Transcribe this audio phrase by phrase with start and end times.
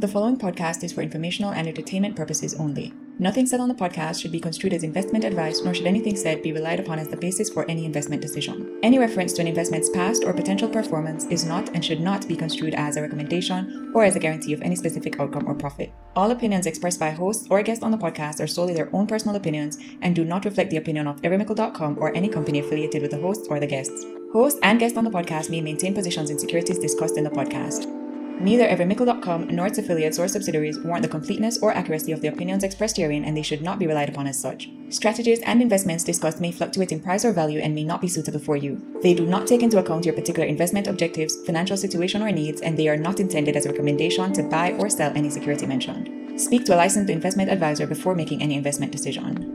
[0.00, 2.94] The following podcast is for informational and entertainment purposes only.
[3.18, 6.42] Nothing said on the podcast should be construed as investment advice, nor should anything said
[6.42, 8.78] be relied upon as the basis for any investment decision.
[8.82, 12.34] Any reference to an investment's past or potential performance is not and should not be
[12.34, 15.92] construed as a recommendation or as a guarantee of any specific outcome or profit.
[16.16, 19.36] All opinions expressed by hosts or guests on the podcast are solely their own personal
[19.36, 23.20] opinions and do not reflect the opinion of everymickle.com or any company affiliated with the
[23.20, 24.06] hosts or the guests.
[24.32, 27.99] Hosts and guests on the podcast may maintain positions in securities discussed in the podcast.
[28.40, 32.64] Neither everymickle.com nor its affiliates or subsidiaries warrant the completeness or accuracy of the opinions
[32.64, 34.70] expressed herein, and they should not be relied upon as such.
[34.88, 38.40] Strategies and investments discussed may fluctuate in price or value and may not be suitable
[38.40, 38.80] for you.
[39.02, 42.78] They do not take into account your particular investment objectives, financial situation, or needs, and
[42.78, 46.40] they are not intended as a recommendation to buy or sell any security mentioned.
[46.40, 49.49] Speak to a licensed investment advisor before making any investment decision.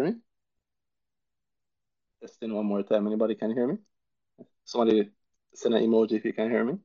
[0.00, 0.14] Me?
[2.20, 3.06] Testing one more time.
[3.06, 3.78] Anybody can hear me?
[4.64, 5.10] Somebody
[5.54, 6.78] send an emoji if you can hear me.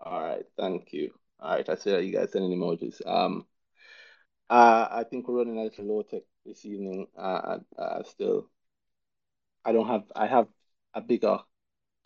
[0.00, 1.12] All right, thank you.
[1.40, 3.00] All right, I see that you guys sending emojis.
[3.06, 3.46] Um,
[4.50, 7.06] uh, I think we're running a little low tech this evening.
[7.16, 8.48] Uh, uh, still,
[9.64, 10.04] I don't have.
[10.14, 10.48] I have
[10.94, 11.38] a bigger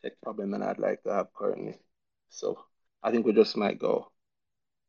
[0.03, 1.79] tech problem than I'd like to have currently.
[2.29, 2.59] So
[3.03, 4.13] I think we just might go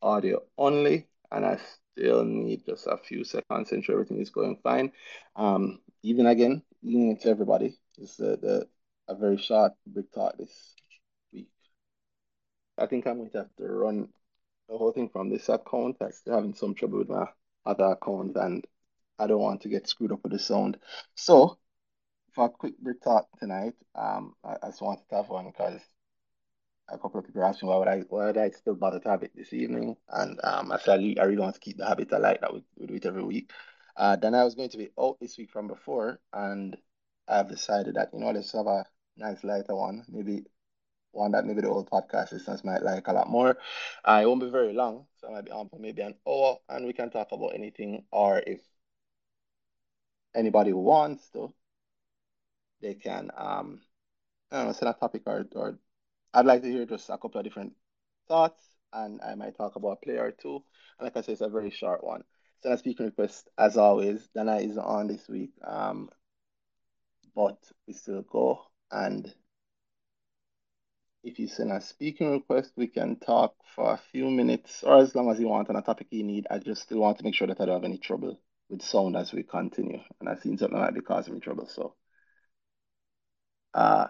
[0.02, 1.60] audio only, and I
[1.94, 4.92] still need just a few seconds to ensure everything is going fine.
[5.36, 8.68] Um, even again, even to everybody, it's the, the
[9.08, 10.76] a very short Brick Talk this
[11.34, 11.50] week.
[12.78, 14.10] I think I'm going to have to run
[14.70, 15.98] the whole thing from this account.
[16.00, 17.26] I'm having some trouble with my
[17.66, 18.66] other account, and
[19.18, 20.78] I don't want to get screwed up with the sound.
[21.16, 21.58] So,
[22.34, 25.82] for a quick brick talk tonight, um, I, I just wanted to have one because
[26.92, 29.24] a couple of people me why would I why would I still bother to have
[29.24, 32.40] it this evening, and um, I said I really want to keep the habit alive
[32.42, 33.52] that we, we do it every week.
[33.96, 36.78] Uh, then I was going to be out this week from before, and
[37.28, 38.86] I've decided that you know let's have a
[39.18, 40.46] nice lighter one, maybe
[41.12, 43.58] one that maybe the old podcast listeners might like a lot more.
[44.06, 46.58] Uh, it won't be very long, so I might be on for maybe an hour,
[46.70, 48.62] and we can talk about anything, or if
[50.36, 51.54] anybody wants to,
[52.82, 53.82] they can um
[54.52, 55.80] I don't know, set a topic or or
[56.34, 57.74] I'd like to hear just a couple of different
[58.28, 58.64] thoughts,
[58.94, 60.64] and I might talk about a player two.
[61.00, 62.24] And like I said, it's a very short one.
[62.62, 66.10] So, a speaking request, as always, Dana is on this week, um,
[67.36, 67.58] but
[67.88, 68.62] we still go.
[68.92, 69.34] And
[71.24, 75.16] if you send a speaking request, we can talk for a few minutes or as
[75.16, 76.48] long as you want on a topic you need.
[76.50, 78.40] I just still want to make sure that I don't have any trouble
[78.70, 80.00] with sound as we continue.
[80.20, 81.68] And I've seen something might be causing me trouble.
[81.68, 81.96] So,
[83.74, 84.08] uh,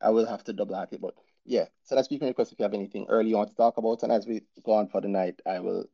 [0.00, 1.14] I will have to double hack it, but
[1.44, 4.02] yeah, so that's speaking request if you have anything early you want to talk about.
[4.02, 5.86] And as we go on for the night, I will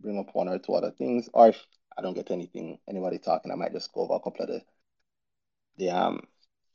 [0.00, 1.28] bring up one or two other things.
[1.32, 1.64] Or if
[1.96, 4.62] I don't get anything, anybody talking, I might just go over a couple of the
[5.78, 6.20] the um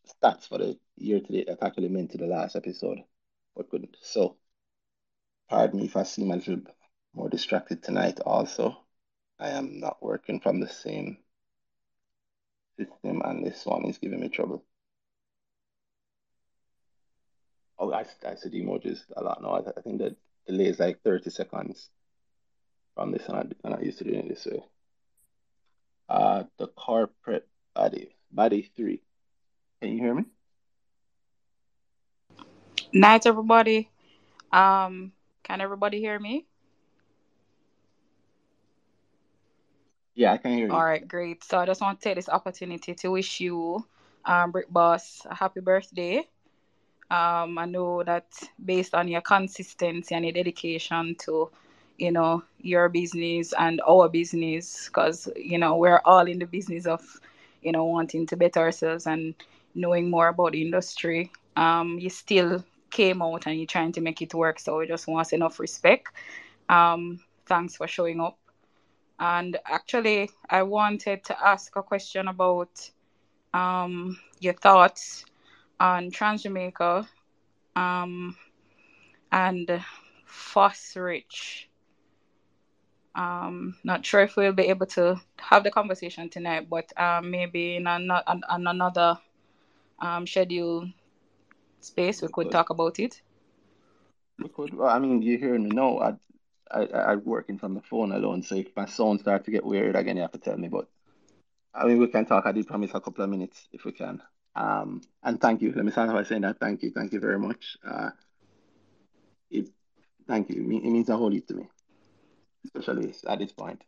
[0.07, 2.99] stats for the year to date that actually meant to the last episode.
[3.55, 3.95] But good.
[4.01, 4.37] So
[5.49, 6.61] pardon me if I seem a little
[7.13, 8.75] more distracted tonight also.
[9.39, 11.19] I am not working from the same
[12.77, 14.65] system and this one is giving me trouble.
[17.81, 19.55] Oh, I, I said emojis a lot now.
[19.55, 20.15] I, I think the
[20.47, 21.91] delay is like 30 seconds
[22.95, 24.63] from this, and I, and I used to do it this way.
[26.09, 29.01] Uh, the corporate body, body three.
[29.81, 30.25] Can you hear me?
[32.93, 33.89] Night, everybody.
[34.51, 36.47] Um, can everybody hear me?
[40.15, 40.83] Yeah, I can hear you.
[40.83, 41.43] All right, great.
[41.43, 43.85] So I just want to take this opportunity to wish you,
[44.25, 46.27] um, Brick Boss, a happy birthday.
[47.11, 48.27] Um, I know that
[48.63, 51.51] based on your consistency and your dedication to,
[51.97, 56.85] you know, your business and our business, because you know we're all in the business
[56.87, 57.01] of,
[57.61, 59.35] you know, wanting to better ourselves and
[59.75, 61.31] knowing more about the industry.
[61.57, 64.59] Um, you still came out and you're trying to make it work.
[64.59, 66.07] So we just want enough respect.
[66.69, 68.37] Um, thanks for showing up.
[69.19, 72.89] And actually, I wanted to ask a question about
[73.53, 75.25] um, your thoughts
[75.81, 77.07] on Trans Jamaica
[77.75, 78.37] um,
[79.31, 79.83] and
[80.95, 81.69] Rich.
[83.15, 87.75] Um, not sure if we'll be able to have the conversation tonight, but um, maybe
[87.77, 89.17] in, an, an, another
[89.99, 90.87] um, schedule
[91.81, 93.21] space we could talk about it.
[94.37, 94.73] We could.
[94.75, 95.69] Well, I mean, you hear me?
[95.69, 96.13] No, I,
[96.71, 98.43] I, I'm working from the phone alone.
[98.43, 100.67] So if my sound starts to get weird again, you have to tell me.
[100.67, 100.87] But
[101.73, 102.45] I mean, we can talk.
[102.45, 104.21] I did promise a couple of minutes if we can.
[104.55, 105.71] Um, and thank you.
[105.73, 107.77] Let me start by saying that thank you, thank you very much.
[107.87, 108.09] Uh,
[109.49, 109.69] it,
[110.27, 110.61] thank you.
[110.61, 111.69] It means a whole lot to me,
[112.65, 113.81] especially at this point.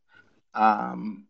[0.53, 1.27] Um,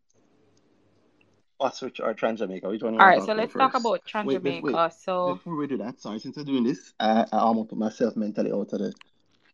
[1.71, 2.67] Switch or Trans Jamaica?
[2.67, 2.99] Which one?
[2.99, 4.91] All right, so let's talk about Trans Jamaica.
[4.97, 8.15] So before we do that, sorry, since we're doing this, I, I almost put myself
[8.15, 8.93] mentally out of the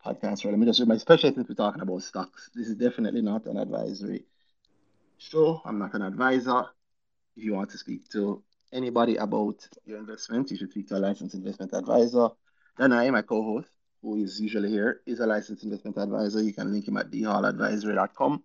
[0.06, 0.44] podcast.
[0.44, 2.50] Right, let me just my especially since we're talking about stocks.
[2.56, 4.26] This is definitely not an advisory
[5.18, 5.62] show.
[5.66, 6.66] I'm not an advisor.
[7.36, 11.00] If you want to speak to anybody about your investment, you should speak to a
[11.00, 12.30] licensed investment advisor.
[12.78, 13.70] Then I, my co-host,
[14.02, 16.42] who is usually here, is a licensed investment advisor.
[16.42, 18.44] You can link him at dhalladvisory.com.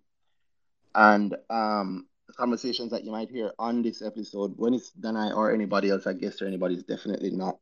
[0.93, 2.07] And um,
[2.37, 6.13] conversations that you might hear on this episode, when it's Danhai or anybody else, I
[6.13, 7.57] guess, or anybody, is definitely not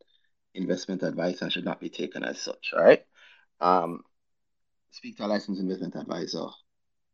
[0.55, 2.73] investment advice and should not be taken as such.
[2.75, 3.03] All right.
[3.59, 4.03] Um,
[4.91, 6.45] speak to a licensed investment advisor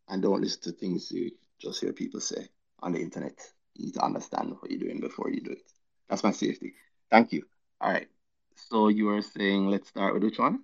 [0.07, 2.47] and don't listen to things you just hear people say
[2.79, 3.39] on the internet.
[3.75, 5.71] You need to understand what you're doing before you do it.
[6.09, 6.73] That's my safety.
[7.09, 7.43] Thank you.
[7.81, 8.07] All right.
[8.55, 10.63] So you were saying, let's start with which one?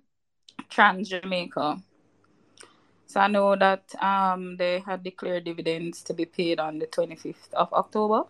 [0.68, 1.82] Trans Jamaica.
[3.06, 7.52] So I know that um, they had declared dividends to be paid on the 25th
[7.54, 8.24] of October.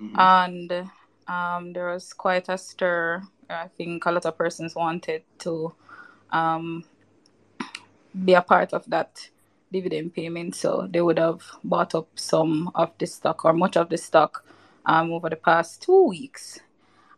[0.00, 0.18] Mm-hmm.
[0.18, 0.90] And
[1.26, 3.22] um, there was quite a stir.
[3.50, 5.74] I think a lot of persons wanted to
[6.30, 6.84] um,
[8.24, 9.28] be a part of that
[9.72, 10.54] dividend payment.
[10.54, 14.44] So they would have bought up some of the stock or much of the stock
[14.86, 16.60] um, over the past two weeks.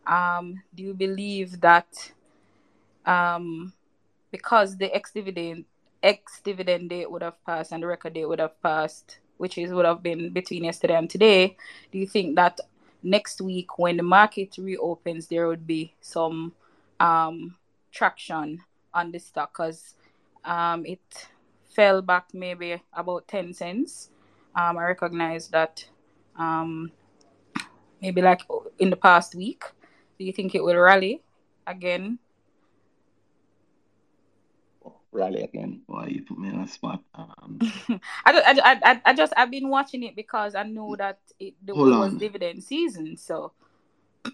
[0.05, 2.11] Um, do you believe that
[3.05, 3.73] um,
[4.31, 5.65] because the ex dividend
[6.03, 9.71] ex dividend date would have passed and the record date would have passed, which is
[9.71, 11.55] would have been between yesterday and today,
[11.91, 12.59] do you think that
[13.03, 16.53] next week when the market reopens there would be some
[16.99, 17.55] um,
[17.91, 18.61] traction
[18.93, 19.95] on the stock because
[20.45, 21.27] um, it
[21.73, 24.09] fell back maybe about 10 cents.
[24.55, 25.85] Um, I recognize that
[26.37, 26.91] um,
[28.01, 28.41] maybe like
[28.79, 29.63] in the past week.
[30.17, 31.21] Do you think it will rally
[31.65, 32.19] again
[35.11, 35.81] rally again.
[35.87, 37.03] Why you put me on a spot?
[37.15, 37.59] Um,
[37.89, 41.75] I, I, I, I just I've been watching it because I know that it, it
[41.75, 43.17] was dividend season.
[43.17, 43.53] So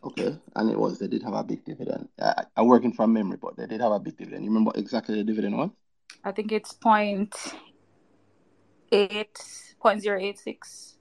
[0.03, 2.09] okay, and it was they did have a big dividend.
[2.19, 4.43] I, I'm working from memory, but they did have a big dividend.
[4.43, 5.71] You remember exactly the dividend was?
[6.27, 7.33] I think it's point
[8.91, 9.39] eight
[9.79, 10.97] point zero eight six.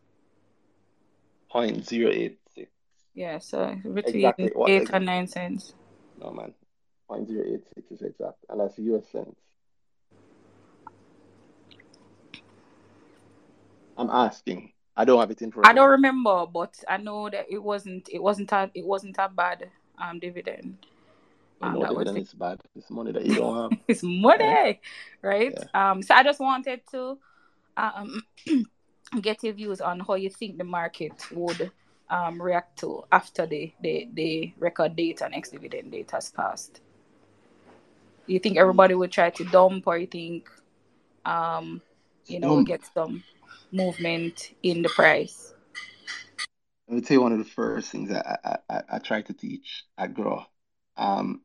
[1.51, 2.71] Point zero eight six.
[3.13, 4.53] Yeah, so between exactly.
[4.69, 4.97] eight exactly?
[4.97, 5.75] and nine cents.
[6.17, 6.55] No man,
[7.09, 9.35] point zero eight six is exact, and that's US cents.
[13.97, 14.75] I'm asking.
[14.97, 15.67] I don't have it in front.
[15.67, 18.09] I don't remember, but I know that it wasn't.
[18.13, 18.71] It wasn't a.
[18.75, 19.71] It wasn't a bad
[20.01, 20.87] um dividend.
[21.63, 22.61] You know, um, dividend is bad.
[22.75, 23.81] It's money that you don't have.
[23.89, 24.81] it's money,
[25.23, 25.55] right?
[25.57, 25.91] Yeah.
[25.91, 26.03] Um.
[26.03, 27.19] So I just wanted to,
[27.77, 28.23] um,
[29.23, 31.71] get your views on how you think the market would
[32.09, 36.81] um react to after the the the record date and ex dividend date has passed.
[38.27, 40.51] You think everybody would try to dump, or you think,
[41.25, 41.81] um,
[42.27, 43.23] you know, get some
[43.71, 45.55] movement in the price?
[46.89, 49.33] Let me tell you one of the first things that I, I, I try to
[49.33, 50.45] teach at Grow
[50.97, 51.43] um,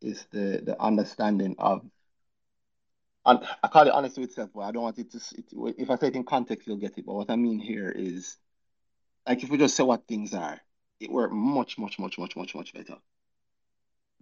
[0.00, 1.82] is the, the understanding of,
[3.26, 5.90] and I call it honesty with self, but I don't want it to, it, if
[5.90, 7.04] I say it in context, you'll get it.
[7.06, 8.36] But what I mean here is,
[9.26, 10.60] like, if we just say what things are,
[11.00, 12.96] it work much, much, much, much, much, much better.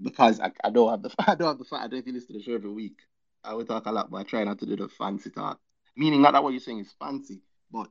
[0.00, 2.28] Because I, I don't have the, I don't have the, fact I don't you listen
[2.28, 2.99] to the show every week.
[3.44, 5.61] I would talk a lot, but I try not to do the fancy talk.
[5.97, 7.40] Meaning not that what you're saying is fancy,
[7.73, 7.88] but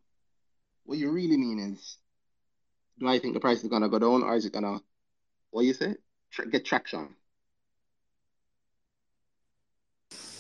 [0.85, 1.97] what you really mean is,
[2.99, 4.79] do I think the price is gonna go down or is it gonna,
[5.51, 5.95] what you say,
[6.31, 7.15] Tra- get traction?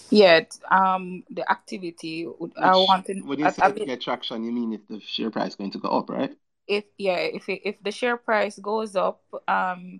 [0.09, 2.23] Yeah, um, the activity.
[2.23, 3.25] Which, I wanted.
[3.25, 5.79] When you say I, get traction, you mean if the share price is going to
[5.79, 6.35] go up, right?
[6.67, 9.99] If yeah, if it, if the share price goes up, um,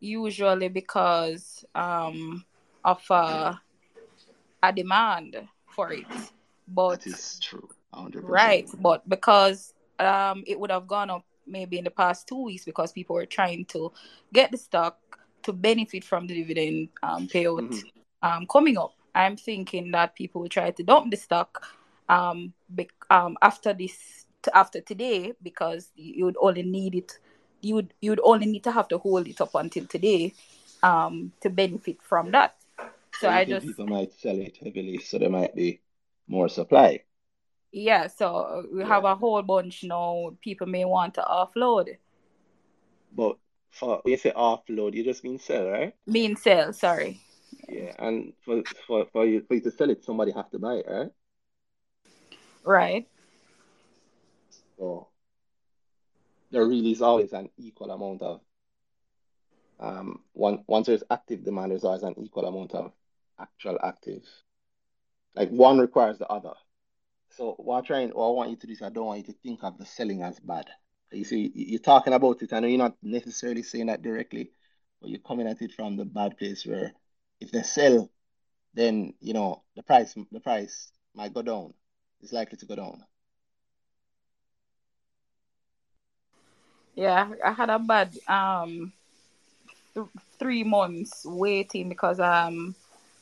[0.00, 2.44] usually because um
[2.84, 3.54] of uh,
[4.62, 5.36] a demand
[5.68, 6.06] for it.
[6.68, 7.68] But that is true.
[7.94, 8.20] 100%.
[8.24, 12.64] Right, but because um it would have gone up maybe in the past two weeks
[12.64, 13.92] because people were trying to
[14.32, 14.98] get the stock
[15.42, 18.28] to benefit from the dividend um, payout mm-hmm.
[18.28, 18.95] um, coming up.
[19.16, 21.66] I'm thinking that people will try to dump the stock
[22.08, 27.18] um, be- um, after this after today because you would only need it
[27.62, 30.32] you would you would only need to have to hold it up until today
[30.82, 32.54] um, to benefit from that.
[33.18, 35.80] So I, I just people might sell it heavily, so there might be
[36.28, 37.02] more supply.
[37.72, 38.88] Yeah, so we yeah.
[38.88, 40.36] have a whole bunch now.
[40.40, 41.96] People may want to offload.
[43.12, 43.36] But
[43.70, 45.94] for when you say offload, you just mean sell, right?
[46.06, 47.20] Mean sell, sorry.
[47.68, 50.74] Yeah, and for for for you for you to sell it, somebody have to buy
[50.74, 51.10] it, right?
[52.64, 53.08] Right.
[54.78, 55.08] So
[56.50, 58.40] there really is always an equal amount of
[59.80, 62.92] um one once there's active demand, there's always an equal amount of
[63.38, 64.22] actual active.
[65.34, 66.54] Like one requires the other.
[67.30, 69.32] So what I'm trying, what I want you to do is I don't want you
[69.32, 70.66] to think of the selling as bad.
[71.12, 72.52] You see, you're talking about it.
[72.52, 74.50] I know you're not necessarily saying that directly,
[75.00, 76.94] but you're coming at it from the bad place where
[77.40, 78.10] if they sell,
[78.74, 81.74] then you know the price the price might go down.
[82.20, 83.04] It's likely to go down.
[86.94, 88.92] Yeah, I had a bad um
[89.94, 90.06] th-
[90.38, 92.74] three months waiting because um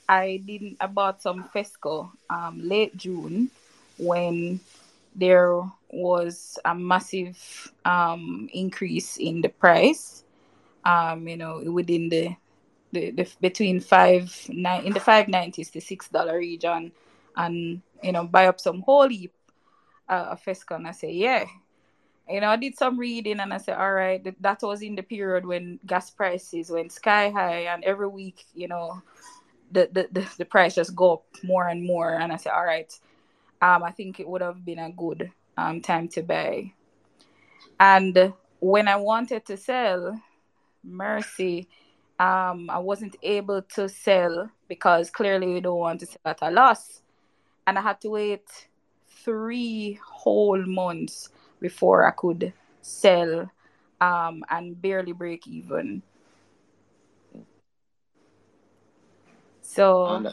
[0.09, 3.51] I didn't I bought some Fesco um late June
[3.99, 4.61] when
[5.15, 10.25] there was a massive um increase in the price
[10.85, 12.37] um you know within the
[12.95, 16.93] the, the between five nine in the five nineties to six dollar region
[17.37, 19.35] and you know buy up some whole heap
[20.09, 21.45] uh, of Fesco and I say yeah
[22.29, 24.95] you know, I did some reading and I said, all right, that, that was in
[24.95, 29.03] the period when gas prices went sky high, and every week, you know,
[29.73, 32.15] the, the, the, the price just go up more and more.
[32.15, 32.93] And I said, all right,
[33.61, 36.73] um, I think it would have been a good um, time to buy.
[37.79, 40.19] And when I wanted to sell,
[40.83, 41.69] mercy,
[42.19, 46.51] um, I wasn't able to sell because clearly we don't want to sell at a
[46.51, 47.01] loss.
[47.67, 48.69] And I had to wait
[49.09, 51.31] three whole months
[51.61, 52.53] before I could
[52.83, 53.51] sell
[54.01, 56.03] um, and barely break even.
[59.63, 60.33] So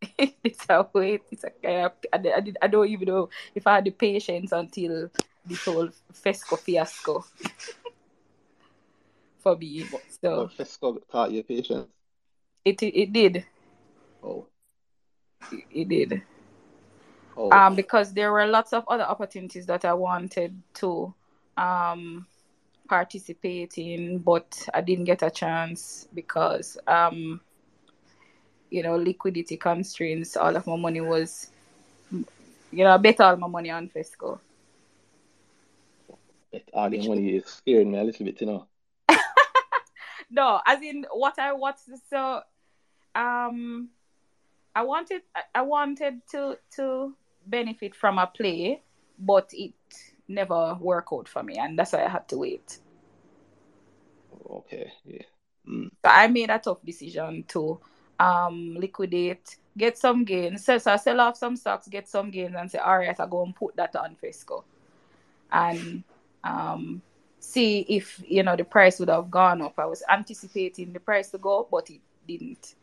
[0.18, 1.22] it's a wait.
[1.30, 3.90] It's a kind of, I, I, did, I don't even know if I had the
[3.90, 5.10] patience until
[5.44, 7.24] this whole Fesco fiasco
[9.48, 9.84] for me.
[10.22, 11.90] So but Fesco taught you patience.
[12.64, 13.44] it it did
[14.22, 14.48] Oh,
[15.50, 16.22] it, it did
[17.36, 21.14] oh, um because there were lots of other opportunities that I wanted to
[21.56, 22.26] um
[22.88, 27.40] participate in, but I didn't get a chance because um
[28.70, 30.36] you know liquidity constraints.
[30.36, 31.50] All of my money was
[32.70, 34.40] you know I bet all my money on Fesco.
[36.52, 38.68] that all your money is scaring me a little bit, you know.
[40.30, 41.78] No, as in what I what
[42.10, 42.42] so
[43.14, 43.88] um
[44.74, 47.14] I wanted I- I wanted to to
[47.46, 48.82] benefit from a play,
[49.18, 49.74] but it
[50.28, 52.78] never worked out for me, and that's why I had to wait.
[54.50, 55.22] Okay, yeah.
[55.68, 55.90] Mm.
[56.04, 57.80] So I made a tough decision to
[58.18, 60.64] um liquidate, get some gains.
[60.64, 63.26] So, so I sell off some stocks, get some gains, and say, all right, I
[63.26, 64.64] go and put that on Fesco,
[65.52, 66.04] and
[66.44, 67.02] um
[67.40, 69.74] see if you know the price would have gone up.
[69.78, 72.74] I was anticipating the price to go up, but it didn't.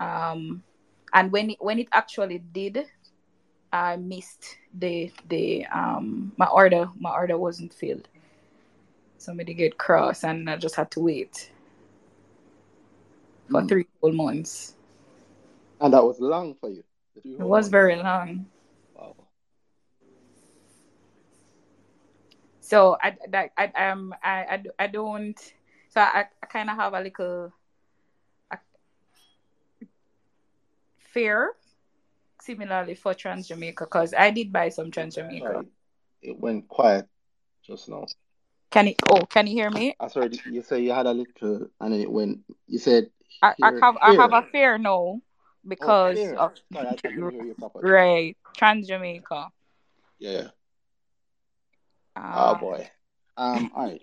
[0.00, 0.62] Um,
[1.12, 2.86] and when it, when it actually did,
[3.72, 6.88] I missed the the um my order.
[6.98, 8.08] My order wasn't filled.
[9.18, 11.50] Somebody get cross, and I just had to wait
[13.50, 13.68] for Mm.
[13.68, 14.74] three whole months.
[15.80, 16.84] And that was long for you.
[17.16, 17.68] It was months.
[17.68, 18.46] very long.
[18.94, 19.14] Wow.
[22.64, 25.38] So I that I um I I, I don't
[25.90, 27.52] so I, I kind of have a little
[28.50, 28.56] a
[31.12, 31.52] fear
[32.40, 35.64] similarly for Trans Jamaica because I did buy some Trans Jamaica.
[36.22, 37.06] It went quiet
[37.66, 38.06] just now.
[38.70, 39.94] Can you oh can you hear me?
[40.00, 42.40] I sorry, you say you had a little, and then it went.
[42.66, 43.10] You said
[43.42, 46.34] I, I have I have a fear now Oh, because fear.
[46.36, 49.50] of Sorry, I hear you right Trans Jamaica.
[50.18, 50.48] Yeah.
[52.16, 52.90] Oh Um, boy.
[53.36, 53.70] Um.
[53.76, 54.02] All right.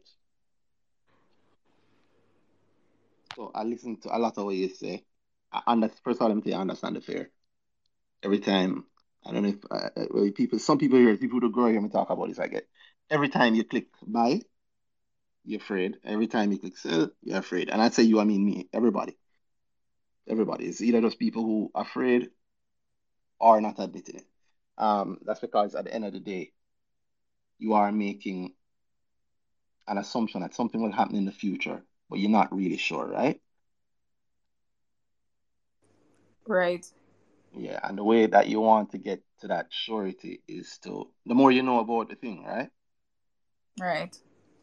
[3.36, 5.06] So I listen to a lot of what you say.
[5.52, 6.02] I understand.
[6.04, 7.32] First of all, let me you, I understand the fear.
[8.24, 8.86] Every time,
[9.26, 11.90] I don't know if uh, uh, people, some people here, people who grow hear me
[11.90, 12.40] talk about this.
[12.40, 12.68] I get
[13.10, 14.42] every time you click buy,
[15.46, 15.98] you're afraid.
[16.04, 17.70] Every time you click sell, you're afraid.
[17.70, 18.70] And I say you, I mean me.
[18.74, 19.18] Everybody.
[20.28, 20.66] Everybody.
[20.66, 22.30] It's either those people who are afraid
[23.40, 24.28] or not admitting it.
[24.78, 25.20] Um.
[25.26, 26.52] That's because at the end of the day,
[27.62, 28.54] you are making
[29.88, 33.40] an assumption that something will happen in the future, but you're not really sure, right?
[36.48, 36.86] right.
[37.54, 41.36] Yeah, and the way that you want to get to that surety is to the
[41.36, 42.70] more you know about the thing, right?
[43.80, 44.16] Right.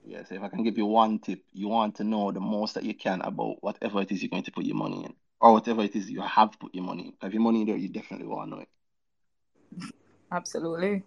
[0.04, 2.74] Yeah, so if I can give you one tip, you want to know the most
[2.74, 5.52] that you can about whatever it is you're going to put your money in, or
[5.52, 7.26] whatever it is you have put your money in.
[7.28, 8.68] If your money in there, you definitely want to know it.
[10.32, 11.02] Absolutely.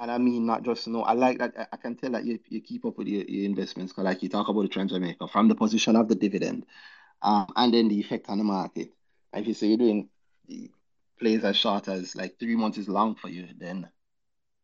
[0.00, 1.02] And I mean, not just know.
[1.02, 1.68] I like that.
[1.72, 4.28] I can tell that you, you keep up with your, your investments, because like you
[4.28, 6.66] talk about the Trans Jamaica from the position of the dividend,
[7.22, 8.92] um, and then the effect on the market.
[9.32, 10.08] And if you say you're doing
[11.18, 13.88] plays as short as like three months is long for you, then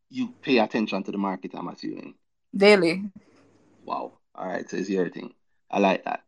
[0.09, 2.15] you pay attention to the market, I'm assuming.
[2.55, 3.03] daily.
[3.83, 4.19] Wow.
[4.33, 4.69] All right.
[4.69, 5.33] So it's your thing.
[5.69, 6.23] I like that.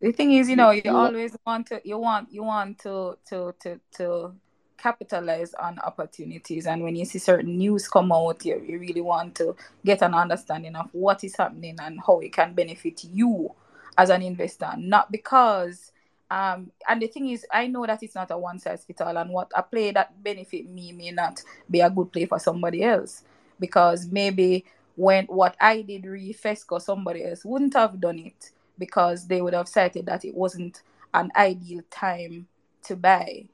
[0.00, 3.16] The thing is, you know, you, you always want to, you want, you want to,
[3.28, 4.34] to, to, to
[4.76, 6.66] capitalize on opportunities.
[6.66, 10.14] And when you see certain news come out, you, you really want to get an
[10.14, 13.54] understanding of what is happening and how it can benefit you
[13.96, 14.72] as an investor.
[14.76, 15.92] Not because,
[16.30, 19.16] um, and the thing is, I know that it's not a one size fits all,
[19.16, 22.82] and what a play that benefit me may not be a good play for somebody
[22.82, 23.22] else
[23.60, 24.64] because maybe
[24.96, 29.54] when what I did re Fesco, somebody else wouldn't have done it because they would
[29.54, 30.82] have cited that it wasn't
[31.14, 32.46] an ideal time
[32.84, 33.44] to buy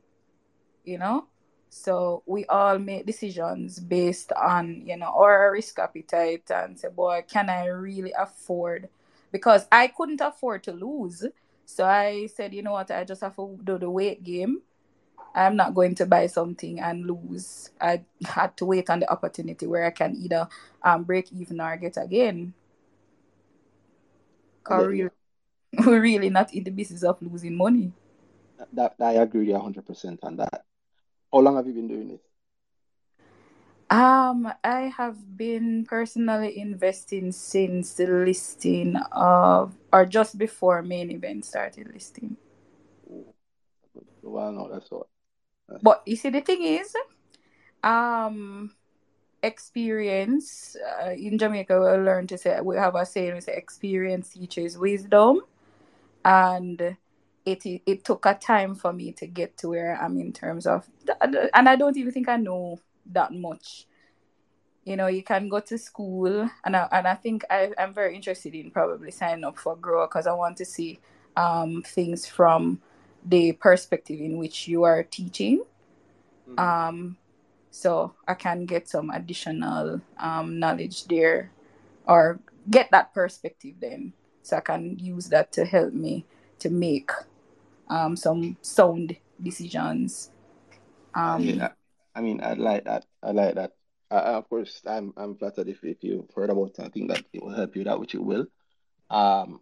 [0.89, 1.27] you know?
[1.71, 7.25] So we all make decisions based on you know our risk appetite and say boy
[7.29, 8.89] can i really afford?
[9.31, 11.25] Because i couldn't afford to lose.
[11.67, 12.91] So i said you know what?
[12.91, 14.63] I just have to do the wait game.
[15.35, 17.71] I'm not going to buy something and lose.
[17.81, 20.49] I had to wait on the opportunity where i can either
[20.83, 22.55] um, break even or get again.
[24.69, 25.13] We're
[25.87, 27.93] really not in the business of losing money.
[28.59, 30.65] That, that I agree 100% on that.
[31.33, 32.21] How long have you been doing it?
[33.91, 41.47] Um, I have been personally investing since the listing of, or just before main event
[41.47, 42.37] started listing.
[44.23, 45.09] Well, no, that's all.
[45.83, 46.95] But you see, the thing is,
[47.83, 48.75] um,
[49.43, 54.31] experience uh, in Jamaica, we learn to say we have a saying: we say experience
[54.31, 55.41] teaches wisdom,
[56.25, 56.97] and
[57.49, 60.89] it it took a time for me to get to where I'm in terms of
[61.21, 63.87] and I don't even think I know that much.
[64.85, 68.15] You know, you can go to school and I, and I think I, I'm very
[68.15, 70.99] interested in probably signing up for Grow because I want to see
[71.37, 72.81] um, things from
[73.25, 75.63] the perspective in which you are teaching.
[76.49, 76.59] Mm-hmm.
[76.59, 77.17] Um,
[77.71, 81.51] so I can get some additional um, knowledge there
[82.07, 82.41] or
[82.71, 86.25] get that perspective then so I can use that to help me
[86.61, 87.11] to make
[87.91, 90.31] um, some sound decisions.
[91.15, 91.73] Um, yeah,
[92.15, 93.07] I mean, I like that.
[93.23, 93.73] I like that.
[94.11, 96.79] Of course, I'm I'm flattered if, if you heard about.
[96.81, 98.47] I think that it will help you that which it will.
[99.11, 99.61] Um,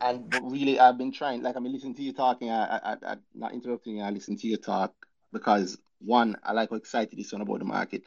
[0.00, 1.42] and really, I've been trying.
[1.42, 2.50] Like I've been listening to you talking.
[2.50, 4.02] I, I, I not interrupting you.
[4.02, 4.92] I listen to you talk
[5.32, 8.02] because one, I like how excited you sound about the market.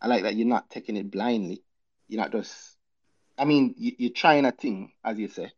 [0.00, 1.62] I like that you're not taking it blindly.
[2.08, 2.76] You're not just.
[3.36, 5.52] I mean, you, you're trying a thing, as you say,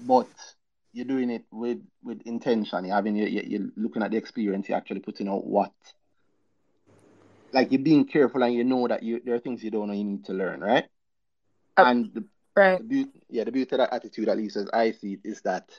[0.00, 0.28] but
[0.92, 2.84] you're doing it with with intention.
[2.84, 4.68] You're having you you're looking at the experience.
[4.68, 5.72] You're actually putting out what,
[7.52, 9.94] like you're being careful, and you know that you there are things you don't know
[9.94, 10.84] you need to learn, right?
[11.76, 12.24] Uh, and the,
[12.56, 15.20] right, the beauty, yeah, the beauty of that attitude, at least as I see it,
[15.24, 15.70] is that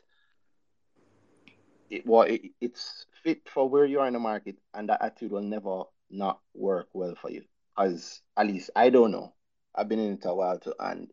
[1.90, 5.32] it what it, it's fit for where you are in the market, and that attitude
[5.32, 7.44] will never not work well for you.
[7.78, 9.34] As at least I don't know.
[9.76, 11.10] I've been in it a while too, and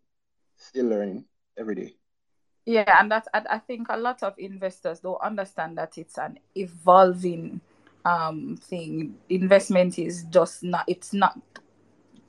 [0.56, 1.24] still learning
[1.56, 1.94] every day.
[2.68, 6.38] Yeah, and that I, I think a lot of investors don't understand that it's an
[6.54, 7.62] evolving
[8.04, 9.14] um thing.
[9.30, 11.40] Investment is just not it's not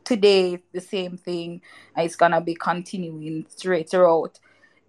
[0.06, 1.62] today the same thing
[1.98, 4.40] it's gonna be continuing straight throughout.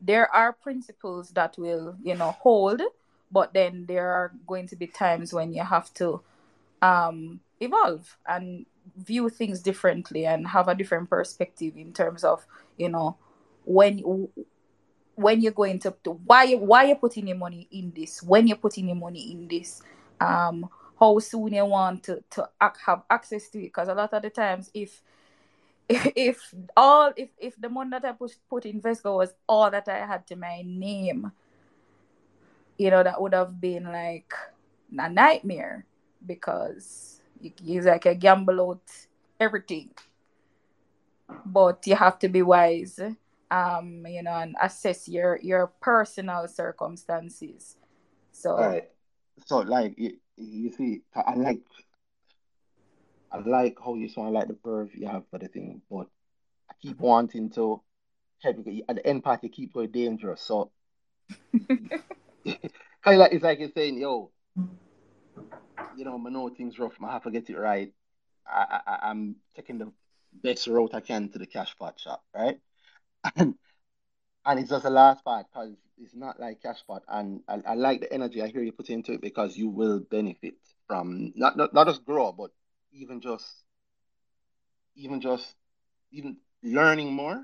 [0.01, 2.81] There are principles that will, you know, hold,
[3.33, 6.21] but then there are going to be times when you have to
[6.81, 12.47] um evolve and view things differently and have a different perspective in terms of,
[12.79, 13.17] you know,
[13.65, 13.99] when
[15.21, 15.91] when you're going to,
[16.25, 19.83] why why you're putting your money in this, when you're putting your money in this,
[20.21, 22.49] um, how soon you want to to
[22.87, 23.65] have access to it.
[23.65, 25.03] Because a lot of the times, if
[25.89, 29.89] if all if if the money that I put put in Fesco was all that
[29.89, 31.31] I had to my name,
[32.79, 34.33] you know, that would have been like
[34.99, 35.85] a nightmare
[36.27, 38.91] because it's like a gamble out
[39.39, 39.91] everything.
[41.45, 43.01] But you have to be wise
[43.51, 47.77] um, you know, and assess your your personal circumstances.
[48.33, 48.89] So, right.
[49.47, 51.61] So, like, you, you see, I like,
[53.33, 56.07] I like how you sound like the verve you have for the thing, but
[56.71, 57.83] I keep wanting to
[58.43, 58.83] help you.
[58.89, 60.43] At the end part, you keep going dangerous.
[60.43, 60.71] So,
[62.47, 62.59] kind
[63.07, 64.31] of like it's like you're saying, yo,
[65.97, 66.93] you know, I know things rough.
[67.03, 67.93] I have to get it right.
[68.47, 69.93] I, I I'm taking the
[70.33, 72.59] best route I can to the cash pot shop, right?
[73.37, 73.55] And
[74.47, 77.75] and it's just the last part because it's not like cash pot and I, I
[77.75, 80.55] like the energy I hear you put into it because you will benefit
[80.87, 82.51] from not, not not just grow but
[82.93, 83.65] even just
[84.97, 85.55] even just
[86.13, 87.43] even learning more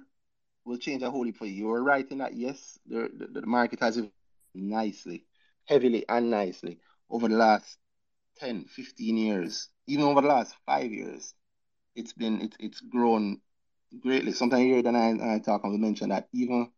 [0.65, 1.55] will change a whole for you.
[1.55, 4.01] You were right in that yes, the, the, the market has
[4.55, 5.25] nicely,
[5.67, 6.79] heavily and nicely
[7.11, 7.79] over the last
[8.39, 11.35] 10, 15 years, even over the last five years.
[11.95, 13.41] It's been it's it's grown
[14.01, 14.33] greatly.
[14.33, 16.71] Sometimes hear that I, I talk and we mention that even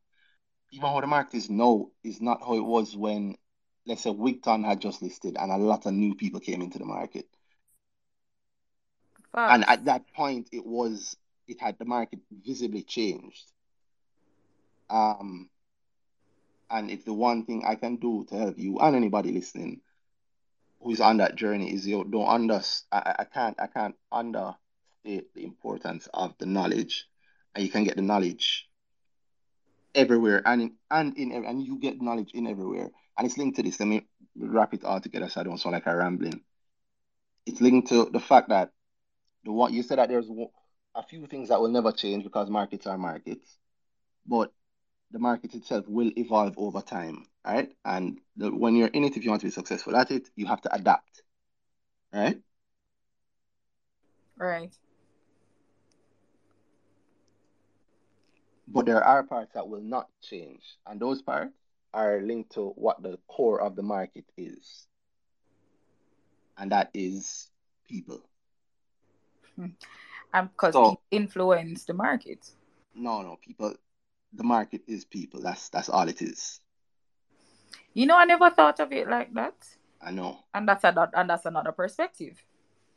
[0.72, 3.36] even how the market is now is not how it was when
[3.86, 6.84] let's say Wigton had just listed and a lot of new people came into the
[6.84, 7.26] market.
[9.48, 11.16] And at that point it was
[11.48, 13.50] it had the market visibly changed.
[14.90, 15.50] Um
[16.70, 19.80] and if the one thing I can do to help you and anybody listening
[20.82, 24.67] who's on that journey is you don't under I, I can't I can't understate
[25.34, 27.06] the importance of the knowledge
[27.54, 28.68] and you can get the knowledge
[29.94, 33.62] everywhere and in, and in and you get knowledge in everywhere and it's linked to
[33.62, 34.06] this let me
[34.38, 36.40] wrap it all together so I don't sound like I'm rambling
[37.46, 38.70] it's linked to the fact that
[39.44, 40.28] the what you said that there's
[40.94, 43.58] a few things that will never change because markets are markets
[44.26, 44.52] but
[45.10, 47.70] the market itself will evolve over time, right?
[47.84, 50.46] And the, when you're in it, if you want to be successful at it, you
[50.46, 51.22] have to adapt,
[52.12, 52.38] right?
[54.36, 54.72] Right.
[58.70, 61.54] But there are parts that will not change, and those parts
[61.94, 64.86] are linked to what the core of the market is,
[66.58, 67.48] and that is
[67.88, 68.20] people.
[69.56, 69.66] Hmm.
[70.34, 72.50] And because So influence the market.
[72.94, 73.74] no, no, people.
[74.34, 75.40] The market is people.
[75.40, 76.60] That's that's all it is.
[77.94, 79.54] You know, I never thought of it like that.
[80.02, 80.40] I know.
[80.52, 82.36] And that's another and that's another perspective.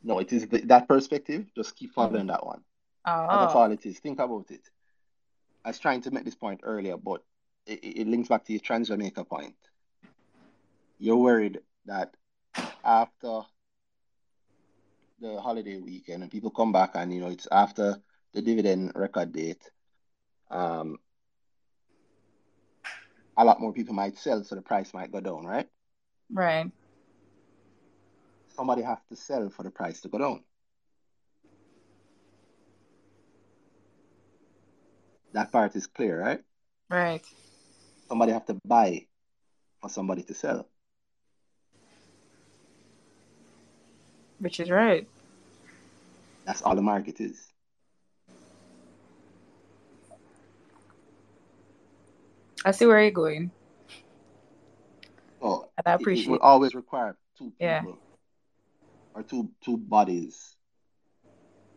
[0.02, 1.46] No, it is the, that perspective.
[1.56, 2.28] Just keep following mm-hmm.
[2.28, 2.62] that one.
[3.06, 3.26] Oh.
[3.40, 3.98] That's Oh, all it is.
[3.98, 4.68] Think about it.
[5.64, 7.22] I was trying to make this point earlier, but
[7.66, 9.54] it, it links back to your trans Jamaica point.
[10.98, 12.14] You're worried that
[12.84, 13.42] after
[15.20, 17.96] the holiday weekend and people come back and you know it's after
[18.32, 19.70] the dividend record date,
[20.50, 20.98] um,
[23.36, 25.68] a lot more people might sell, so the price might go down, right?
[26.32, 26.70] right.
[28.48, 30.44] Somebody have to sell for the price to go down.
[35.32, 36.40] That part is clear, right?
[36.90, 37.24] Right.
[38.08, 39.06] Somebody have to buy
[39.80, 40.68] for somebody to sell.
[44.38, 45.06] Which is right.
[46.44, 47.48] That's all the market is.
[52.64, 53.50] I see where you're going.
[55.40, 57.80] So And I it, it will always require two yeah.
[57.80, 57.98] people
[59.14, 60.56] or two two bodies.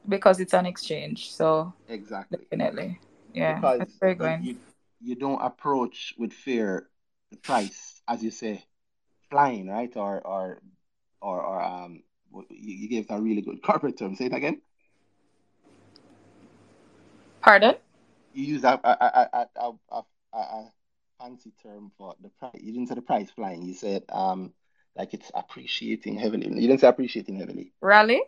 [0.07, 1.31] Because it's an exchange.
[1.31, 2.39] So Exactly.
[2.51, 2.99] definitely.
[3.35, 3.55] Yeah.
[3.55, 4.55] Because see where you're you,
[5.01, 6.89] you don't approach with fear
[7.31, 8.63] the price, as you say,
[9.29, 9.95] flying, right?
[9.95, 10.61] Or or
[11.21, 12.03] or, or um
[12.49, 14.15] you, you gave a really good corporate term.
[14.15, 14.61] Say it again.
[17.41, 17.75] Pardon?
[18.33, 20.71] You use a, a, a, a, a
[21.19, 22.51] fancy term for the price.
[22.59, 23.61] You didn't say the price flying.
[23.63, 24.53] You said um
[24.95, 26.47] like it's appreciating heavily.
[26.47, 27.71] You didn't say appreciating heavily.
[27.81, 28.21] Rally?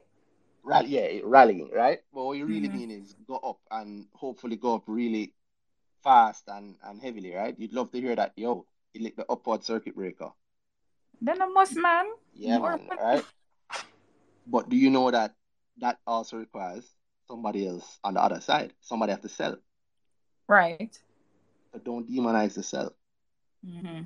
[0.68, 2.00] Rally, yeah, it- rallying, right?
[2.14, 5.34] But what you really hmm mean is go up and hopefully go up really
[6.04, 7.56] fast and, and heavily, right?
[7.58, 10.32] You'd love to hear that, yo, you lick the upward circuit breaker.
[11.22, 12.06] Then I must, man.
[12.34, 13.26] Yeah, More man, right?
[14.48, 15.36] But do you know that
[15.78, 16.86] that also requires
[17.28, 18.74] somebody else on the other side?
[18.82, 19.58] Somebody have to sell.
[20.48, 21.00] Right.
[21.74, 22.96] So don't demonize the sell.
[23.64, 24.02] hmm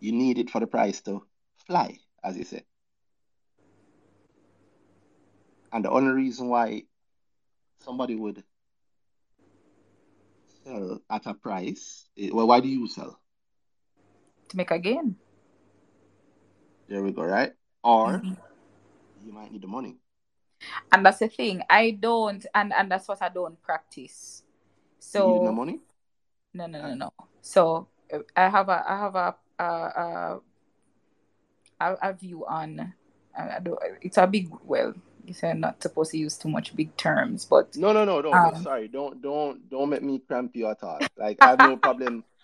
[0.00, 1.26] You need it for the price to
[1.66, 2.64] fly, as you say.
[5.72, 6.84] And the only reason why
[7.80, 8.44] somebody would
[10.64, 13.20] sell at a price, eh, well, why do you sell?
[14.48, 15.16] To make a gain.
[16.88, 17.52] There we go, right?
[17.82, 18.34] Or hmm
[19.24, 19.96] you might need the money.
[20.92, 21.62] And that's the thing.
[21.70, 24.42] I don't, and and that's what I don't practice.
[25.14, 25.80] You need the So money?
[26.54, 27.10] no, no, no, no.
[27.40, 30.40] So uh, I have a, I have a, a, a,
[31.80, 32.94] a a view on.
[33.36, 34.48] I I do, it's a big.
[34.64, 38.20] Well, you said not supposed to use too much big terms, but No, no, no,
[38.20, 38.62] no, um.
[38.62, 41.00] Sorry, don't, don't, don't make me cramp you at all.
[41.16, 42.24] Like I have no problem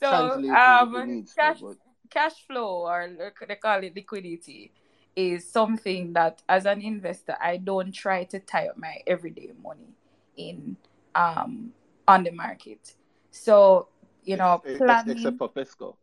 [0.00, 1.76] So um, needs to, cash but
[2.10, 3.08] cash flow or
[3.48, 4.72] they call it liquidity
[5.16, 9.94] is something that as an investor I don't try to tie up my everyday money
[10.36, 10.76] in
[11.14, 11.72] um
[12.06, 12.94] on the market.
[13.30, 13.88] So
[14.24, 15.96] you know planning except for Fesco.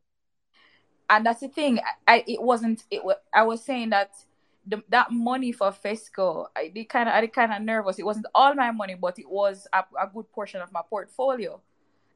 [1.10, 3.02] and that's the thing I, it wasn't it
[3.34, 4.12] I was saying that
[4.70, 8.28] the, that money for Fesco I did kind of I kind of nervous it wasn't
[8.36, 11.60] all my money but it was a, a good portion of my portfolio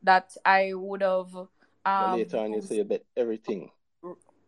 [0.04, 1.34] that I would have
[1.86, 3.72] um later on you say you bet everything.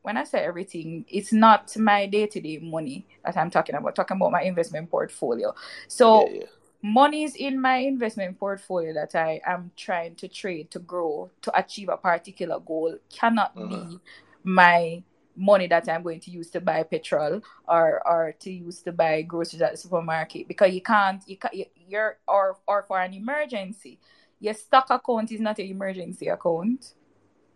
[0.01, 3.95] when I say everything, it's not my day to day money that I'm talking about,
[3.95, 5.49] talking about my investment portfolio.
[5.49, 6.47] I get So, you.
[6.83, 11.89] monies in my investment portfolio that I am trying to trade to grow to achieve
[11.89, 13.67] a particular goal cannot Uh-huh.
[13.69, 13.99] be
[14.43, 15.01] my
[15.35, 19.21] money that I'm going to use to buy petrol or or to use to buy
[19.21, 21.55] groceries at the supermarket because you can't you can't
[21.87, 23.99] you're or or for an emergency.
[24.39, 26.93] Your stock account is not an emergency account.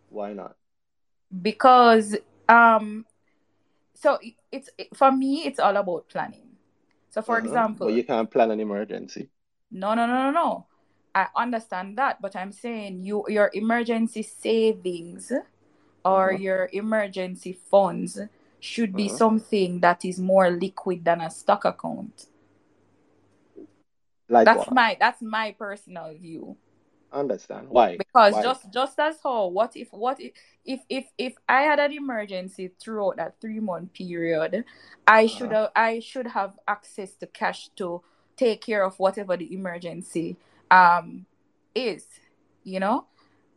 [0.10, 0.56] Why not?
[1.42, 3.06] Because um
[3.94, 4.18] so
[4.52, 6.50] it's for me it's all about planning.
[7.10, 7.48] So for uh-huh.
[7.48, 9.30] example, but you can't plan an emergency.
[9.72, 10.66] No, no, no, no, no.
[11.14, 15.32] I understand that, but I'm saying you your emergency savings
[16.04, 16.42] or uh-huh.
[16.42, 18.20] your emergency funds
[18.60, 19.18] should be uh-huh.
[19.18, 22.28] something that is more liquid than a stock account.
[24.28, 24.74] Like that's what?
[24.74, 26.56] my that's my personal view.
[27.12, 27.98] Understand why?
[27.98, 28.44] Because why?
[28.44, 30.32] just just as how what if what if
[30.64, 34.66] if if, if I had an emergency throughout that three month period,
[35.08, 35.36] I uh-huh.
[35.36, 38.04] should have I should have access to cash to
[38.38, 40.38] take care of whatever the emergency
[40.70, 41.26] um
[41.74, 42.06] is.
[42.64, 43.08] You know.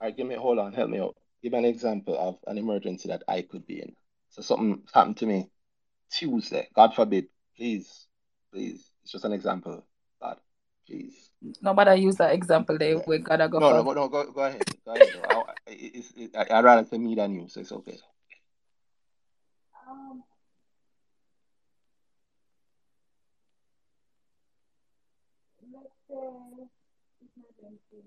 [0.01, 3.09] All right, give me hold on, help me out give an example of an emergency
[3.09, 3.95] that I could be in.
[4.31, 5.51] So something happened to me
[6.11, 6.69] Tuesday.
[6.75, 7.27] God forbid.
[7.57, 8.07] Please,
[8.53, 8.91] please.
[9.03, 9.85] It's just an example.
[10.21, 10.39] God,
[10.87, 11.31] please.
[11.61, 12.95] Nobody use that example there.
[12.95, 13.03] Yeah.
[13.07, 13.59] We gotta go.
[13.59, 14.63] No, no, no, go, go ahead.
[14.85, 15.09] Go ahead.
[15.29, 17.99] I, it's, it, I, would rather say me than you, so it's okay.
[19.91, 20.23] Um,
[25.73, 25.87] let's
[27.91, 27.99] say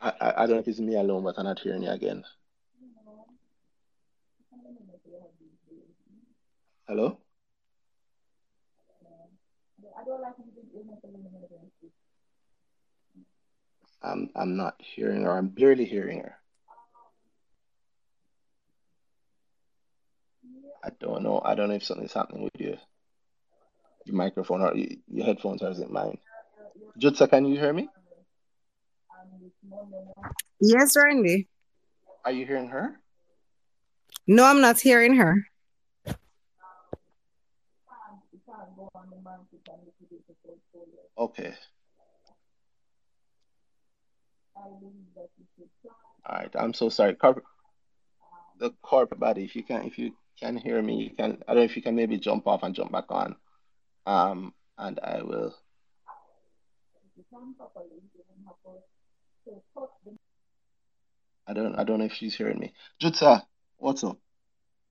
[0.00, 2.24] I, I, don't know if it's me alone, but I'm not hearing you again.
[6.86, 7.18] Hello?
[14.02, 15.32] I'm I'm not hearing her.
[15.32, 16.36] I'm barely hearing her.
[20.84, 21.40] I don't know.
[21.42, 22.76] I don't know if something's happening with you.
[24.04, 26.18] Your microphone or your headphones or is it mine?
[27.00, 27.88] Jutsa, can you hear me?
[30.60, 31.48] Yes, Randy.
[32.24, 32.98] Are you hearing her?
[34.26, 35.46] No, I'm not hearing her.
[41.18, 41.54] Okay.
[46.26, 46.50] All right.
[46.54, 47.14] I'm so sorry.
[47.14, 47.44] Corp-
[48.58, 49.44] the corporate body.
[49.44, 51.42] If you can, if you can hear me, you can.
[51.46, 53.36] I don't know if you can maybe jump off and jump back on.
[54.06, 55.54] Um, and I will.
[61.46, 62.72] I don't I don't know if she's hearing me.
[63.02, 63.42] Jutta,
[63.76, 64.18] what's up?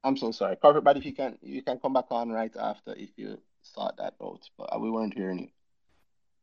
[0.03, 0.55] I'm so sorry.
[0.57, 3.97] Corporate but if you can you can come back on right after if you sort
[3.97, 4.41] that out.
[4.57, 5.47] But uh, we weren't hearing you.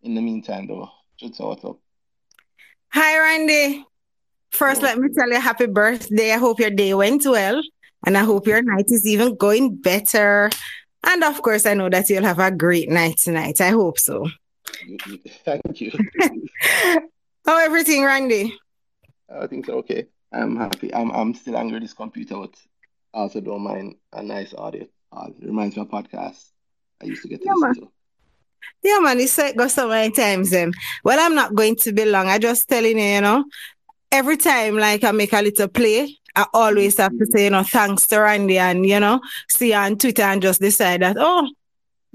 [0.03, 0.89] In the meantime though,
[1.21, 1.79] Jutta, what's up?
[2.93, 3.85] Hi Randy.
[4.51, 6.33] First, let me tell you happy birthday.
[6.33, 7.63] I hope your day went well.
[8.05, 10.51] And I hope your night is even going better.
[11.05, 13.61] And of course, I know that you'll have a great night tonight.
[13.61, 14.27] I hope so.
[15.45, 15.93] Thank you.
[17.51, 18.57] How everything, Randy?
[19.29, 19.79] I think so.
[19.79, 20.07] Okay.
[20.33, 20.95] I'm happy.
[20.95, 22.55] I'm I'm still angry with this computer, but
[23.13, 24.87] I also don't mind a nice audio.
[25.11, 26.45] Uh, it reminds me of podcast
[27.03, 27.75] I used to get to yeah, listen man.
[27.75, 27.89] to.
[28.85, 30.55] Yeah, man, it's like go so many times.
[30.55, 32.29] Um, well, I'm not going to be long.
[32.29, 33.45] I just telling you, you know,
[34.13, 37.65] every time like I make a little play, I always have to say, you know,
[37.65, 41.51] thanks to Randy and, you know, see on Twitter and just decide that, oh,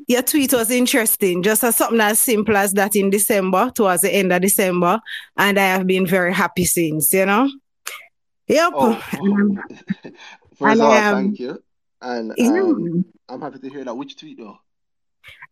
[0.08, 4.14] your tweet was interesting, just as something as simple as that in December, towards the
[4.14, 5.00] end of December.
[5.38, 7.50] And I have been very happy since, you know.
[8.48, 8.74] Yep.
[8.76, 8.94] Oh.
[10.56, 11.64] First of all, um, thank you.
[12.02, 13.96] And um, I'm happy to hear that.
[13.96, 14.60] Which tweet though?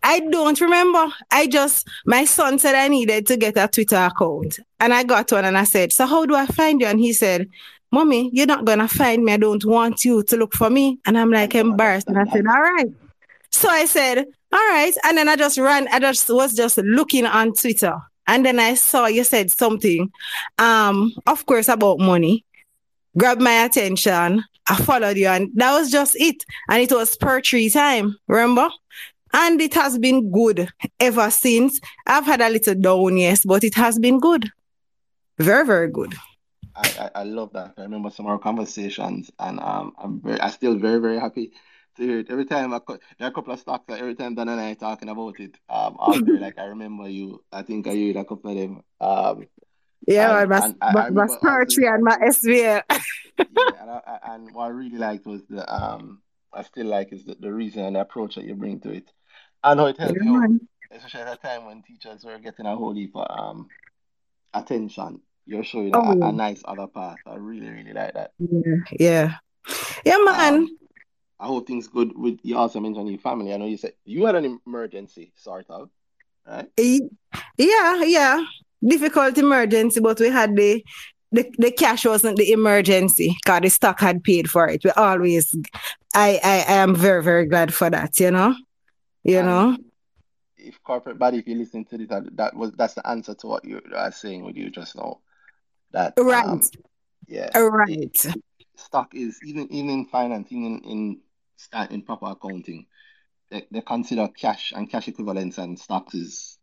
[0.04, 1.08] I don't remember.
[1.32, 4.60] I just my son said I needed to get a Twitter account.
[4.80, 6.88] And I got one and I said, So how do I find you?
[6.88, 7.50] And he said,
[7.92, 9.34] Mommy, you're not gonna find me.
[9.34, 11.00] I don't want you to look for me.
[11.06, 12.08] And I'm like embarrassed.
[12.08, 12.88] And I said, All right.
[13.50, 14.94] So I said, all right.
[15.04, 17.98] And then I just ran, I just was just looking on Twitter.
[18.28, 20.12] And then I saw you said something,
[20.60, 22.46] um, of course, about money.
[23.18, 24.44] Grabbed my attention.
[24.70, 26.46] I followed you, and that was just it.
[26.70, 28.70] And it was per tree time, remember?
[29.34, 31.80] And it has been good ever since.
[32.06, 34.52] I've had a little down, yes, but it has been good.
[35.39, 36.13] Very, very good.
[36.76, 37.74] I, I, I love that.
[37.78, 41.52] I remember some of our conversations, and um, I'm very, I'm still very, very happy
[41.99, 42.27] it.
[42.29, 44.73] Every time I there are a couple of stocks that every time Dan and I
[44.73, 48.51] talking about it, um, after like I remember you, I think I heard a couple
[48.51, 48.82] of them.
[48.99, 49.47] Um,
[50.08, 52.82] yeah, and, my, and my, my poetry and my SVL.
[52.89, 52.99] yeah,
[53.79, 56.21] and, I, and what I really liked was the um,
[56.53, 59.12] I still like is the, the reason and the approach that you bring to it.
[59.63, 60.60] I know it helps yeah, you,
[60.91, 63.67] especially at a time when teachers were getting a whole heap of um,
[64.53, 65.21] attention.
[65.45, 67.17] You're showing oh, a, a, nice other path.
[67.25, 68.32] I really, really like that.
[68.39, 69.34] Yeah, yeah,
[70.06, 70.53] yeah, man.
[70.53, 70.77] Um,
[71.39, 73.54] I hope things good with you also mentioned your family.
[73.54, 75.89] I know you said you had an emergency sort of,
[76.48, 76.69] right?
[77.58, 78.43] Yeah, yeah.
[78.86, 80.84] Difficult emergency, but we had the
[81.32, 84.84] the, the cash wasn't the emergency because the stock had paid for it.
[84.84, 85.56] We always,
[86.13, 88.56] I, I, I am very, very glad for that, you know?
[89.24, 89.78] You And know?
[90.63, 93.48] if corporate body, if you listen to this, that, that was that's the answer to
[93.48, 95.19] what you are saying with you just now.
[95.91, 96.62] That Right, um,
[97.28, 98.26] yeah, it, right.
[98.75, 101.21] Stock is even even in finance, even in
[101.73, 102.86] in, in proper accounting,
[103.49, 106.57] they, they consider cash and cash equivalents and stocks is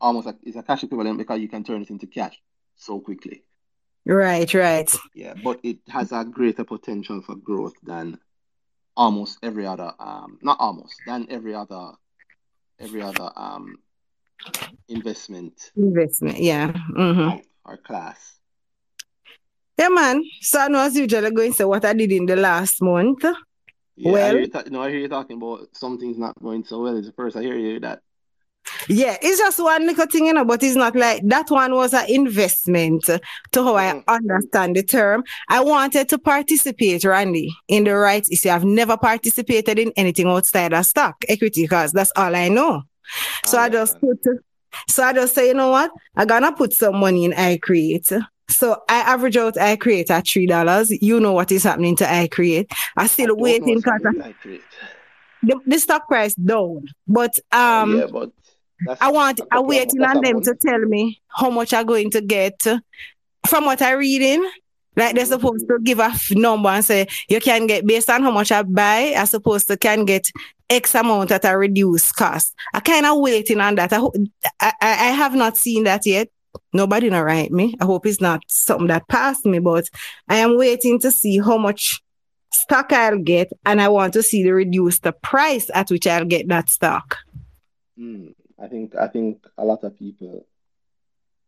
[0.00, 2.40] almost like it's a cash equivalent because you can turn it into cash
[2.76, 3.44] so quickly.
[4.06, 4.90] Right, right.
[5.14, 8.18] Yeah, but it has a greater potential for growth than
[8.96, 11.92] almost every other um not almost than every other
[12.80, 13.76] every other um
[14.88, 16.72] investment Investment, yeah.
[16.72, 18.39] hmm type or class.
[19.80, 20.22] Yeah, man.
[20.42, 23.24] So I know as usual, going to say what I did in the last month.
[23.96, 26.82] Yeah, I Well, you ta- no, I hear you talking about something's not going so
[26.82, 26.98] well.
[26.98, 28.00] It's the first I hear you that.
[28.88, 31.94] yeah, it's just one little thing, you know, but it's not like that one was
[31.94, 33.20] an investment to
[33.64, 34.04] how I Mhm.
[34.06, 35.24] understand the term.
[35.48, 38.50] I wanted to participate, Randy, in the rights issue.
[38.50, 42.82] I've never participated in anything outside of stock equity because that's all I know.
[43.44, 44.18] I So I just understand.
[44.22, 44.42] put,
[44.88, 45.90] so I just say, you know what?
[46.16, 48.22] I'm gonna put some money in iCreate.
[48.50, 50.90] So I average out iCreate at three dollars.
[51.02, 52.66] You know what is happening to iCreate.
[52.96, 54.00] I I still don't waiting because
[55.42, 56.86] the, the stock price down.
[57.06, 57.38] But
[57.76, 58.30] Uh, um yeah, but
[59.00, 62.60] I want I waiting on them to tell me how much I'm going to get
[63.46, 64.48] from what I reading.
[64.96, 68.22] Like they're hmm supposed to give a number and say you can get based on
[68.22, 69.14] how much I buy.
[69.16, 70.26] I supposed to can get
[70.68, 72.54] X amount at a reduced cost.
[72.74, 73.92] I kind of waiting on that.
[73.92, 73.98] I,
[74.60, 76.28] I I I have not seen that yet.
[76.72, 77.74] Nobody not write me.
[77.80, 79.84] I hope it's not something that passed me, but
[80.28, 82.00] I am waiting to see how much
[82.52, 86.24] stock I'll get, and I want to see the reduce the price at which I'll
[86.24, 87.18] get that stock.
[87.98, 90.46] Mm, I think I think a lot of people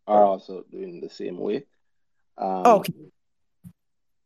[0.06, 1.64] are also doing the same way.
[2.38, 2.92] Um, Okay.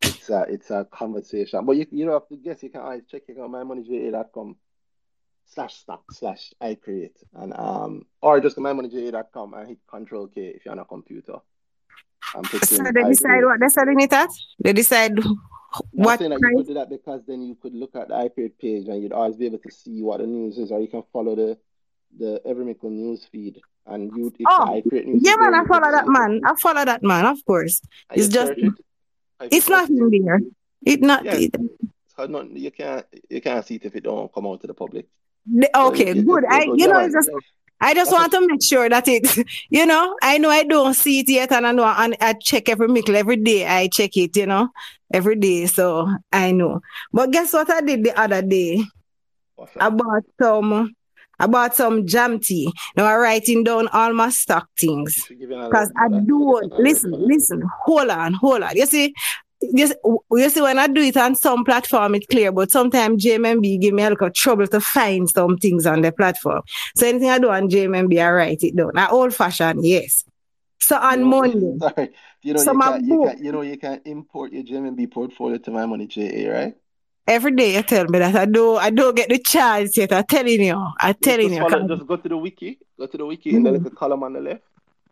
[0.02, 2.62] it's a it's a conversation, but you you don't have to guess.
[2.62, 4.56] You can always check it out mymoneyja.com
[5.46, 10.64] slash stock slash iCreate and um or just go mymoneyja.com and hit Control K if
[10.64, 11.36] you're on a computer
[12.64, 13.44] So they I decide create.
[13.44, 14.30] what they're selling it at?
[14.58, 15.12] They decide
[15.92, 18.88] what that you could do that because then you could look at the iPad page
[18.88, 21.36] and you'd always be able to see what the news is, or you can follow
[21.36, 21.58] the
[22.18, 23.60] the Every Mickle news feed.
[23.86, 26.40] And you, if the Oh, news yeah, man, I follow that man.
[26.44, 27.80] I follow that man, of course.
[28.10, 28.72] And It's just it.
[29.52, 30.40] It's not in there.
[30.84, 31.54] It not yeah, it,
[32.16, 34.74] so not, you can't you can't see it if it don't come out to the
[34.74, 35.06] public.
[35.46, 36.44] So okay, it, good.
[36.48, 37.30] I you know just
[37.80, 41.20] I just want to make sure that it you know, I know I don't see
[41.20, 43.66] it yet and I know and I check every mickle every day.
[43.66, 44.68] I check it, you know,
[45.12, 45.66] every day.
[45.66, 46.80] So I know.
[47.12, 48.82] But guess what I did the other day?
[49.78, 50.94] I bought some
[51.38, 52.72] I bought some jam tea.
[52.96, 55.12] Now I'm writing down all my stock things.
[55.14, 56.20] should give an Because I for that.
[56.22, 58.74] You do get an alert listen, listen, hold on, hold on.
[58.74, 59.14] You see,
[59.62, 59.94] see,
[60.32, 63.94] you see, when I do it on some platform, it's clear, but sometimes JMB give
[63.94, 66.62] me a little trouble to find some things on the platform.
[66.94, 68.92] So anything I do on JMB, I write it down.
[68.94, 70.24] Now old fashioned, yes.
[70.78, 72.12] So on Monday, sorry.
[72.42, 75.58] You know so you can you can you know you can import your GMB portfolio
[75.58, 76.74] to my money JA, right?
[77.28, 80.12] every day you tell me that I do I don't get the chance yet.
[80.12, 80.86] I'm telling you.
[81.00, 81.68] I'm telling just you.
[81.68, 83.72] follow, just go to the wiki, go to the wiki in the Mhm.
[83.72, 84.62] little column on the left.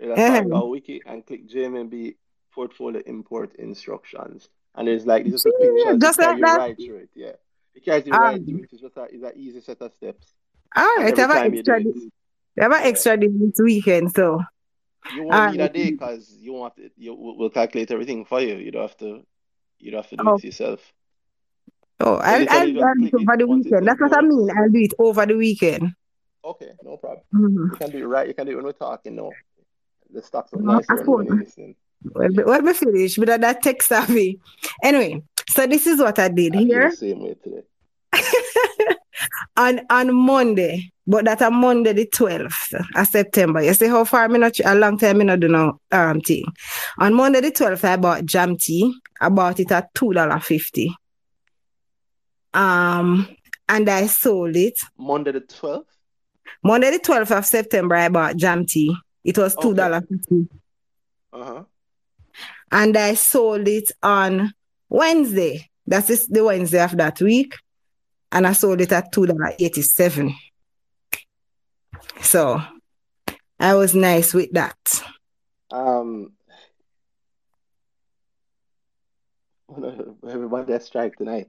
[0.00, 0.66] A Uh-huh.
[0.66, 2.14] wiki and click JMB
[2.55, 4.49] portfolio import instructions.
[4.75, 6.59] And there's like there's just a picture Just like you that.
[6.59, 7.11] right through it.
[7.14, 7.33] Yeah.
[7.75, 8.69] It carries you Um, right through it.
[8.73, 10.33] It's just a it's an easy set of steps.
[10.77, 12.11] all right, have an time you do extra day,
[12.59, 14.12] have an extra day this weekend.
[14.14, 14.40] So
[15.14, 18.40] You won't need a day because you won't have to you we'll calculate everything for
[18.40, 18.57] you.
[18.57, 19.23] You don't have to
[19.79, 20.81] you don't have to do Oh, it yourself.
[22.01, 23.87] oh, I'll, I'll, do it over the weekend.
[23.87, 24.49] That's what I mean.
[24.57, 25.93] I'll do it over the weekend.
[26.45, 27.23] Okay, no problem.
[27.35, 27.71] Mhm.
[27.73, 28.29] You can do it right.
[28.29, 29.33] You can do it when we're talking No,
[30.11, 30.97] The stocks No, nice I
[32.12, 32.35] when phone.
[32.35, 32.47] you're.
[32.47, 34.40] Well, well, me finish, but that tech savvy.
[34.83, 37.62] Anyway, so this is what I did I here same way today.
[39.57, 43.62] on on Monday, but that on Monday the 12th of September.
[43.62, 46.45] You see how far me not a long time me not do no um thing.
[46.99, 48.95] On Monday the 12th, I bought jam tea.
[49.21, 50.95] I bought it at two dollar fifty.
[52.53, 53.29] Um,
[53.69, 55.87] and I sold it Monday the 12th?
[56.62, 57.97] Monday the 12th of September.
[57.97, 58.95] I bought jam tea.
[59.24, 59.76] It was two Okay.
[59.76, 60.49] dollar fifty,
[61.33, 61.64] Uh-huh.
[62.75, 64.53] And I sold it on
[64.89, 65.70] Wednesday.
[65.87, 67.55] That is the Wednesday of that week,
[68.33, 70.35] and I sold it at two dollar eighty seven.
[72.20, 72.61] So
[73.61, 74.77] I was nice with that.
[75.70, 76.33] Um,
[80.29, 81.49] everybody has strike tonight.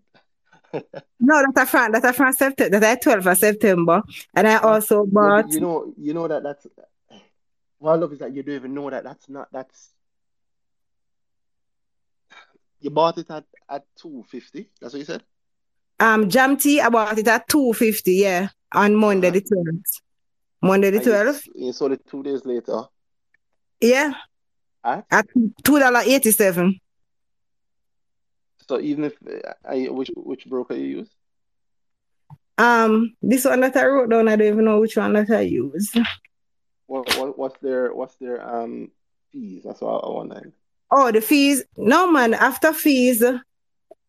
[1.17, 2.78] No, that's a from that's a from September.
[2.78, 4.03] That's a 12th of September,
[4.36, 5.49] and I also bought.
[5.49, 6.67] you know, you know that that's
[7.09, 9.95] I love is that you don't even know that that's not that's
[12.80, 14.69] You bought it at, at 250.
[14.80, 15.23] That's what you said?
[15.99, 20.01] Um, Jam Tea, I bought it at 250, yeah, on Monday the 12th.
[20.61, 21.41] Monday the And you, 12th?
[21.55, 22.84] you sold it two days later.
[23.80, 24.13] Yeah,
[24.84, 25.05] At?
[25.11, 25.28] at
[25.63, 26.80] $2.87.
[28.67, 31.09] So even if uh, I, which which broker you use?
[32.57, 35.41] Um, this one that I wrote down, I don't even know which one that I
[35.41, 35.91] use.
[36.88, 38.91] What, what what's their what's their um
[39.32, 39.63] fees?
[39.65, 40.34] That's what I want
[40.91, 41.63] Oh, the fees.
[41.77, 43.23] No, man, after fees,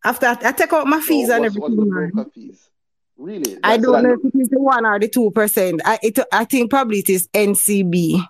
[0.03, 2.31] after I, I take out my fees and what's, what's everything, man.
[2.33, 2.69] fees?
[3.17, 3.57] Really?
[3.63, 5.81] I don't know if it is the one or the two percent.
[5.83, 8.23] I it, I think probably it is NCB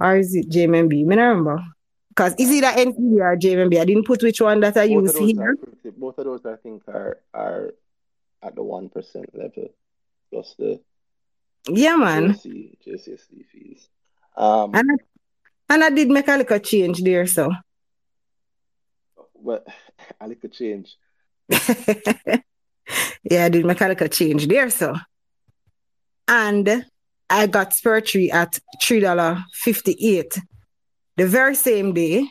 [0.00, 0.92] or is it JMB?
[0.94, 1.64] I remember.
[2.10, 3.80] Because is it that NCB or JMB?
[3.80, 5.50] I didn't put which one that I both use here.
[5.50, 7.72] are both of those I think are are
[8.42, 9.70] at the one percent level
[10.30, 10.80] plus the
[11.68, 12.34] Yeah, man.
[12.34, 13.88] JC, JCSD fees.
[14.36, 17.50] Um, And I, and I did make a little change there, so.
[19.44, 19.66] But
[20.20, 20.96] to change.
[21.48, 24.96] yeah, I did a little change there, so.
[26.26, 26.86] And
[27.28, 30.40] I got Spur Tree at $3.58
[31.16, 32.26] the very same day,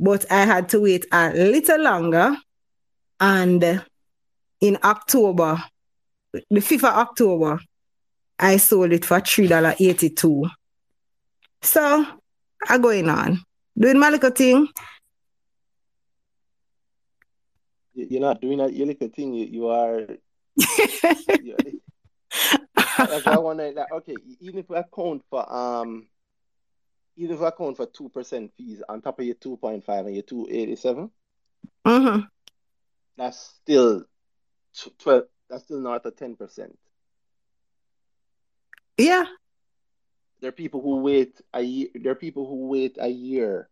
[0.00, 2.36] but I had to wait a little longer.
[3.20, 3.84] And
[4.60, 5.62] in October,
[6.32, 7.60] the 5th of October,
[8.38, 10.50] I sold it for $3.82.
[11.62, 12.06] So
[12.68, 13.40] I going on.
[13.78, 14.56] Doing my little thing.
[14.56, 14.72] You-
[17.96, 18.72] You're not doing that.
[18.74, 19.32] You like a thing.
[19.34, 20.00] You, you are.
[21.42, 21.80] you-
[22.98, 23.72] That's I wonder.
[23.72, 26.06] Like, okay, even if we account for um,
[27.16, 30.04] even if we account for two percent fees on top of your two point five
[30.06, 31.10] and your two eighty seven,
[31.86, 32.20] hmm
[33.16, 34.04] that's still
[34.98, 35.24] twelve.
[35.48, 36.76] That's still not a ten percent.
[38.98, 39.24] Yeah.
[40.40, 41.88] There are people who wait a year.
[41.94, 43.68] There are people who wait a year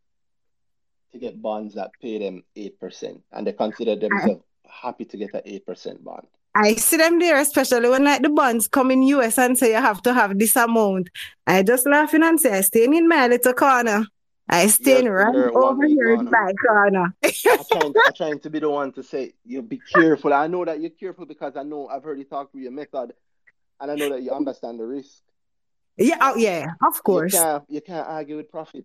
[1.15, 5.33] to get bonds that pay them eight percent, and they consider themselves happy to get
[5.35, 6.27] an eight percent bond.
[6.57, 9.81] I see them there, especially when like the bonds come in US and say you
[9.81, 11.09] have to have this amount.
[11.47, 14.07] I just laughing and say I staying in my little corner.
[14.49, 17.15] I staying You're- right you're over here in my corner.
[17.25, 20.35] I'm trying, I'm trying to be the one to say you be careful.
[20.35, 23.15] I know that you're careful because I know I've heard you talk through your method,
[23.81, 25.23] and I know that you understand the risk.
[25.97, 27.33] yeah, oh, yeah, of course.
[27.35, 28.85] You can't, you can't argue with profit.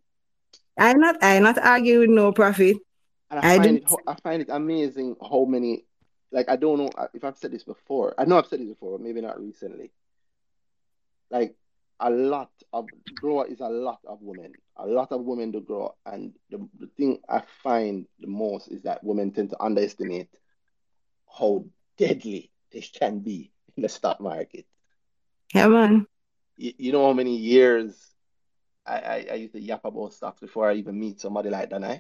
[0.80, 2.77] I not I not argue with no profit.
[3.32, 5.86] And I, I find do- it, I find it amazing how many,
[6.32, 8.15] like I don't know if I've said this before.
[8.17, 9.91] I know I've said this before, but maybe not recently.
[11.30, 11.55] Like
[11.99, 14.53] a lot of grower is a lot of women.
[14.77, 18.84] A lot of women do grow, and the, the thing I find the most is
[18.84, 20.30] that women tend to underestimate
[21.38, 21.65] how
[21.97, 24.65] deadly this can be in the stock market.
[25.53, 26.07] Yeah, man.
[26.55, 28.09] You, you know how many years
[28.90, 31.96] I, I, I used to yap about stocks before I even meet somebody like Danhai?
[31.98, 32.00] Eh?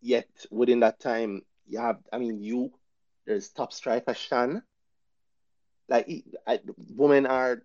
[0.00, 2.72] Yet within that time, you have, I mean, you,
[3.26, 4.62] there's top striker Shan.
[5.88, 6.60] Like, it- I,
[6.94, 7.62] women are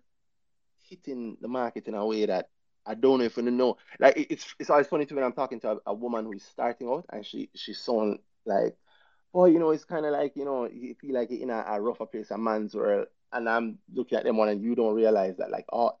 [0.88, 2.50] hitting the market in a way that
[2.86, 3.76] I don't know if you know.
[4.00, 6.32] Like, it's it's always funny to me when I'm talking to a, a woman who
[6.32, 8.76] is starting out and she she's so like,
[9.34, 11.64] oh, you know, it's kind of like, you know, you feel like you're in a,
[11.68, 13.08] a rougher place, a man's world.
[13.32, 15.92] And I'm looking at them one and you don't realize that, like, oh,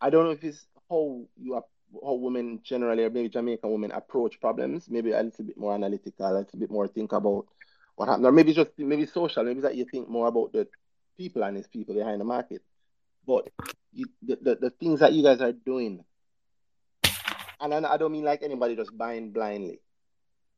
[0.00, 1.62] I don't know if it's how you
[2.04, 4.88] how women generally, or maybe Jamaican women approach problems.
[4.88, 7.46] Maybe a little bit more analytical, a little bit more think about
[7.94, 9.44] what happened, or maybe just maybe social.
[9.44, 10.68] Maybe that you think more about the
[11.16, 12.62] people and these people behind the market.
[13.26, 13.48] But
[13.92, 16.04] you, the, the the things that you guys are doing,
[17.60, 19.80] and I, I don't mean like anybody just buying blindly.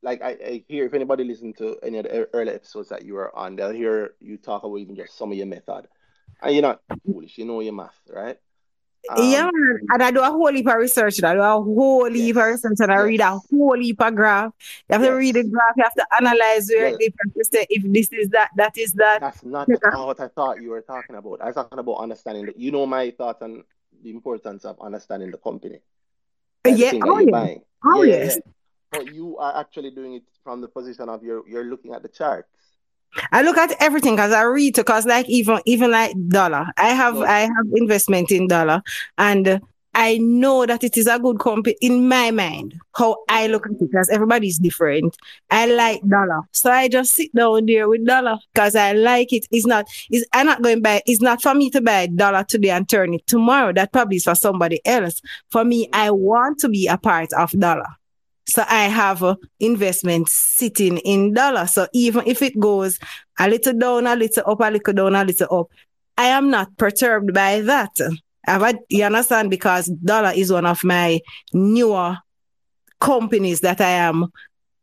[0.01, 3.15] Like I, I hear if anybody listen to any of the early episodes that you
[3.15, 5.87] were on, they'll hear you talk about even just some of your method,
[6.41, 7.37] and you're not foolish.
[7.37, 8.37] You know your math, right?
[9.17, 9.79] Yeah, Um, man.
[9.93, 11.23] And I do a whole heap of research.
[11.23, 13.47] I do a whole heap of research and I read a Yes.
[13.49, 14.51] whole heap of graph.
[14.89, 17.57] You have to read the graph, you have to analyze where Well- it is, to
[17.57, 19.21] say if this is that, that is that.
[19.21, 20.05] That's not Yeah.
[20.05, 21.41] what I thought you were talking about.
[21.41, 22.45] I was talking about understanding.
[22.47, 23.63] The, you know my thoughts on
[24.03, 25.79] the importance of understanding the company.
[26.65, 27.55] Like Yeah, thing oh yeah.
[27.85, 28.35] Oh Yeah, yeah, yes.
[28.35, 28.51] yeah.
[28.91, 32.09] But you are actually doing it from the position of you're you're looking at the
[32.09, 32.49] charts.
[33.31, 36.71] I look at everything because I read because like even even like Dolla.
[36.77, 37.17] I have.
[37.17, 38.83] I have investment in Dolla
[39.17, 39.61] and
[39.95, 42.75] I know that it is a good company in my mind.
[42.95, 45.17] How I look at it because everybody's different.
[45.49, 49.47] I like Dolla, so I just sit down there with Dolla because I like it.
[49.51, 49.87] It's not.
[50.09, 51.01] It's I'm not going buy.
[51.05, 53.73] It's not for me to buy Dolla today and turn it tomorrow.
[53.73, 55.21] That probably is for somebody else.
[55.49, 57.98] For me, I want to be a part of Dolla.
[58.49, 61.67] So I have a investment sitting in Dolla.
[61.67, 62.97] So even if it goes
[63.39, 65.67] a little down, a little up, a little down, a little up,
[66.17, 67.95] I am not perturbed by that.
[68.47, 69.51] I've had, you understand?
[69.51, 71.19] Because Dolla is one of my
[71.53, 72.17] newer
[72.99, 74.31] companies that I am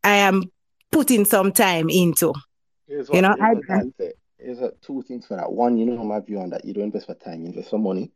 [0.05, 0.45] I am
[0.93, 2.29] putting some time into.
[2.29, 4.13] What, You know, I- what I'd say.
[4.39, 5.51] Here's what, two things for that.
[5.51, 6.65] One, you know my view on that.
[6.65, 8.13] You don't invest for time, you invest for money.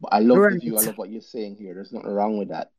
[0.00, 0.76] But I love the view.
[0.78, 1.74] I love what you're saying here.
[1.74, 2.70] There's nothing wrong with that.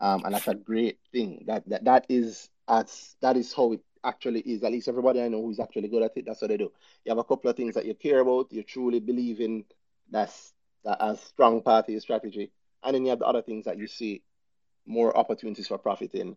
[0.00, 1.44] Um, and that's a great thing.
[1.46, 4.62] That that that is as that is how it actually is.
[4.62, 6.72] At least everybody I know who's actually good at it, that's what they do.
[7.04, 9.64] You have a couple of things that you care about, you truly believe in.
[10.10, 10.52] That's
[10.84, 12.50] that as strong part of your strategy.
[12.82, 14.22] And then you have the other things that you see
[14.86, 16.36] more opportunities for profit in.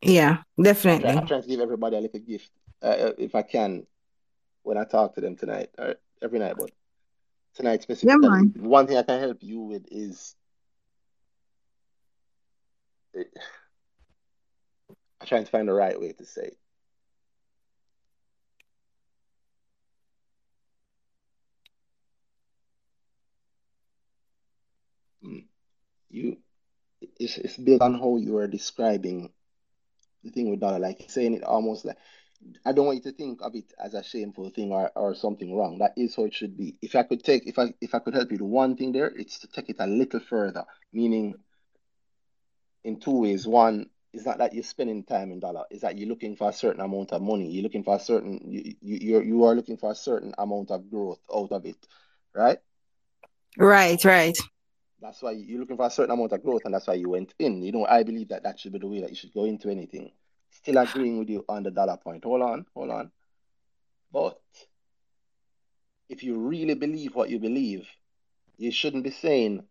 [0.00, 1.02] Yeah, I'm definitely.
[1.02, 2.50] trying, I'm trying to give everybody a little gift,
[2.82, 3.86] uh, if I can,
[4.62, 6.70] when I talk to them tonight or every night, but
[7.54, 8.28] tonight specifically.
[8.28, 8.54] man.
[8.56, 10.36] One thing I can help you with is
[13.18, 13.28] it,
[15.20, 16.58] I'm trying to find the right way to say it.
[25.24, 25.44] Mm.
[26.10, 26.36] You,
[27.18, 29.32] it's, it's built on how you are describing
[30.24, 31.96] the thing with Dolla, like saying it almost like
[32.64, 35.54] I don't want you to think of it as a shameful thing or, or something
[35.56, 35.78] wrong.
[35.78, 36.76] That is how it should be.
[36.80, 39.08] If I could take, if I if I could help you do one thing there,
[39.08, 40.64] it's to take it a little further.
[40.92, 41.34] Meaning,
[42.88, 43.46] in two ways.
[43.46, 45.66] One is not that you're spending time in Dolla.
[45.70, 47.48] Is that you're looking for a certain amount of money.
[47.50, 50.70] You're looking for a certain you you you're, you are looking for a certain amount
[50.70, 51.86] of growth out of it,
[52.34, 52.58] right?
[53.56, 54.36] Right, right.
[55.00, 57.34] That's why you're looking for a certain amount of growth, and that's why you went
[57.38, 57.62] in.
[57.62, 59.68] You know, I believe that that should be the way that you should go into
[59.68, 60.10] anything.
[60.50, 62.24] Still agreeing with you on the Dolla point.
[62.24, 63.12] Hold on, hold on.
[64.12, 64.40] But
[66.08, 67.86] if you really believe what you believe,
[68.56, 69.62] you shouldn't be saying,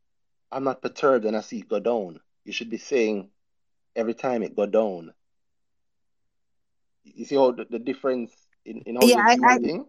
[0.51, 2.19] I'm not perturbed when I see it go down.
[2.47, 3.29] You should be saying,
[3.93, 5.11] every time it go down.
[7.03, 8.31] You see how the, the difference
[8.65, 9.81] in, in how Yeah, I- I-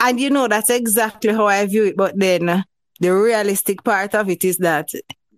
[0.00, 1.96] And you know, that's exactly how I view it.
[1.96, 2.62] But then uh,
[2.98, 4.88] the realistic part of it is that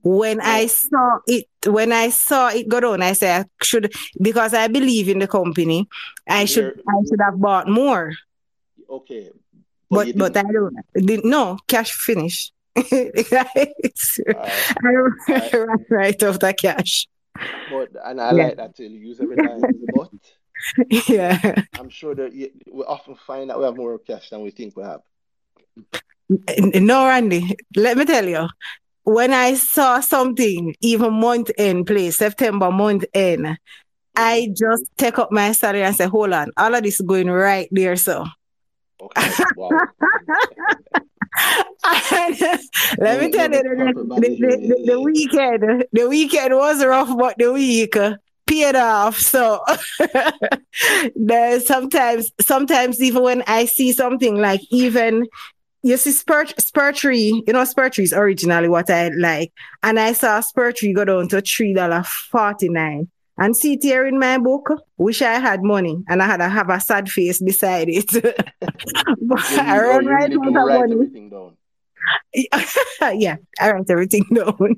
[0.02, 3.92] when I saw it, when I saw it go down, I said I should
[4.22, 5.86] because I believe in the company.
[6.26, 8.14] I should I should have bought more.
[8.88, 9.30] Okay.
[9.90, 12.50] But you but I don't didn't no cash finish.
[12.76, 13.72] I
[14.82, 16.22] don't Alright.
[16.22, 17.06] run cash.
[17.70, 18.44] But and I Yeah.
[18.44, 18.84] like that too.
[18.84, 19.60] You use every time.
[19.94, 20.10] But
[21.08, 21.62] Yeah.
[21.78, 24.82] I'm sure that we often find that we have more cash than we think we
[24.82, 25.00] have.
[26.58, 28.48] No, Randy, let me tell you,
[29.04, 33.58] when I saw something, even month end, please, September month end,
[34.16, 37.28] I just take up my salary and say, hold on, all of this is going
[37.28, 38.24] right there, so.
[39.16, 39.44] Okay.
[39.56, 39.70] Wow.
[42.98, 47.36] let me tell you, the the, the, the, the, weekend, the weekend was rough, but
[47.38, 47.96] the week
[48.46, 49.18] paid off.
[49.18, 49.64] So
[51.16, 55.26] there's sometimes, sometimes even when I see something like even
[55.82, 59.52] you see spur spur tree, you know, spur tree is originally what I like.
[59.82, 63.10] And I saw spur tree go down to three dollar forty nine.
[63.36, 66.48] And see it here in my book, wish I had money and I had to
[66.48, 68.12] have a sad face beside it.
[69.22, 71.10] but I run right out of money.
[72.34, 74.76] yeah, I write everything down.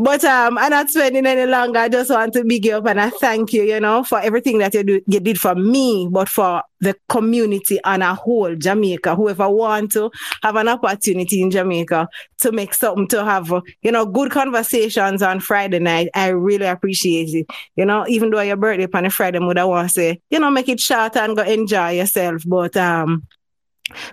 [0.00, 1.78] but um, I'm not spending any longer.
[1.78, 4.58] I just want to big you up and I thank you, you know, for everything
[4.58, 9.14] that you do, you did for me, but for the community on a whole, Jamaica.
[9.14, 10.10] Whoever want to
[10.42, 12.08] have an opportunity in Jamaica
[12.38, 13.52] to make something to have,
[13.82, 16.08] you know, good conversations on Friday night.
[16.14, 17.46] I really appreciate it.
[17.76, 20.38] You know, even though your birthday on a Friday, would I want to say, you
[20.38, 22.42] know, make it short and go enjoy yourself.
[22.46, 23.26] But um,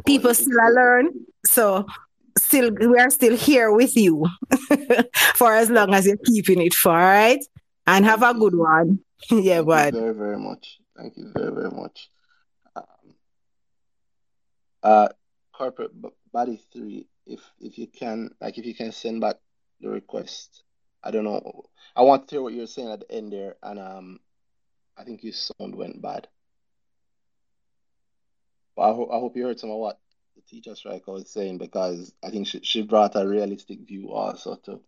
[0.06, 1.10] people still learn.
[1.46, 1.86] So
[2.38, 4.26] still we are still here with you
[5.36, 7.44] for as long as you're keeping it for all right.
[7.86, 9.00] And have a good one.
[9.32, 10.80] yeah, Thank but you very, very much.
[10.98, 12.10] Thank you very, very much.
[12.76, 12.84] Um,
[14.84, 15.08] uh,
[15.54, 15.92] corporate
[16.34, 19.38] body three, if if you can, like, if you can send back
[19.82, 20.64] the request.
[21.04, 21.64] I don't know.
[21.96, 24.20] I want to hear what you're saying at the end there, and um,
[24.98, 26.28] I think your sound went bad.
[28.76, 30.00] But I, ho I hope you heard some of what
[30.50, 34.80] teacher striker was saying because I think she she brought a realistic view also to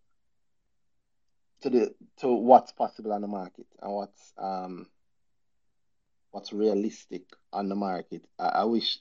[1.62, 4.86] to the to what's possible on the market and what's um
[6.30, 8.24] what's realistic on the market.
[8.38, 8.98] I, I wish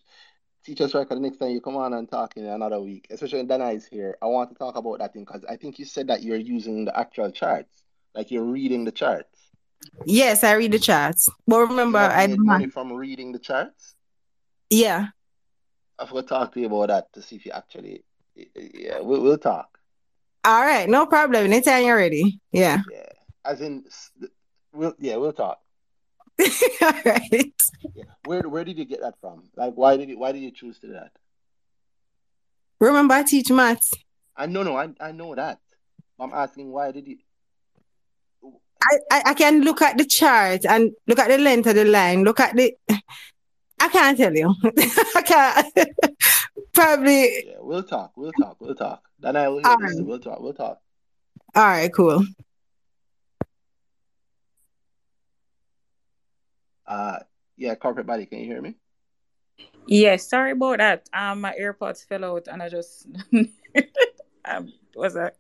[0.66, 3.48] teacher striker the next time you come on and talk in another week, especially when
[3.48, 4.18] Danhai is here.
[4.22, 6.86] I want to talk about that thing because I think you said that you're using
[6.86, 7.84] the actual charts,
[8.14, 9.40] like you're reading the charts.
[10.06, 11.30] yes, I read the charts.
[11.48, 13.96] But remember, I money from reading the charts.
[14.70, 15.08] yeah.
[16.00, 18.04] I forgot to talk to you about that to see if you actually.
[18.56, 19.78] Yeah, we'll, we'll talk.
[20.46, 21.46] All right, no problem.
[21.46, 22.40] Anytime you're ready.
[22.52, 22.82] Yeah.
[22.92, 23.10] Yeah,
[23.44, 23.84] as in,
[24.74, 25.60] we'll yeah, we'll talk.
[26.82, 27.54] All right.
[27.94, 28.06] Yeah.
[28.26, 29.44] Where where did you get that from?
[29.58, 31.12] Like, why did you why did you choose to do that?
[32.80, 33.94] Remember, I teach maths.
[34.38, 35.60] I know, no, I I know that.
[36.18, 37.18] I'm asking why did you?
[38.82, 41.84] I, I, I can look at the chart and look at the length of the
[41.84, 42.24] line.
[42.24, 42.74] Look at the.
[43.80, 44.54] I can't tell you.
[45.16, 45.90] I can't.
[46.74, 47.48] Probably.
[47.48, 48.12] Yeah, we'll talk.
[48.16, 48.58] We'll talk.
[48.60, 49.04] We'll talk.
[49.20, 49.72] Then I will hear this.
[49.72, 50.06] Alright.
[50.06, 50.40] We'll talk.
[50.40, 50.80] We'll talk.
[51.56, 52.24] All right, cool.
[56.86, 57.20] Uh,
[57.58, 58.26] yeah, corporate body.
[58.26, 58.76] Can you hear me?
[59.88, 61.10] Yes, sorry about that.
[61.14, 63.48] Um, my AirPods fell out, and I just um,
[64.68, 65.32] it was a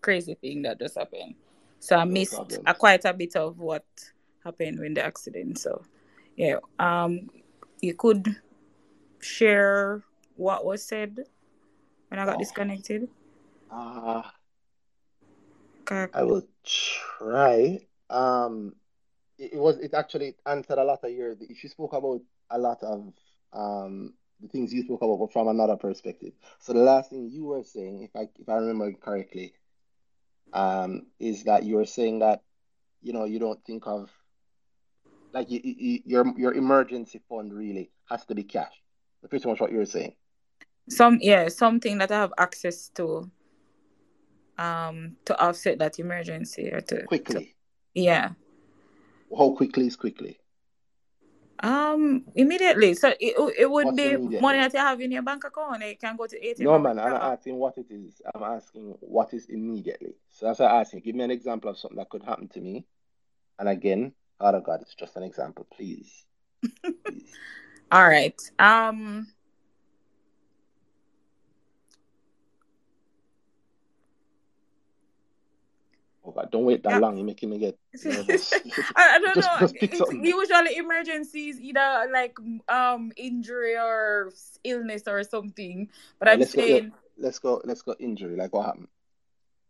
[0.00, 1.34] crazy thing that just happened.
[1.78, 3.84] So I No missed a, quite a bit of what
[4.44, 5.58] happened when the accident.
[5.58, 5.82] So
[6.36, 7.30] yeah, um,
[7.82, 8.36] you could
[9.20, 10.02] share
[10.36, 11.18] what was said
[12.08, 12.38] when I got Oh.
[12.38, 13.08] disconnected.
[13.70, 14.22] Uh,
[15.82, 16.08] Okay.
[16.12, 17.86] I will try.
[18.10, 18.76] Um,
[19.38, 21.36] it, it was it actually answered a lot of your.
[21.56, 23.12] She spoke about a lot of
[23.52, 26.34] um the things you spoke about, but from another perspective.
[26.60, 29.54] So the last thing you were saying, if I if I remember correctly,
[30.52, 32.42] um, is that you were saying that
[33.02, 34.10] you know you don't think of
[35.32, 38.72] like you, you, your your emergency fund really has to be cash.
[39.20, 40.14] That's pretty much what you're saying.
[40.88, 43.30] Some yeah, something that I have access to
[44.58, 47.54] um to offset that emergency or to, to Quickly.
[47.94, 48.30] yeah.
[49.36, 50.38] How quickly is quickly?
[51.62, 52.94] Um, immediately.
[52.94, 55.82] So it it would What's be money that you have in your bank account.
[55.86, 56.60] You can go to ATM.
[56.60, 58.20] No, man, I'm not asking what it is.
[58.34, 60.16] I'm asking what is immediately.
[60.30, 61.00] So that's why I'm asking.
[61.00, 62.84] Give me an example of something that could happen to me.
[63.60, 64.12] And again,
[64.42, 66.24] Father God, it's just an example, please.
[66.82, 67.30] Please.
[67.92, 68.34] All right.
[68.58, 69.28] Um.
[76.24, 76.98] Oh God, don't wait that Yeah.
[76.98, 77.16] long.
[77.16, 78.52] You're making me get nervous.
[78.52, 78.60] I,
[78.96, 79.58] I don't Just- know.
[79.60, 80.24] just pick something.
[80.24, 82.36] usually emergencies, either like
[82.68, 84.32] um injury or
[84.64, 85.88] illness or something.
[86.18, 86.62] But I'm let's go.
[86.62, 87.60] saying Let's go.
[87.64, 87.94] Let's go.
[87.98, 88.36] Injury.
[88.36, 88.88] Like what happened?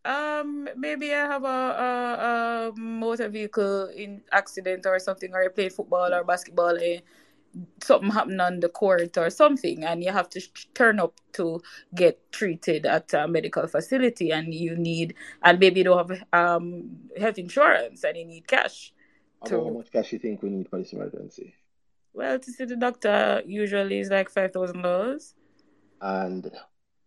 [0.04, 5.48] Um maybe I have a, a, a motor vehicle in accident or something, or I
[5.48, 6.76] played football or basketball.
[6.76, 7.02] And
[7.82, 11.60] something happened on the court or something, and you have to sh- turn up to
[11.94, 16.90] get treated at a medical facility, and you need, and maybe you don't have um
[17.18, 18.92] health insurance, and you need cash.
[19.42, 21.54] About how much cash you think we need for this emergency?
[22.14, 25.34] well, to see the doctor usually is like five thousand dollars.
[26.00, 26.50] And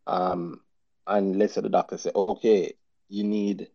[0.08, 0.62] um,
[1.08, 2.74] and let's say the doctor say, okay,
[3.10, 3.68] you need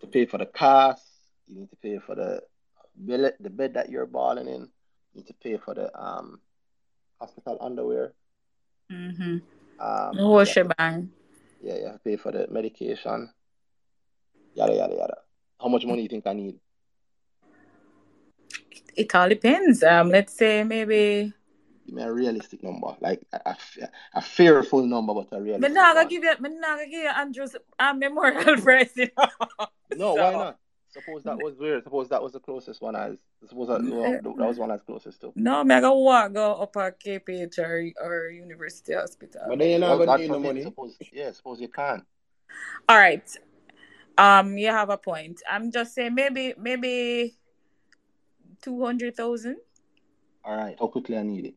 [0.00, 1.04] to pay for the cast,
[1.46, 2.40] you need to pay for the
[2.96, 4.68] bed, the bed that you're balling in,
[5.12, 6.40] you need to pay for the um
[7.20, 8.12] hospital underwear,
[8.90, 9.36] Mm-hmm.
[9.80, 11.10] um, The whole shebang.
[11.62, 13.30] yeah, to pay for the medication,
[14.54, 15.16] yada yada yada.
[15.60, 16.56] How much money do you think I need?
[18.96, 19.82] It all depends.
[19.82, 21.32] Um, let's say maybe.
[21.86, 23.56] Give me a realistic number, like a, a,
[24.14, 26.08] a fearful number, but a Me realistic not gonna one.
[26.08, 26.34] give you.
[26.40, 28.92] Me not gonna give you Andrew's um, memorial prize.
[28.96, 29.66] You know?
[29.96, 30.58] No, why not?
[30.88, 31.82] Suppose that was weird.
[31.84, 33.16] Suppose that was the closest one as.
[33.48, 35.32] Suppose that, well, that was one as closest to.
[35.34, 39.42] No, me I go walk go up at KPH or, or University Hospital.
[39.48, 40.62] But then you're not Well, gonna God need no money.
[40.62, 42.04] Suppose, yeah, suppose you can't.
[42.88, 43.28] All right.
[44.18, 45.40] Um, you have a point.
[45.50, 47.36] I'm just saying maybe maybe
[48.60, 49.56] two hundred thousand.
[50.44, 51.54] All right, how quickly I need it?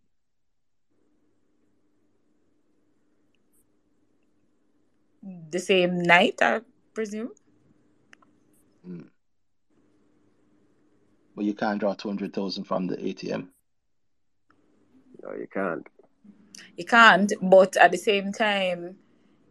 [5.26, 6.62] The same night, I
[6.94, 7.32] presume.
[8.88, 9.10] Mm.
[11.36, 13.50] But you can't draw two hundred thousand from the ATM.
[15.24, 15.88] No, you can't.
[16.78, 18.98] You can't, but at the same time,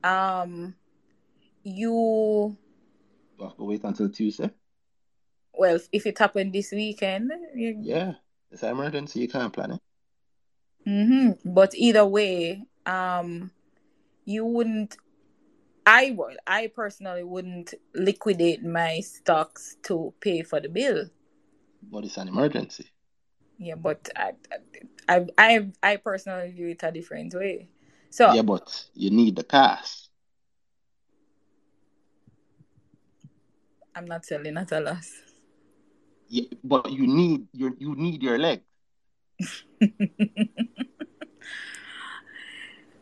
[0.03, 0.75] um,
[1.63, 2.57] you
[3.39, 4.51] You have to wait until Tuesday.
[5.55, 8.15] well, if it happened this weekend, you, Yeah,
[8.51, 9.21] it's an emergency.
[9.21, 9.81] You can't plan it.
[10.85, 13.51] hmm But either way, um,
[14.25, 14.97] you wouldn't.
[15.87, 16.39] I would.
[16.47, 21.07] I personally wouldn't liquidate my stocks to pay for the bill.
[21.83, 22.91] But it's an emergency.
[23.59, 24.33] Yeah, but I,
[25.09, 27.69] I, I, I personally view it a different way.
[28.11, 30.09] So Yeah, but you need the cash.
[33.95, 35.13] I'm not selling at a loss.
[36.29, 38.63] Yeah, but you need your you need your leg.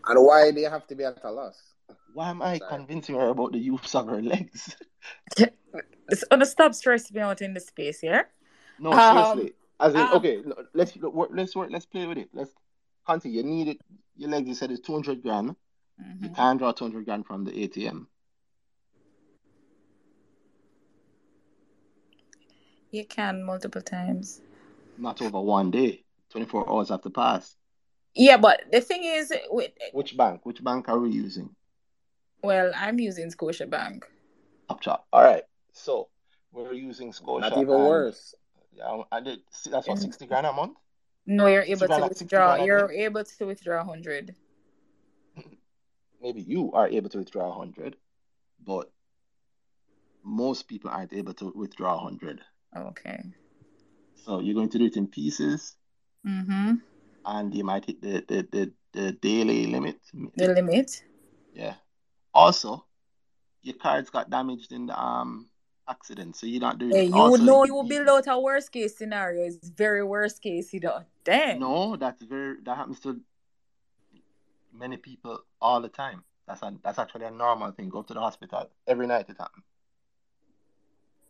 [0.05, 1.72] And why do you have to be at a loss?
[2.13, 2.71] Why am I Sorry.
[2.71, 4.77] convincing her about the use of her legs?
[6.09, 8.23] It's gonna stop stressing me out in the space, yeah.
[8.79, 9.55] No, Um, seriously.
[9.81, 10.43] As in, um, okay,
[10.75, 12.29] let's work, let's work, let's play with it.
[12.35, 12.53] Let's
[13.07, 13.39] continue.
[13.41, 13.79] You need it.
[14.17, 15.57] Your legs, you said, is two hundred grand.
[16.21, 16.35] You Mhm.
[16.37, 18.07] can't draw two hundred grand from the ATM.
[22.91, 24.43] You can multiple times.
[24.99, 26.05] Not over one day.
[26.29, 27.57] Twenty four hours have to pass.
[28.15, 30.45] Yeah, but the thing is, with Which bank?
[30.45, 31.57] Which bank are we using?
[32.43, 34.03] Well, I'm using Scotia Scotiabank.
[34.71, 35.01] Upchop.
[35.13, 35.43] All right.
[35.73, 36.09] So
[36.53, 37.49] we're using Scotia.
[37.51, 38.35] Not even and- worse.
[38.75, 39.41] Yeah, I did.
[39.51, 40.03] see, That's what Mm.
[40.03, 40.79] sixty grand a month.
[41.27, 42.55] No, you're able to withdraw.
[42.57, 43.05] grand You're day.
[43.05, 44.35] able to withdraw hundred.
[46.23, 47.97] Maybe you are able to withdraw a hundred,
[48.65, 48.91] but
[50.25, 52.41] most people aren't able to withdraw a hundred.
[52.77, 53.23] Okay.
[54.15, 55.77] So you're going to do it in pieces,
[56.27, 56.75] Mm-hmm.
[57.27, 60.01] and you might hit the the the, the daily limit.
[60.37, 61.05] The limit.
[61.55, 61.75] Yeah.
[62.35, 62.85] Also,
[63.63, 65.49] your cards got damaged in the um
[65.89, 66.93] accident, so you're not doing.
[66.93, 69.45] Hey, you also, know you will build out a worst case scenario.
[69.45, 71.03] It's very worst case, you know.
[71.25, 71.61] Damn.
[71.61, 73.21] No, that's very that happens to
[74.73, 76.25] many people all the time.
[76.47, 77.89] That's a, that's actually a normal thing.
[77.89, 79.27] Go to the hospital every night.
[79.29, 79.65] It happens.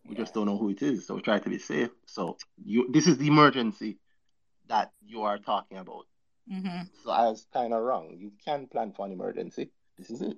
[0.07, 1.89] We just don't know who it is, so we try to be safe.
[2.05, 3.99] So you, this is the emergency
[4.67, 6.05] that you are talking about.
[6.51, 6.83] Mm-hmm.
[7.03, 8.17] So I was kind of wrong.
[8.17, 9.71] You can plan for an emergency.
[9.97, 10.37] This is it.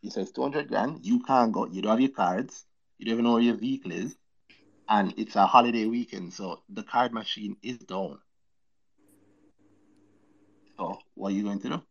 [0.00, 1.04] He says 200 grand.
[1.04, 1.66] You can't go.
[1.66, 2.64] You don't have your cards.
[2.98, 4.16] You don't even know where your vehicle is.
[4.88, 8.20] And it's a holiday weekend, so the card machine is down.
[10.76, 11.82] So what are you going to do?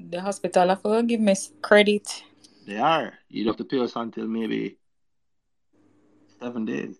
[0.00, 2.24] The hospital have to give me credit.
[2.66, 3.12] They are.
[3.28, 4.78] You'd have to pay us until maybe
[6.40, 6.96] seven days.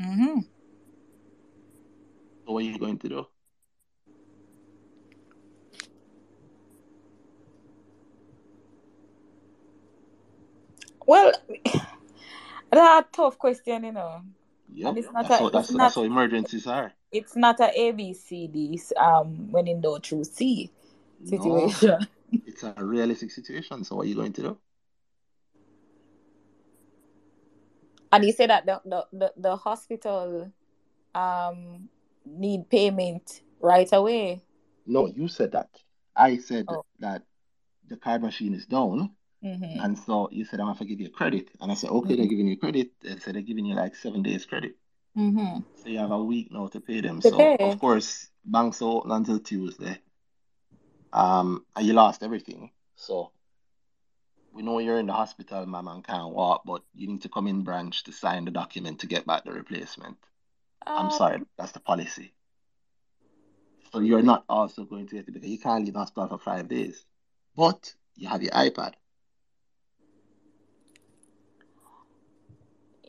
[0.00, 0.40] Mm-hmm.
[2.46, 3.26] So what are you going to do?
[11.14, 11.32] Well,
[12.72, 14.22] that's a tough question, you know.
[14.72, 14.96] Yep.
[14.96, 16.92] It's not That's a- what that's, it's that's not- what emergencies are.
[17.12, 20.70] It's not a ABCD um when in doubt through C
[21.20, 22.06] No, situation.
[22.32, 23.84] it's a realistic situation.
[23.84, 24.58] So what are you going to do?
[28.12, 30.50] And you say that the, the, the, the hospital
[31.14, 31.88] um
[32.26, 34.42] need payment right away.
[34.86, 35.70] No, you said that.
[36.16, 36.84] I said Oh.
[36.98, 37.22] that
[37.88, 39.10] the card machine is down.
[39.44, 39.80] Mm-hmm.
[39.80, 41.48] And so you said, I'm going to give you credit.
[41.60, 42.92] And I said, okay, they're giving you credit.
[43.02, 44.76] They said they're giving you like seven days credit.
[45.16, 45.60] Mm-hmm.
[45.82, 47.20] So you have a week now to pay them.
[47.20, 47.56] To So, pay.
[47.60, 49.98] of course, banks are open until Tuesday.
[51.12, 52.70] Um, and you lost everything.
[52.96, 53.30] So
[54.52, 57.46] we know you're in the hospital, ma'am, and can't walk, but you need to come
[57.46, 60.16] in branch to sign the document to get back the replacement.
[60.86, 62.32] I'm Um, sorry, that's the policy.
[63.92, 66.38] So you're not also going to get it because you can't leave the hospital for
[66.38, 67.04] five days.
[67.56, 68.94] But you have your iPad.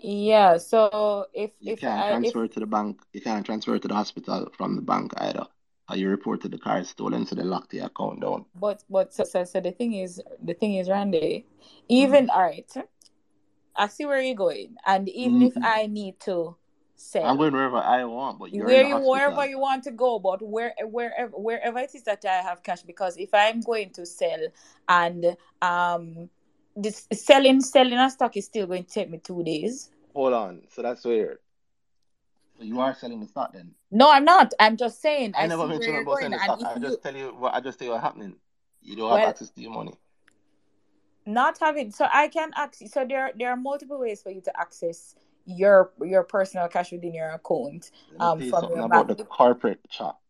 [0.06, 3.02] Yeah, so if You if can't I transfer it to the bank.
[3.14, 5.48] You can't transfer to the hospital from the bank either.
[5.90, 8.46] Or you reported the car stolen, so they locked the account down.
[8.60, 11.46] but but so, so so the thing is the thing is Randy,
[11.90, 12.72] even all right,
[13.76, 15.66] I see where you're going, and even if Mhm.
[15.66, 16.56] I need to
[16.96, 20.20] sell, I'm going wherever I want, but you're where you wherever you want to go,
[20.20, 24.06] but where wherever wherever it is that I have cash, because if I'm going to
[24.06, 24.48] sell
[24.88, 26.30] and um
[26.76, 29.90] this selling selling a stock is still going to take me two days.
[30.16, 30.62] Hold on.
[30.74, 31.38] So that's weird.
[32.58, 33.72] So you are selling the stock then?
[33.92, 34.54] No, I'm not.
[34.60, 35.34] I'm just saying.
[35.38, 36.60] I I, never mentioned you're about going, selling the stock.
[36.66, 38.36] I if you just tell you what I just tell you what happening.
[38.82, 39.94] You don't have Well- access to your money.
[41.26, 44.60] not having so I can access so there there are multiple ways for you to
[44.60, 47.92] access your your personal cash within your account.
[48.20, 49.18] Um, tell you from something your about bank.
[49.18, 50.22] the corporate chop.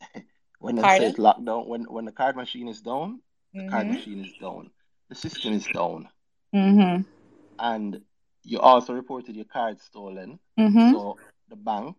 [0.58, 1.08] when they say Pardon?
[1.10, 3.20] it's locked down, when when the card machine is down,
[3.54, 3.94] the card Mm-hmm.
[3.94, 4.70] machine is down.
[5.08, 6.08] The system is down.
[6.54, 7.02] Mm-hmm.
[7.58, 8.00] And
[8.42, 10.38] you also reported your card stolen.
[10.58, 10.92] Mm-hmm.
[10.92, 11.16] So
[11.48, 11.96] the bank,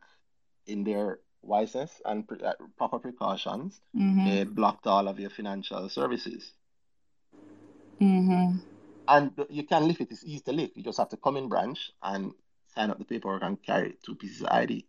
[0.66, 4.26] in their wiseness and pre- uh, proper precautions, Mm-hmm.
[4.26, 6.52] they blocked all of your financial services.
[8.00, 8.58] Mm-hmm.
[9.08, 10.12] And you can lift it.
[10.12, 10.78] It's easy to lift.
[10.78, 12.32] You just have to come in branch and
[12.74, 14.86] sign up the paperwork and carry two pieces of ID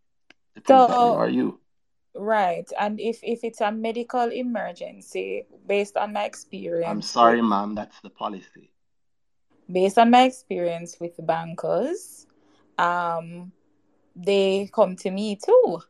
[0.54, 1.58] to prove that you So- are you.
[2.14, 2.70] Right.
[2.78, 7.74] And if if it's a medical emergency, based on my experience, I'm sorry, ma'am.
[7.74, 8.70] That's the policy.
[9.72, 12.26] Based on my experience with bankers,
[12.78, 13.52] um,
[14.14, 15.80] they come to me too.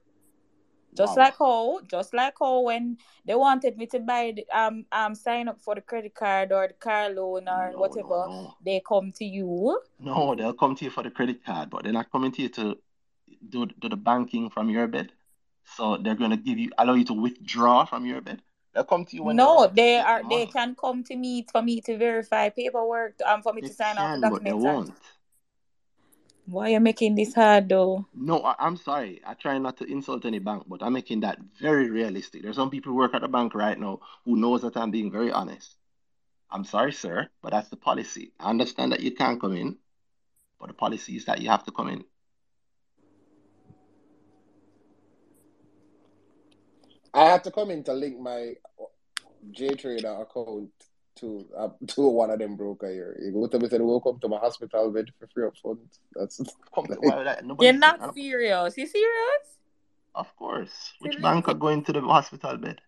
[0.94, 1.22] Just Wow.
[1.24, 5.48] like how, just like how when they wanted me to buy, the, um, um, sign
[5.48, 8.54] up for the credit card or the car loan or No, whatever, no, no.
[8.64, 9.80] they come to you.
[9.98, 12.48] No, they'll come to you for the credit card, but they're not coming to you
[12.50, 12.78] to
[13.48, 15.12] do, do the banking from your bed.
[15.64, 18.42] So they're going to give you, allow you to withdraw from your bed.
[18.74, 20.22] They'll come to you when No, they are.
[20.22, 23.68] the They can come to me for me to verify paperwork, um, for me They
[23.68, 24.94] to sign can, the but they won't.
[26.46, 28.06] Why are you making this hard though?
[28.14, 29.20] No, I, I'm sorry.
[29.26, 32.42] I try not to insult any bank, but I'm making that very realistic.
[32.42, 35.10] There's some people who work at the bank right now who knows that I'm being
[35.10, 35.76] very honest.
[36.50, 38.32] I'm sorry, sir, but that's the policy.
[38.38, 39.78] I understand that you can't come in,
[40.60, 42.04] but the policy is that you have to come in.
[47.14, 48.54] I had to come in to link my
[49.50, 50.70] J Trader account
[51.16, 53.16] to uh, to one of them broker here.
[53.22, 56.00] You go to me and say, welcome to my hospital bed for free up funds.
[56.14, 56.38] That's
[56.74, 58.76] Come to, well, that, You're not serious.
[58.78, 59.58] You serious?
[60.14, 60.92] Of course.
[61.00, 61.22] Which Seriously?
[61.22, 62.80] bank are going to the hospital bed?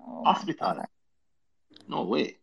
[0.00, 0.84] Oh Hospital.
[1.88, 2.36] No way.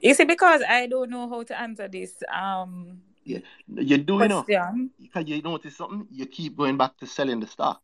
[0.00, 4.28] You see, because I don't know how to answer this um Yeah, You do, you
[4.28, 4.42] know.
[4.42, 7.82] question, Because you notice something, you keep going back to selling the stock.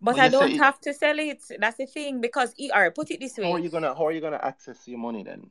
[0.00, 1.42] But But I don't have to sell it.
[1.58, 2.20] That's the thing.
[2.20, 3.44] Because ER, put it this way.
[3.44, 5.50] How are you gonna how are you gonna access your money then?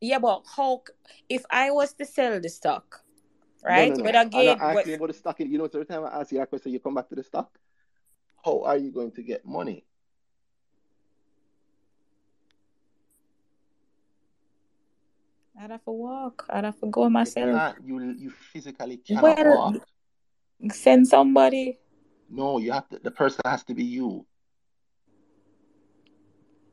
[0.00, 0.82] Yeah, but how
[1.28, 3.00] if I was to sell the stock,
[3.64, 3.90] right?
[3.90, 4.04] no, no.
[4.04, 5.40] Whether I'm gain, not asking what, you about the stock.
[5.40, 7.58] You know, every time I ask you that question, you come back to the stock.
[8.44, 9.84] How are you going to get money?
[15.58, 16.46] I'd have to walk.
[16.50, 17.50] I'd have to go myself.
[17.50, 17.78] can't.
[17.84, 19.88] You you physically cannot Well, walk.
[20.70, 21.78] send somebody.
[22.28, 22.98] No, you have to.
[22.98, 24.26] The person has to be you.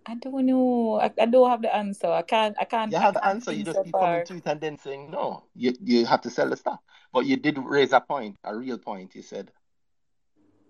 [0.06, 1.00] I don't know.
[1.00, 2.08] I, I don't have the answer.
[2.08, 2.56] I can't.
[2.60, 2.92] I can't.
[2.92, 3.52] You have the can't answer.
[3.54, 5.46] You just so keep coming to it and then saying no.
[5.56, 6.82] You you have to sell the stock.
[7.14, 9.16] But you did raise a point, a real point.
[9.16, 9.52] You said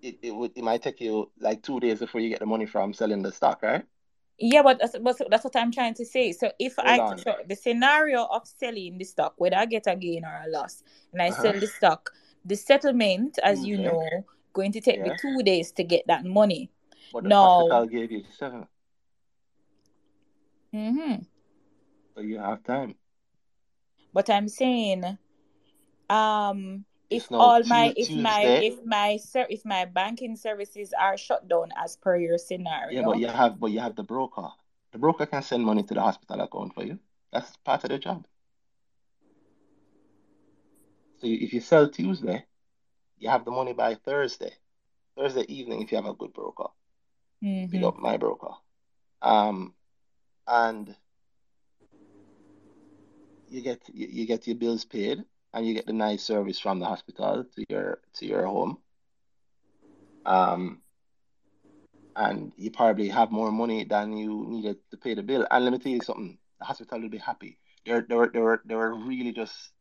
[0.01, 2.65] it it would it might take you like two days before you get the money
[2.65, 3.85] from selling the stock, right?
[4.39, 6.31] Yeah, but that's, but that's what I'm trying to say.
[6.33, 9.95] So if Hold I so the scenario of selling the stock, whether I get a
[9.95, 11.41] gain or a loss, and I Uh-huh.
[11.41, 12.11] sell the stock,
[12.43, 14.01] the settlement, as you know,
[14.53, 16.69] going to take me two days to get that money.
[17.11, 17.45] But the No.
[17.45, 18.67] hospital gave you seven,
[20.73, 21.23] Mm-hmm.
[22.15, 22.95] so you have time.
[24.13, 25.17] But I'm saying,
[26.09, 31.47] um, if all my if my if my ser- if my banking services are shut
[31.47, 32.91] down as per your scenario.
[32.93, 34.49] Yeah, but you have but you have the broker.
[34.91, 36.99] The broker can send money to the hospital account for you.
[37.31, 38.25] That's part of the job.
[41.19, 42.45] So if you sell Tuesday,
[43.23, 44.51] you have the money by Thursday.
[45.15, 46.67] Thursday evening if you have a good broker.
[47.71, 47.87] Pick Mhm.
[47.87, 48.53] up my broker.
[49.21, 49.73] Um,
[50.45, 50.95] and
[53.47, 56.79] you get you, you get your bills paid and you get the nice service from
[56.79, 58.77] the hospital to your to your home.
[60.25, 60.81] Um,
[62.15, 65.47] and you probably have more money than you needed to pay the bill.
[65.49, 67.57] And let me tell you something, the hospital will be happy.
[67.85, 69.71] They're they were they were they were really just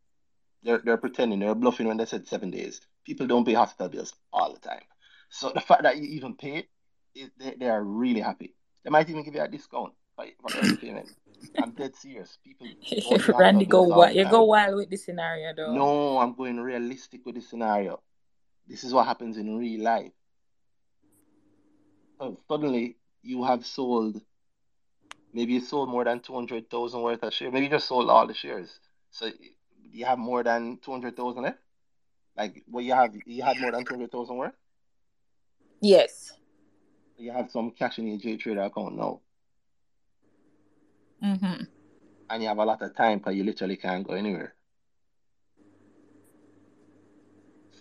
[0.62, 2.80] they're they're pretending, they're bluffing when they said seven days.
[3.04, 4.82] People don't pay hospital bills all the time.
[5.28, 6.66] So the fact that you even pay
[7.14, 8.54] it, they, they are really happy.
[8.84, 10.26] They might even give you a discount for,
[10.76, 11.10] payment.
[11.62, 12.38] I'm dead serious.
[12.44, 12.68] People
[13.38, 14.14] Randy, go wild.
[14.14, 15.74] You go wild with the scenario, though.
[15.74, 18.00] No, I'm going realistic with this scenario.
[18.68, 20.12] This is what happens in real life.
[22.18, 24.20] So suddenly you have sold,
[25.32, 27.52] maybe you sold more than 200,000 worth of shares.
[27.52, 28.78] Maybe you just sold all the shares.
[29.10, 29.28] So
[29.90, 31.58] you have more than 200,000 left?
[32.36, 34.52] Like, what you have, you had more than 200,000 worth?
[35.80, 36.32] Yes.
[37.18, 39.20] You have some cash in your J Trader account now.
[41.22, 41.64] Mm-hmm.
[42.30, 44.54] And you have a lot of time but you literally can't go anywhere.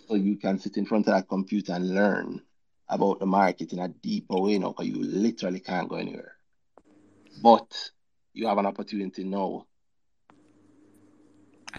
[0.08, 2.42] So you can sit in front of that computer and learn
[2.88, 6.36] about the market in a deeper way now because you literally can't go anywhere.
[7.42, 7.90] But
[8.34, 9.66] you have an opportunity now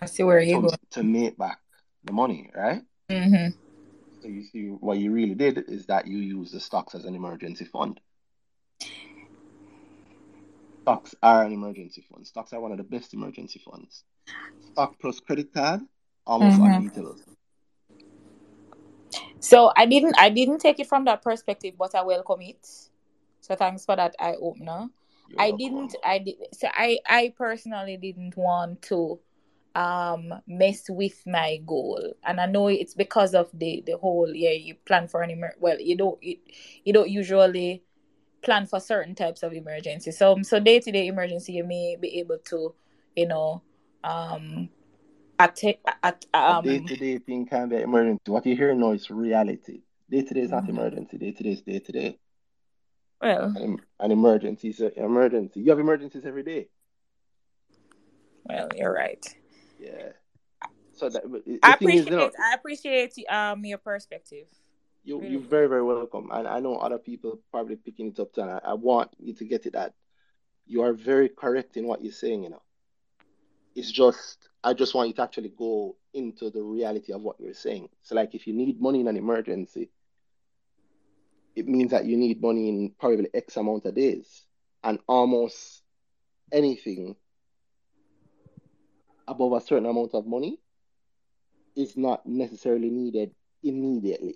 [0.01, 0.69] I see where you go.
[0.91, 1.59] to make back
[2.03, 2.81] the money, right?
[3.09, 3.51] Mm-hmm.
[4.21, 7.15] So you see what you really did is that you use the stocks as an
[7.15, 7.99] emergency fund.
[10.81, 12.27] Stocks are an emergency fund.
[12.27, 14.03] Stocks are one of the best emergency funds.
[14.71, 15.81] Stock plus credit card,
[16.25, 16.75] almost Mhm.
[16.75, 17.17] unbeatable.
[19.39, 22.65] So I didn't I didn't take it from that perspective, but I welcome it.
[23.41, 24.89] So thanks for that eye opener.
[25.37, 29.19] I didn't I did so I I personally didn't want to
[29.75, 34.51] um mess with my goal and i know it's because of the the whole yeah
[34.51, 36.37] you plan for an emer- well you don't you,
[36.83, 37.83] you don't usually
[38.43, 42.73] plan for certain types of emergency so so day-to-day emergency you may be able to
[43.15, 43.61] you know
[44.03, 44.69] um
[45.39, 45.59] at,
[46.03, 48.21] at um day-to-day thing can be emergency.
[48.31, 49.81] What you hear now is reality.
[50.09, 50.69] Day-to-day is not Mhm.
[50.69, 51.17] emergency.
[51.17, 52.19] Day-to-day is day-to-day.
[53.21, 55.61] well An, an emergency is an emergency.
[55.61, 56.69] You have emergencies every day.
[58.45, 59.35] well you're right
[59.83, 60.11] Yeah.
[60.95, 61.23] So that
[61.63, 64.47] i thing is, appreciate you know, i appreciate um your perspective
[65.03, 68.33] you really you're very very welcome, and I know other people probably picking it up.
[68.33, 69.93] too, And I, I want you to get it that
[70.65, 72.43] you are very correct in what you're saying.
[72.43, 72.61] You know,
[73.75, 77.53] it's just I just want you to actually go into the reality of what you're
[77.53, 77.89] saying.
[78.01, 79.89] So, like, if you need money in an emergency,
[81.55, 84.45] it means that you need money in probably X amount of days,
[84.83, 85.81] and almost
[86.51, 87.15] anything
[89.27, 90.59] above a certain amount of money
[91.75, 93.31] is not necessarily needed
[93.63, 94.35] immediately.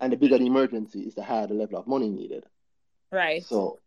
[0.00, 2.44] And the bigger the emergency is the higher the level of money needed.
[3.10, 3.78] right So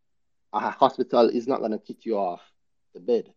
[0.51, 2.41] a hospital is not gonna kick you off
[2.93, 3.33] the bed.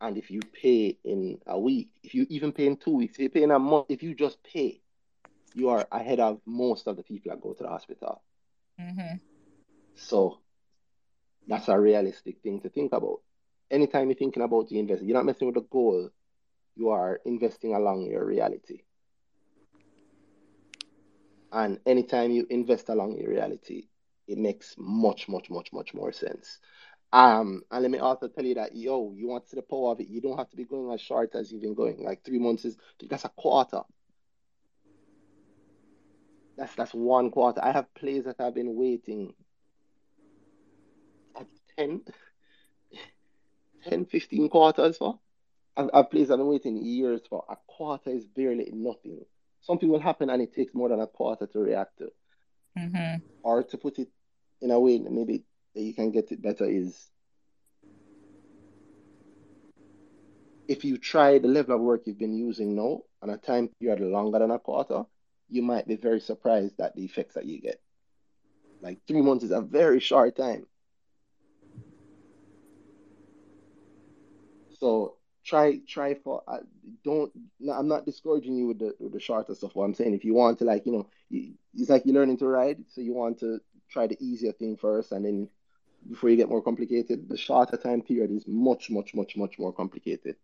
[0.00, 3.20] And if you pay in a week, if you even pay in two weeks, if
[3.20, 4.82] you pay in a month, if you just pay,
[5.54, 8.20] you are ahead of most of the people that go to the hospital.
[8.80, 9.16] Mm-hmm.
[9.94, 10.38] So
[11.46, 13.20] that's a realistic thing to think about.
[13.72, 16.10] Anytime you're thinking about the investment, you're not messing with the goal,
[16.76, 18.82] you are investing along your reality.
[21.50, 23.88] And anytime you invest along your reality,
[24.28, 26.58] it makes much, much, much, much more sense.
[27.12, 29.92] Um, and let me also tell you that yo, you want to see the power
[29.92, 30.08] of it.
[30.08, 32.02] You don't have to be going as short as you've been going.
[32.02, 32.76] Like three months is
[33.08, 33.82] that's a quarter.
[36.56, 37.62] That's that's one quarter.
[37.62, 39.34] I have plays that I've been waiting
[41.38, 41.46] at
[41.78, 42.02] 10,
[43.88, 45.18] 10 15 quarters for.
[45.76, 47.44] I've, I've I've been waiting years for.
[47.48, 49.24] A quarter is barely nothing.
[49.62, 52.12] Something will happen and it takes more than a quarter to react to.
[52.78, 53.24] Mm-hmm.
[53.42, 54.08] Or to put it
[54.60, 57.08] in a way that maybe that you can get it better is
[60.68, 64.00] if you try the level of work you've been using now on a time period
[64.00, 65.04] longer than a quarter,
[65.48, 67.80] you might be very surprised at the effects that you get.
[68.80, 70.66] Like three months is a very short time.
[74.82, 75.14] So
[75.44, 76.58] try try for uh,
[77.04, 77.30] don't
[77.60, 79.76] no, I'm not discouraging you with the with the shorter stuff.
[79.76, 82.48] What I'm saying, if you want to like you know, it's like you're learning to
[82.48, 85.48] ride, so you want to try the easier thing first, and then
[86.08, 89.72] before you get more complicated, the shorter time period is much much much much more
[89.72, 90.36] complicated.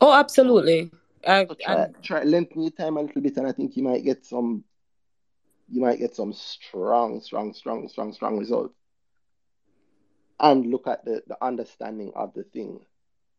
[0.00, 0.90] Oh, absolutely.
[1.26, 3.84] I, So try and try lengthen your time a little bit, and I think you
[3.84, 4.64] might get some
[5.70, 8.77] you might get some strong strong strong strong strong results.
[10.40, 12.80] And look at the the understanding of the thing.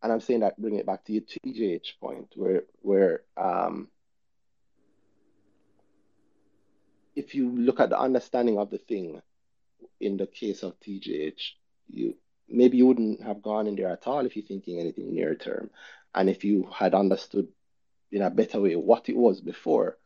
[0.02, 3.90] And I'm saying that bring it back to your TJH point where where um
[7.16, 9.22] if you look at the understanding of the thing
[10.00, 11.42] in the case of TJH,
[11.90, 12.16] you
[12.48, 15.70] maybe you wouldn't have gone in there at all if you're thinking anything near term.
[16.16, 17.48] And if you had understood
[18.12, 19.98] in a better way what it was before,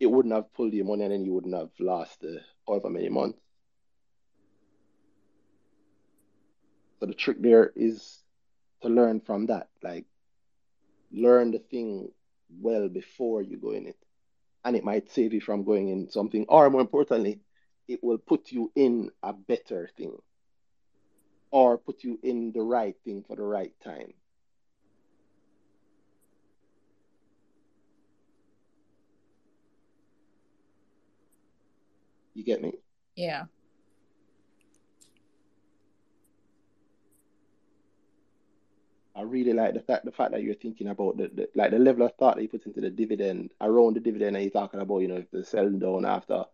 [0.00, 3.08] it wouldn't have pulled your money and then you wouldn't have lost the however many
[3.08, 3.38] months.
[6.98, 8.18] So the trick there is
[8.82, 9.68] to learn from that.
[9.82, 10.06] Like
[11.12, 12.10] learn the thing
[12.60, 13.96] well before you go in it.
[14.64, 17.40] And it might save you from going in something, or more importantly,
[17.86, 20.18] it will put you in a better thing
[21.50, 24.12] or put you in the right thing for the right time.
[32.34, 32.72] You get me?
[33.16, 33.44] yeah.
[39.18, 41.78] I really like the fact the fact that you're thinking about the, the like the
[41.80, 44.78] level of thought that you put into the dividend around the dividend and you're talking
[44.80, 46.44] about, you know, if they're selling down after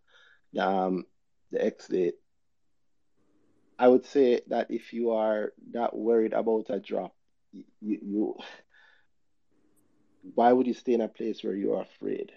[0.57, 1.05] um
[1.51, 2.15] the X date.
[3.77, 7.13] I would say that if you are that worried about a drop,
[7.51, 7.65] you,
[8.01, 8.35] you
[10.33, 12.31] why would you stay in a place where you are afraid?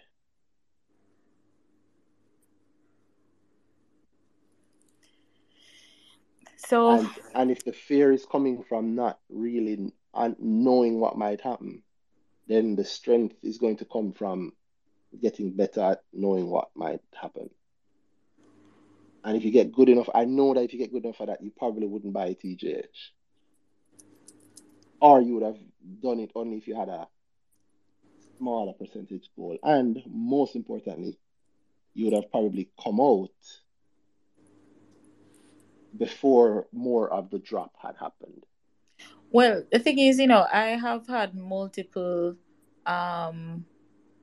[6.57, 11.41] So And and if the fear is coming from not really and knowing what might
[11.41, 11.83] happen,
[12.47, 14.53] then the strength is going to come from
[15.21, 17.51] getting better at knowing what might happen.
[19.25, 21.27] And if you get good enough, I know that if you get good enough at
[21.27, 22.85] that, you probably wouldn't buy a TJH.
[25.01, 25.59] Or you would have
[26.03, 27.09] done it only if you had a
[28.39, 29.59] smaller percentage goal.
[29.63, 31.19] And most importantly,
[31.95, 33.31] you would have probably come out
[35.97, 38.45] before more of the drop had happened.
[39.31, 42.37] Well, the thing is, you know, I have had multiple
[42.87, 43.65] um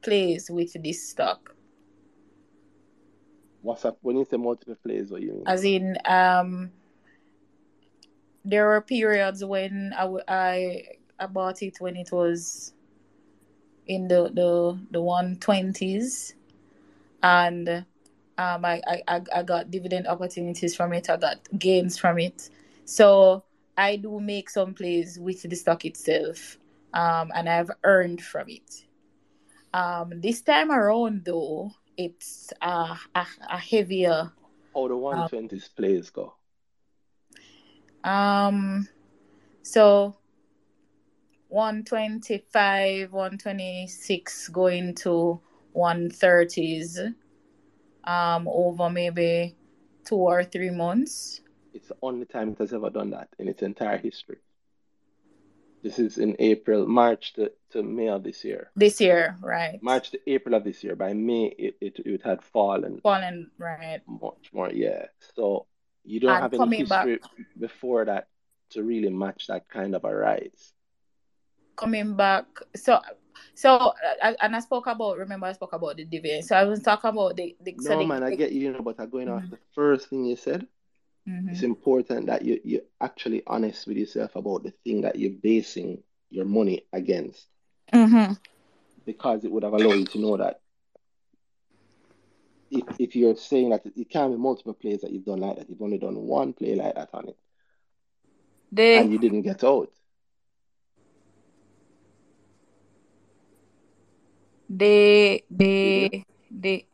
[0.01, 1.55] plays with this stock.
[3.61, 5.11] What's up when you say multiple plays?
[5.11, 5.43] What you mean?
[5.47, 6.71] As in, um,
[8.43, 10.83] there were periods when I, w- I
[11.19, 12.73] I bought it when it was
[13.87, 16.35] in the the the one twenties,
[17.23, 17.67] and
[18.37, 21.09] um, I, I I I got dividend opportunities from it.
[21.09, 22.49] I got gains from it.
[22.85, 23.43] So
[23.77, 26.57] I do make some plays with the stock itself,
[26.93, 28.85] um, and I've earned from it.
[29.73, 34.31] Um, this time around, though, it's uh, a, a heavier.
[34.73, 36.33] How the 120s plays go?
[38.03, 38.87] Um,
[39.63, 40.15] so
[41.49, 45.39] 125, 126 going to
[45.75, 47.13] 130s
[48.03, 49.55] um, over maybe
[50.03, 51.41] two or three months.
[51.75, 54.37] It's the only time it has ever done that in its entire history.
[55.83, 58.71] This is in April, March to, to May of this year.
[58.77, 59.77] This year, right?
[59.83, 60.95] March to April of this year.
[60.95, 64.01] By May, it, it, it had fallen Fallen, right?
[64.07, 64.71] much more.
[64.71, 65.07] Yeah.
[65.35, 65.67] So
[66.05, 68.29] You don't And have any coming back- history before that
[68.71, 70.73] to really match that kind of a rise.
[71.75, 72.45] coming back
[72.75, 73.01] so
[73.53, 73.91] so
[74.41, 76.45] and I spoke about remember I spoke about the dividend.
[76.45, 78.71] So I was talking about the, the so No, the- man, I get you, you
[78.71, 79.51] know, but I'm going off Mhm.
[79.51, 80.65] the first thing you said.
[81.27, 81.51] Mhm.
[81.51, 86.03] It's important that you you're actually honest with yourself about the thing that you're basing
[86.29, 87.47] your money against,
[87.93, 88.37] Mhm.
[89.05, 90.61] because it would have allowed you to know that
[92.71, 95.69] if if you're saying that it can be multiple plays that you've done like that,
[95.69, 97.37] you've only done one play like that on it,
[98.93, 99.89] and you didn't get out.
[104.69, 106.09] the the
[106.51, 106.85] the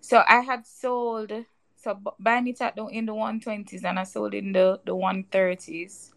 [0.00, 1.32] so I had sold
[1.80, 4.94] so buying it at the in the one twenties and I sold in the the
[4.94, 6.12] one thirties.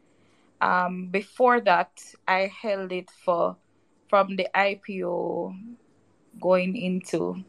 [0.62, 3.58] Um, before that, I held it for
[4.10, 5.56] from the IPO
[6.40, 7.44] going into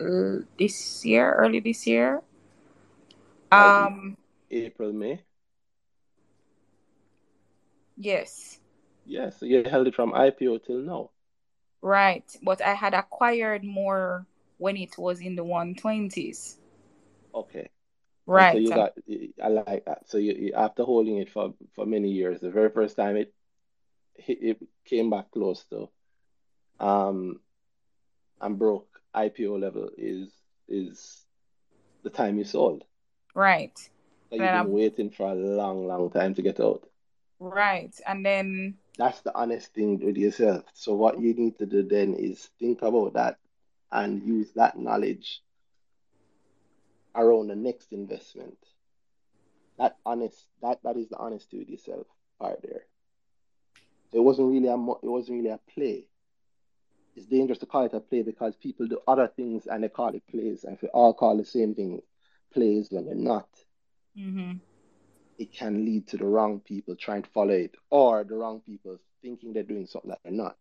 [0.00, 2.22] uh, this year, early this year.
[3.52, 4.16] Um,
[4.50, 5.24] April, May.
[7.96, 8.60] yes,
[9.04, 11.10] Yeah, so you held it from IPO till now.
[11.80, 12.24] right.
[12.42, 14.26] But I had acquired more
[14.62, 16.56] when it was in the one twenties.
[17.34, 17.68] Okay.
[18.26, 18.52] And Right.
[18.54, 18.92] So you got,
[19.42, 20.08] I like that.
[20.08, 23.34] So you, you after holding it for for many years, the very first time it
[24.14, 25.88] it came back close to
[26.78, 27.40] um
[28.40, 30.30] and broke IPO level is
[30.68, 31.24] is
[32.04, 32.84] the time you sold.
[33.34, 33.76] Right.
[34.30, 36.88] That you've been I'm- waiting for a long, long time to get out.
[37.40, 37.94] Right.
[38.06, 40.62] And then That's the honest thing with yourself.
[40.74, 43.38] So what you need to do then is think about that
[43.92, 45.42] and use that knowledge
[47.14, 48.58] around the next investment.
[49.78, 52.06] That honest that that is the honesty with yourself
[52.40, 52.86] part there.
[54.12, 56.06] So it wasn't really a mo- it wasn't really a play.
[57.16, 60.14] It's dangerous to call it a play because people do other things and they call
[60.14, 60.64] it plays.
[60.64, 62.02] And if we all call the same thing
[62.52, 63.48] plays when they're not,
[64.16, 64.60] mhm.
[65.38, 68.98] it can lead to the wrong people trying to follow it or the wrong people
[69.22, 70.56] thinking they're doing something that they're not.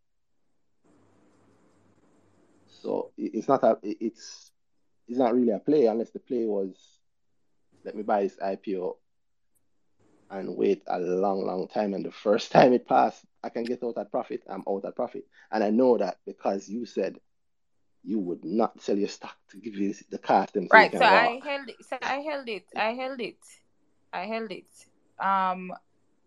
[2.81, 4.51] So it's not a it's
[5.07, 6.99] it's not really a play unless the play was
[7.83, 8.97] let me buy this IPO
[10.29, 11.93] and wait a long, long time.
[11.93, 14.43] And the first time it passed, I can get out at profit.
[14.49, 15.25] I'm out at profit.
[15.51, 17.17] And I know that because you said
[18.03, 20.17] you would not sell your stock to give you the
[20.53, 20.91] them so Right.
[20.91, 21.85] can So I held it.
[21.85, 22.65] So I held it.
[22.75, 23.37] I held it.
[24.13, 24.67] I held it.
[25.19, 25.73] Um,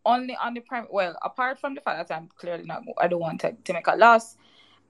[0.05, 0.87] only on the prime.
[0.91, 2.83] Well, apart from the fact that I'm clearly not.
[2.99, 4.37] I don't want to, to make a loss.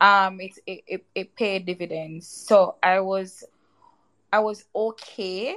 [0.00, 2.26] Um, it, it it it paid dividends.
[2.28, 3.44] So I was,
[4.32, 5.56] I was okay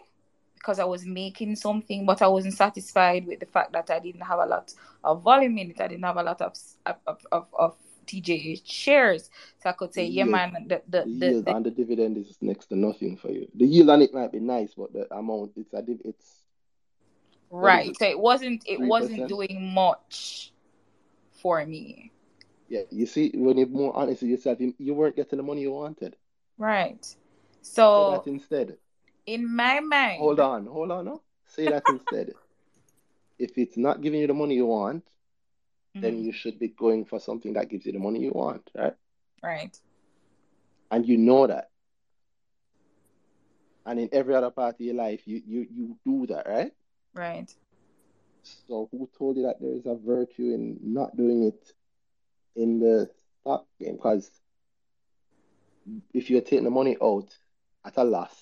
[0.55, 4.21] because I was making something, but I wasn't satisfied with the fact that I didn't
[4.21, 4.73] have a lot
[5.03, 5.81] of volume in it.
[5.81, 6.53] I didn't have a lot of
[6.85, 7.75] of of, of
[8.05, 9.29] TJH shares,
[9.59, 12.17] so I could say, yeah, man, the the, The the, yield the on the dividend
[12.17, 13.47] is next to nothing for you.
[13.55, 16.43] The yield on it might be nice, but the amount it's a div it's
[17.49, 17.89] Right.
[17.89, 17.97] it?
[17.97, 20.51] So it wasn't it wasn't doing much
[21.31, 22.11] for me.
[22.67, 25.61] Yeah, you see, when you're more honest with yourself, you, you weren't getting the money
[25.61, 26.15] you wanted.
[26.57, 27.15] Right.
[27.61, 28.77] So Say that instead.
[29.25, 31.21] in my mind, Hold on, hold on, no.
[31.45, 32.33] Say that instead.
[33.39, 35.03] If it's not giving you the money you want,
[36.01, 36.25] then Mhm.
[36.25, 38.95] you should be going for something that gives you the money you want, right?
[39.43, 39.79] right.
[40.91, 41.71] And you know that.
[43.85, 46.71] And in every other part of your life, you you you do that, right?
[47.13, 47.53] Right.
[48.43, 51.73] So who told you that there is a virtue in not doing it
[52.57, 53.09] in the
[53.41, 53.95] stock game?
[53.95, 54.29] Because
[56.13, 57.29] if you're taking the money out
[57.85, 58.35] at a loss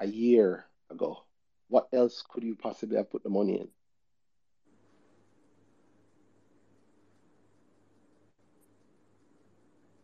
[0.00, 1.24] a year ago,
[1.68, 3.68] what else could you possibly have put the money in?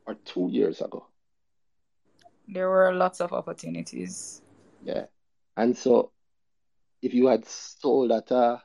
[0.07, 1.07] Or two years ago.
[2.47, 4.43] There were lots of opportunities.
[4.83, 5.07] Yeah.
[5.57, 6.11] And so
[7.01, 8.63] if you had sold at a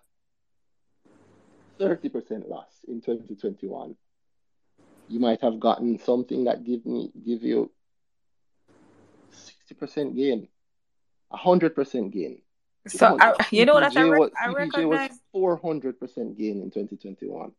[1.79, 3.95] 30% loss in 2021,
[5.09, 7.71] you might have gotten something that give me give you
[9.71, 10.47] 60% gain,
[11.33, 12.41] 100% gain.
[12.87, 17.51] So I, you know that I, rec- was, I recognize 400% gain in 2021.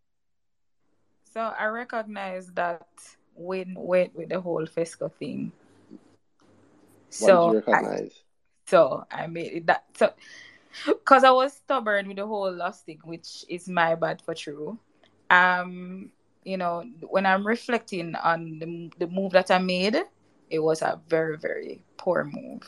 [1.32, 2.86] so I recognize that
[3.35, 5.52] when with with the whole FESCO thing.
[7.18, 8.10] What So I,
[8.66, 10.12] so I made it that so
[10.86, 14.78] because I was stubborn with the whole loss thing, which is my bad for true.
[15.28, 16.10] Um,
[16.45, 19.97] you know, when I'm reflecting on the the move that I made,
[20.51, 22.62] it was a very very poor move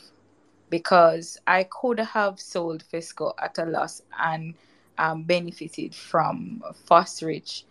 [0.69, 4.55] because I could have sold Fesco at a loss and
[4.97, 7.63] um, benefited from Fosrich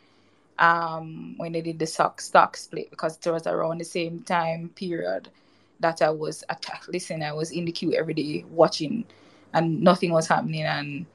[0.59, 4.71] um, when they did the stock stock split because it was around the same time
[4.71, 5.29] period
[5.81, 6.89] that I was attacked.
[6.89, 9.05] Listen, I was in the queue every day watching,
[9.53, 10.63] and nothing was happening.
[10.63, 11.07] And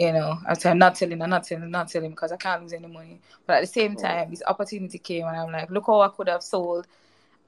[0.00, 2.36] you know, I said, I'm not telling, I'm not telling, I'm not telling because I
[2.38, 3.20] can't lose any money.
[3.46, 6.28] But at the same time, this opportunity came, and I'm like, look how I could
[6.28, 6.86] have sold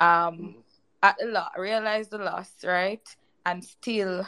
[0.00, 0.56] um
[1.02, 3.00] at the lot, realized the loss, right,
[3.46, 4.26] and still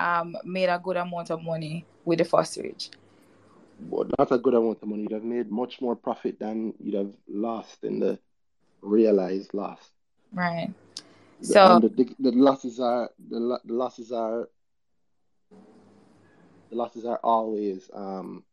[0.00, 2.90] um made a good amount of money with the first Fosrich.
[3.78, 5.02] But not a good amount of money.
[5.02, 8.18] You'd have made much more profit than you'd have lost in the
[8.82, 9.90] realized loss.
[10.32, 10.72] Right.
[11.40, 14.48] So the, the, the losses are the, the losses are
[16.70, 18.44] the losses are always um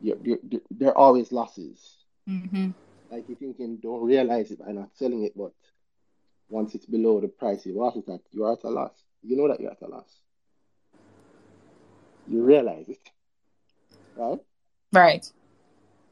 [0.00, 2.04] you're, you're, they're always losses.
[2.28, 2.74] mhm.
[3.10, 5.52] Like you're thinking, don't realize it by not selling it, but
[6.48, 8.92] once it's below the price you bought it at, you're at a loss.
[9.22, 10.20] You know that you're at a loss.
[12.28, 13.10] You realize it,
[14.16, 14.40] right?
[14.92, 15.26] right.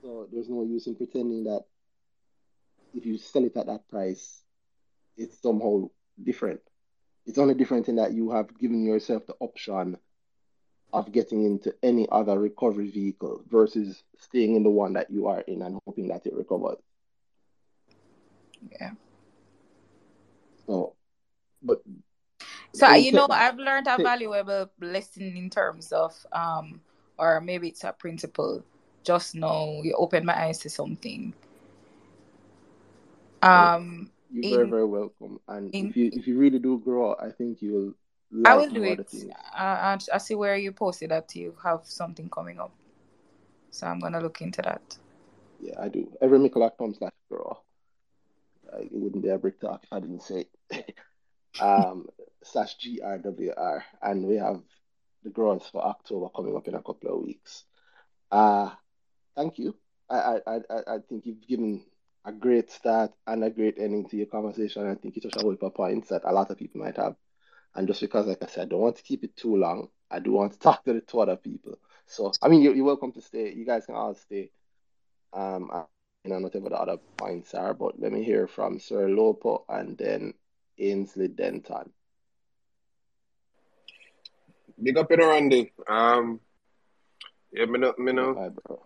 [0.02, 1.64] So there's no use in pretending that
[2.94, 4.42] if you sell it at that price,
[5.16, 5.90] it's somehow
[6.22, 6.60] different.
[7.26, 9.96] It's only different in that you have given yourself the option
[10.92, 15.40] of getting into any other recovery vehicle versus staying in the one that you are
[15.40, 16.78] in and hoping that it recovers.
[18.80, 18.92] Yeah.
[20.66, 20.94] So,
[21.62, 21.82] but
[22.72, 26.80] So you know, I've learned a valuable lesson in terms of um,
[27.18, 28.64] or maybe it's a principle.
[29.04, 31.34] Just now, you opened my eyes to something.
[33.42, 35.38] Um, you're very, in- very welcome.
[35.48, 37.94] And in- if you if you really do grow, I think you will
[38.44, 39.08] I will do it.
[39.54, 42.72] I, I, see where you posted that you have something coming up,
[43.70, 44.82] so I'm gonna look into that.
[45.60, 46.10] Yeah, I do.
[46.20, 47.58] Every Michael.com slash grow.
[48.72, 50.94] Uh, it wouldn't be a brick talk if I didn't say it.
[51.60, 52.08] um,
[52.42, 53.82] slash GRWR.
[54.02, 54.60] And we have
[55.22, 57.64] the growers for October coming up in a couple of weeks.
[58.32, 58.70] Uh,
[59.36, 59.76] thank you.
[60.10, 61.84] I, I, I- I think you've given
[62.24, 64.88] a great start and a great ending to your conversation.
[64.88, 67.16] I think you touched a heap of points that a lot of people might have.
[67.74, 70.20] And just because, like I said, I don't want to keep it too long, I
[70.20, 71.78] do want to talk to the two other people.
[72.06, 73.52] So, I mean, you're, you're welcome to stay.
[73.52, 74.50] You guys can all stay.
[75.32, 75.70] Um,
[76.24, 79.98] you know, whatever the other points are, but let me hear from Sir Lopo and
[79.98, 80.32] then
[80.78, 81.90] Ainsley Denton.
[84.82, 85.72] Big up in Randy.
[85.88, 86.40] Um,
[87.52, 88.82] yeah, me know, me know, Bye, bro.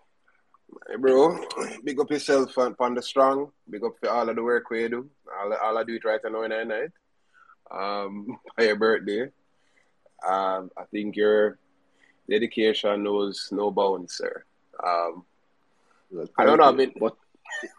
[0.89, 1.39] Hey, bro.
[1.85, 3.51] Big up yourself on, on the strong.
[3.69, 5.09] Big up for all of the work we do.
[5.40, 6.90] All, all I do it right now in the night.
[7.70, 9.23] Um, for your birthday.
[10.27, 11.59] Um, I think your
[12.28, 14.45] dedication knows no bounds, sir.
[14.85, 15.24] Um,
[16.11, 16.70] Well, I don't know, you.
[16.70, 17.16] I mean- But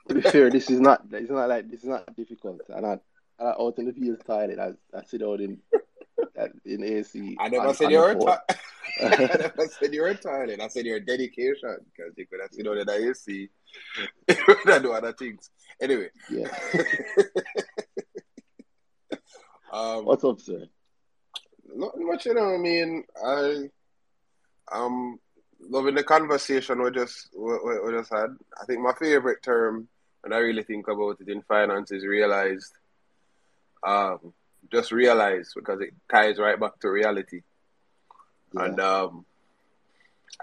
[0.07, 2.61] to be fair, this is not it's not like this is not difficult.
[2.73, 3.01] I'm not,
[3.39, 4.59] I'm not out in the field toilet.
[4.59, 5.59] I, I sit out in
[6.65, 7.37] in AC.
[7.39, 8.37] I never on- said on you the were phone.
[9.01, 10.59] I never said you were tired.
[10.59, 13.49] I said your dedication because you could have seen in the AC.
[14.67, 15.49] I do other things.
[15.81, 16.47] Anyway, Yeah.
[19.71, 20.67] um, What's up, sir?
[21.73, 22.53] Not much, you know.
[22.53, 23.69] I mean, I
[24.71, 25.19] um
[25.61, 28.35] loving the conversation we just we, we, we just had.
[28.61, 29.87] I think my favorite term,
[30.23, 32.71] and I really think about it in finance, is realized.
[33.85, 34.33] Um,
[34.71, 37.41] just realize because it ties right back to reality,
[38.53, 38.65] Yeah.
[38.65, 39.25] and um,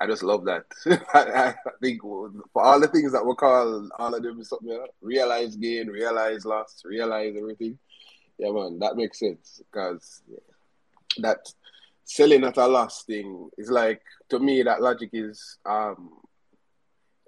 [0.00, 0.64] I just love that.
[1.14, 2.30] I, I think for
[2.62, 6.44] all the things that we call all of them something, you know, realize gain, realize
[6.44, 7.78] loss, realize everything.
[8.38, 10.22] Yeah, man, that makes sense because
[11.18, 11.38] that
[12.04, 16.10] selling at a loss thing is like to me that logic is um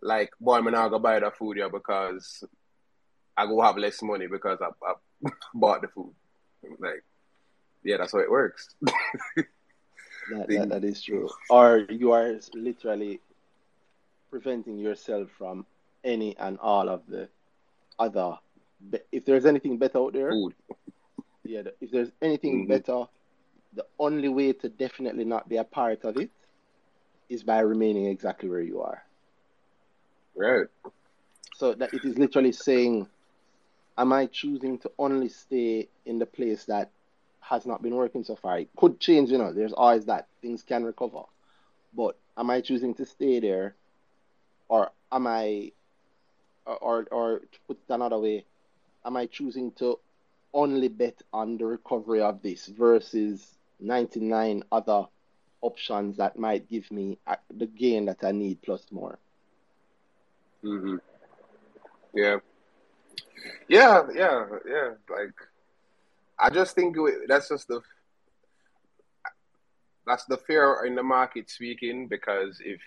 [0.02, 2.44] like boy I'm not gonna buy the food here because
[3.36, 6.12] I go have less money because I, I bought the food.
[6.78, 7.04] Like
[7.84, 8.74] yeah, that's how it works.
[10.30, 11.28] That, that, that is true.
[11.48, 13.20] Or you are literally
[14.30, 15.64] preventing yourself from
[16.04, 17.30] any and all of the
[17.98, 18.38] other.
[19.10, 20.54] If there's anything better out there, Food.
[21.44, 22.68] yeah, if there's anything Mhm.
[22.68, 23.08] better,
[23.72, 26.30] the only way to definitely not be a part of it
[27.28, 29.02] is by remaining exactly where you are.
[30.34, 30.66] Right.
[31.54, 33.08] So that it is literally saying,
[33.98, 36.90] am I choosing to only stay in the place that
[37.40, 38.60] has not been working so far?
[38.60, 40.28] It could change, you know, there's always that.
[40.40, 41.22] Things can recover.
[41.94, 43.74] But am I choosing to stay there
[44.68, 45.72] or am I
[46.64, 48.44] or or, to put it another way,
[49.04, 49.98] am I choosing to
[50.54, 55.06] only bet on the recovery of this versus 99 other
[55.60, 59.18] options that might give me uh, the gain that I need plus more?
[60.62, 60.96] hmm
[62.14, 62.38] Yeah.
[63.68, 64.90] Yeah, yeah, yeah.
[65.10, 65.34] Like,
[66.38, 66.96] I just think
[67.26, 67.80] that's just the
[70.06, 72.80] that's the fear in the market speaking because if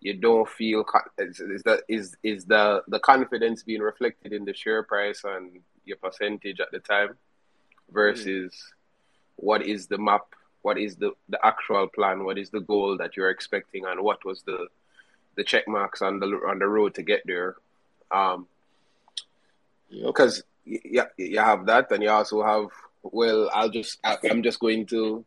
[0.00, 0.84] you don't feel
[1.18, 5.58] is, is the is is the the confidence being reflected in the share price and
[5.84, 7.16] your percentage at the time
[7.90, 8.54] versus
[9.36, 10.26] what is the map,
[10.62, 14.24] what is the, the actual plan, what is the goal that you're expecting, and what
[14.24, 14.68] was the
[15.36, 17.56] the check marks on the on the road to get there.
[18.10, 18.46] Um,
[19.90, 22.68] because you, you have that, and you also have
[23.02, 25.24] well, I'll just I'm just going to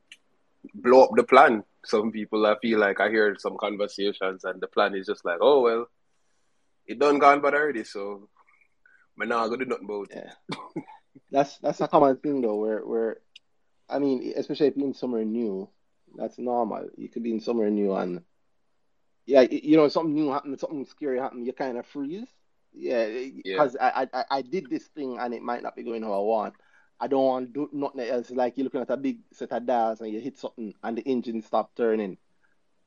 [0.74, 1.64] blow up the plan.
[1.86, 5.40] Some people I feel like I hear some conversations, and the plan is just like,
[5.42, 5.88] oh well,
[6.86, 8.30] it done gone but already, so
[9.20, 10.28] I'm not gonna do nothing about it.
[10.56, 10.84] Yeah.
[11.32, 13.18] that's that's a common thing though, where where
[13.90, 15.70] I mean, especially if in somewhere new,
[16.16, 16.90] that's normal.
[16.98, 18.22] You could be in somewhere new and
[19.26, 22.28] yeah, you know, something new happened, something scary happened, you kind of freeze.
[22.73, 26.14] Yeah, because I, I I did this thing and it might not be going how
[26.14, 26.56] I want.
[26.99, 28.31] I don't want to do nothing else.
[28.31, 31.02] Like you're looking at a big set of dials and you hit something and the
[31.03, 32.18] engine stop turning,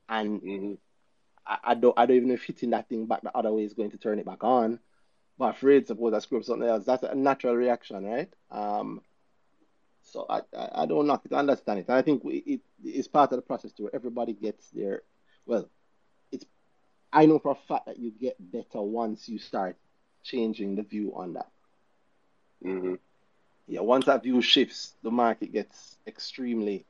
[0.09, 0.74] and hmm
[1.47, 3.65] I, I don't I don't even know if hitting that thing back the other way
[3.65, 4.81] is going to turn it back on.
[5.39, 6.85] But afraid, suppose I screw up something else.
[6.85, 8.32] That's a natural reaction, right?
[8.51, 9.02] Um,
[10.02, 11.86] so I, I, I don't knock it, I understand it.
[11.89, 13.90] And I think we, it is part of the process too.
[13.93, 15.02] Everybody gets their,
[15.47, 15.69] well,
[17.15, 19.77] I know for a fact that you get better once you start
[20.24, 21.51] changing the view on that.
[22.62, 22.95] hmm
[23.69, 26.86] Yeah, once that view shifts, the market gets extremely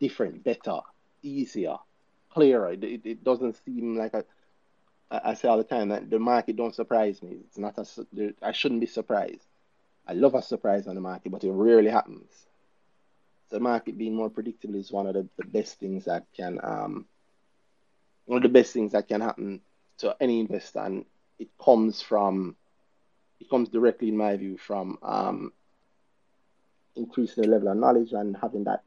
[0.00, 0.80] different, better,
[1.22, 1.76] easier,
[2.30, 2.72] clearer.
[2.72, 4.24] It, it, it doesn't seem like a,
[5.10, 7.38] I say all the time that the market don't surprise me.
[7.46, 9.46] It's not a, I shouldn't be surprised.
[10.06, 12.30] I love a surprise on the market, but it rarely happens.
[13.50, 16.60] So the market being more predictable is one of the, the best things that can,
[16.62, 17.06] um,
[18.26, 19.60] one of the best things that can happen
[19.98, 21.04] to any investor, and
[21.38, 22.56] it comes from,
[23.40, 25.52] it comes directly, in my view, from um,
[26.96, 28.82] increasing the level of knowledge and having that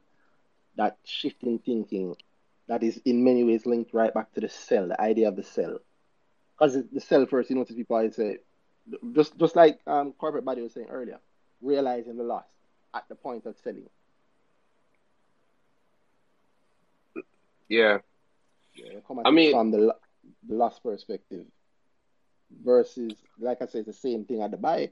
[0.76, 2.16] that shift in thinking
[2.68, 5.42] that is in many ways linked right back to the sell, the idea of the
[5.42, 5.78] sell.
[6.54, 8.38] Because the sell first, you notice people always say,
[9.12, 11.18] just just like um, corporate body was saying earlier,
[11.60, 12.46] realizing the loss
[12.94, 13.88] at the point of selling.
[17.68, 17.98] Yeah,
[18.78, 19.94] Yeah, I mean, from the,
[20.46, 21.44] the loss perspective
[22.62, 24.90] versus, like I said, it's the same thing at the buy.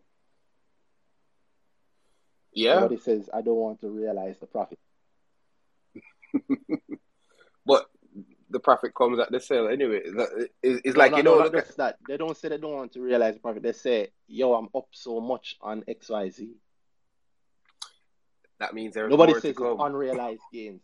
[2.53, 4.79] yeah, Somebody says, I don't want to realize the profit.
[7.67, 7.87] but
[8.51, 10.03] the profit comes at the sale anyway.
[10.63, 11.97] It's, it's No, like no, you know, look at that.
[12.09, 13.63] They don't say they don't want to realize the profit.
[13.63, 16.49] They say, yo, I'm up so much on XYZ.
[18.59, 20.83] that means there's Nobody says unrealized gains.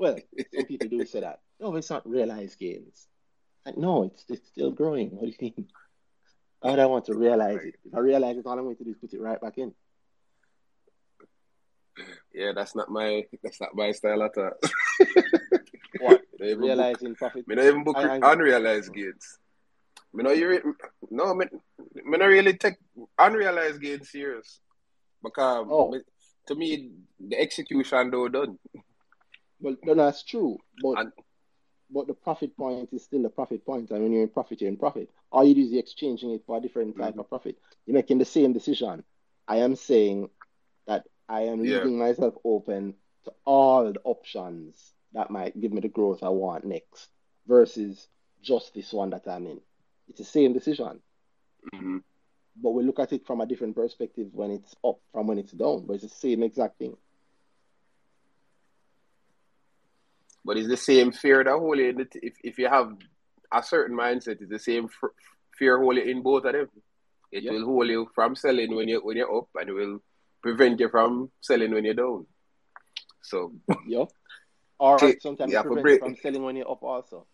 [0.00, 0.16] Well,
[0.54, 1.40] some people do say that.
[1.60, 3.06] No, it's not realized gains.
[3.66, 5.10] Like, no, it's it's still growing.
[5.10, 5.66] What do you mean?
[6.62, 7.66] I want to realize Right.
[7.66, 7.74] it?
[7.84, 9.74] If I realize it, all I'm going to do is put it right back in.
[12.32, 14.52] Yeah, that's not my that's not my style at all.
[16.00, 16.22] What?
[16.40, 16.66] Even book.
[16.68, 17.46] Realizing profit.
[17.46, 19.38] Me not even book I, I, unrealized gains.
[20.14, 20.76] Me not you
[21.10, 21.44] no me,
[21.94, 22.76] me not really take
[23.18, 24.60] unrealized gains serious
[25.22, 25.98] because oh, me,
[26.46, 28.58] to me the execution though done
[29.60, 30.60] well, no, that's true.
[30.82, 31.12] But and
[31.90, 33.88] but the profit point is still the profit point.
[33.88, 35.10] point, and when you're in profit, you're in profit.
[35.32, 37.56] All you do is you're exchanging it for a different type mhm, of profit.
[37.86, 39.04] You're making the same decision.
[39.48, 40.30] I am saying
[40.86, 45.80] that I am yeah leaving myself open to all the options that might give me
[45.80, 47.10] the growth I want next
[47.46, 48.08] versus
[48.42, 49.60] just this one that I'm in.
[50.08, 51.00] It's the same decision,
[51.72, 51.98] hmm
[52.56, 55.52] but we look at it from a different perspective when it's up from when it's
[55.52, 56.96] down, but it's the same exact thing.
[60.44, 62.96] But it's the same fear that hold you in the if if you have
[63.52, 65.10] a certain mindset it's the same f-
[65.58, 66.68] fear hold in both of them.
[67.32, 70.00] It will hold you from selling when you when you're up and it will
[70.42, 72.26] prevent you from selling when you're down.
[73.22, 73.52] So
[73.86, 74.04] yeah,
[74.78, 76.82] Or, take sometimes you it have to prevents you break from selling when you're up
[76.82, 77.26] also.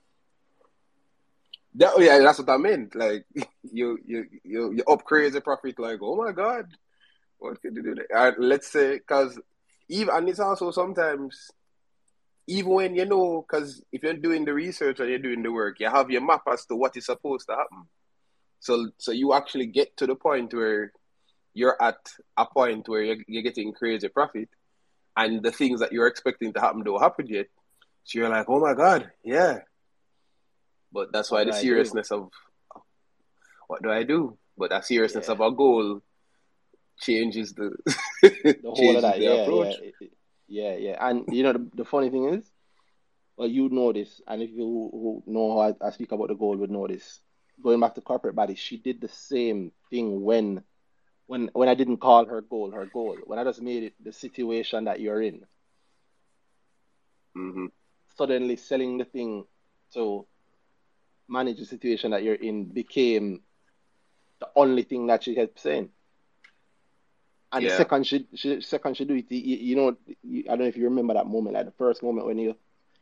[1.77, 2.95] that, oh, yeah that's what I meant.
[2.95, 3.25] Like
[3.73, 6.67] you you you you up crazy profit like oh my god
[7.39, 7.95] what could you do?
[7.95, 8.07] That?
[8.11, 9.39] And let's say because
[9.89, 11.51] even and it's also sometimes
[12.49, 15.81] even when you know because if you're doing the research and you're doing the work
[15.81, 17.85] you have your map as to what is supposed to happen.
[18.61, 20.93] So so you actually get to the point where
[21.55, 21.99] you're at
[22.37, 24.49] a point where you're, you're getting crazy profit
[25.17, 27.47] and the things that you're expecting to happen don't happen yet.
[28.05, 29.61] So you're like oh my god yeah.
[30.93, 32.31] But that's why do the seriousness of
[33.67, 34.39] what do i do?
[34.57, 35.33] But that seriousness Yeah.
[35.35, 36.01] of a goal
[37.01, 37.77] changes the
[38.23, 39.75] The whole of changes that, the yeah, yeah, approach.
[40.01, 40.13] It-
[40.49, 40.97] yeah, yeah.
[41.01, 42.51] And you know the, the funny thing is,
[43.37, 46.35] well, you know this, and if you who, know how I, I speak about the
[46.35, 47.21] goal would know this.
[47.63, 50.63] Going back to corporate body, she did the same thing when
[51.27, 53.17] when when I didn't call her goal her goal.
[53.27, 55.45] When I just made it the situation that you're in.
[57.35, 57.67] hmm
[58.17, 59.45] Suddenly selling the thing
[59.95, 60.27] to
[61.29, 63.43] manage the situation that you're in became
[64.41, 65.91] the only thing that she kept saying.
[67.57, 67.71] And Yeah.
[67.71, 70.67] the second she, she second she do it, you, you know, you, I don't know
[70.67, 72.57] if you remember that moment, like the first moment when you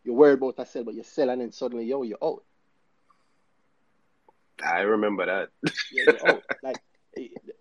[0.05, 2.45] you're worried about a sell, but you sell and then suddenly yo, you're out.
[4.65, 5.51] I remember that.
[5.91, 6.45] Yeah, you're out.
[6.63, 6.81] like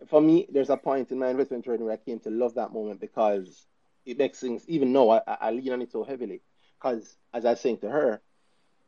[0.07, 2.74] for me, there's a point in my investment journey where I came to love that
[2.74, 3.68] moment because
[4.06, 6.41] it makes things even though I, I I lean on it so heavily.
[6.80, 8.22] Because as I was saying to her,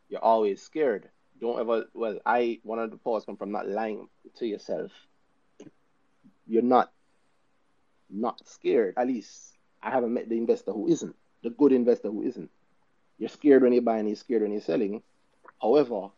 [0.09, 1.09] you're always scared.
[1.39, 4.91] Don't ever well, I one of the pause come from not lying to yourself.
[6.47, 6.91] You're not
[8.09, 8.95] not scared.
[8.97, 12.49] At least I haven't met the investor who isn't, the good investor who isn't.
[13.17, 15.01] You're scared when you're buying, you're scared when you're selling.
[15.61, 16.09] However,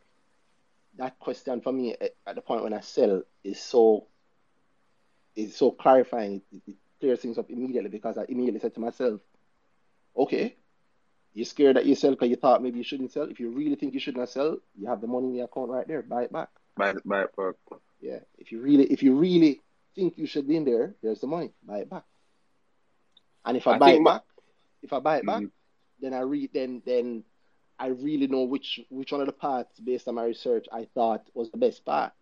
[0.98, 1.96] that question for me
[2.26, 4.08] at the point when I sell is so
[5.36, 6.42] is so clarifying.
[6.52, 9.22] It, it clears things up immediately because I immediately said to myself,
[10.18, 10.56] okay,
[11.34, 13.30] you're scared that you sell because you thought maybe you shouldn't sell.
[13.30, 15.88] If you really think you shouldn't sell, you have the money in your account right
[15.88, 16.02] there.
[16.02, 16.50] Buy it back.
[16.76, 17.28] Buy it back.
[18.02, 18.20] Yeah.
[18.40, 19.62] If you really if you really
[19.98, 21.52] think you should be in there, there's the money.
[21.66, 22.04] Buy it back.
[23.46, 24.24] And if I, I buy it back,
[24.84, 25.52] if I buy it back, Mhm.
[26.00, 27.24] then I read then then
[27.80, 31.30] I really know which which one of the paths based on my research I thought
[31.34, 32.14] was the best path.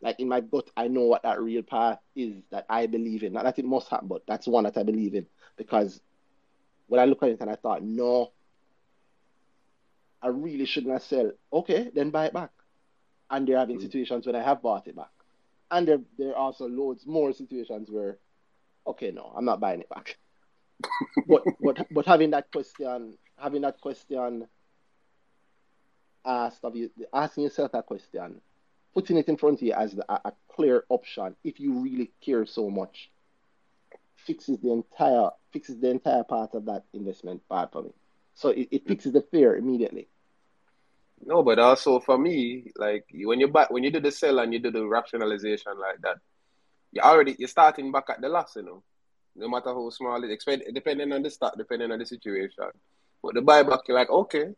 [0.00, 3.32] Like in my gut, I know what that real path is that I believe in.
[3.32, 5.26] Not that it must happen, but that's one that I believe in.
[5.56, 6.00] Because
[6.86, 8.32] when I look at it and I thought, no,
[10.22, 11.32] I really shouldn't have sell.
[11.52, 12.50] Okay, then buy it back.
[13.30, 13.82] And there have been Mm.
[13.82, 15.10] situations when I have bought it back.
[15.70, 18.18] And there there are also loads more situations where,
[18.86, 20.18] okay, no, I'm not buying it back.
[21.26, 24.46] but but but having that question, having that question
[26.24, 28.40] asked of you, asking yourself that question,
[28.94, 32.46] putting it in front of you as a, a clear option, if you really care
[32.46, 33.10] so much,
[34.16, 37.90] fixes the entire fixes the entire part of that investment part for me.
[38.34, 40.08] So it, it fixes the fear immediately.
[41.24, 44.52] No, but also for me, like when you back when you do the sell and
[44.52, 46.16] you do the rationalization like that,
[46.92, 48.82] you already you're starting back at the loss, you know.
[49.36, 52.64] No matter how small it depending on the stock, depending on the situation.
[53.22, 54.54] But the buyback, you're like, okay,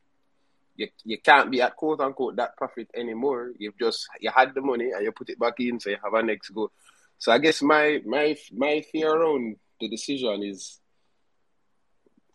[0.76, 3.52] you you can't be at quote unquote that profit anymore.
[3.58, 6.14] You've just you had the money and you put it back in, so you have
[6.14, 6.70] a next go.
[7.18, 10.80] So I guess my my my fear around the decision is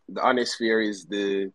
[0.08, 1.52] the honest fear is the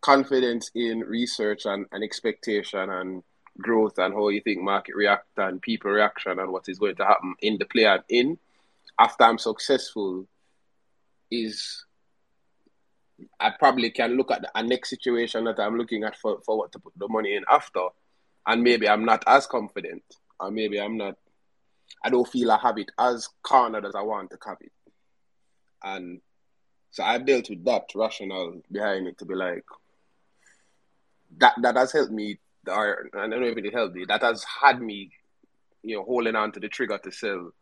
[0.00, 3.22] confidence in research and, and expectation and
[3.58, 7.04] growth and how you think market react and people reaction and what is going to
[7.04, 8.38] happen in the play I'm in
[8.98, 10.26] after I'm successful
[11.30, 11.84] is
[13.38, 16.72] I probably can look at the next situation that I'm looking at for, for what
[16.72, 17.88] to put the money in after.
[18.46, 20.02] And maybe I'm not as confident
[20.38, 21.16] or maybe I'm not
[22.02, 24.72] I don't feel I have it as cornered as I want to have it.
[25.82, 26.20] And
[26.90, 29.64] so I've dealt with that rationale behind it to be like
[31.38, 32.38] that that has helped me
[32.68, 35.10] or I don't know if it helped me that has had me
[35.82, 37.52] you know holding on to the trigger to sell.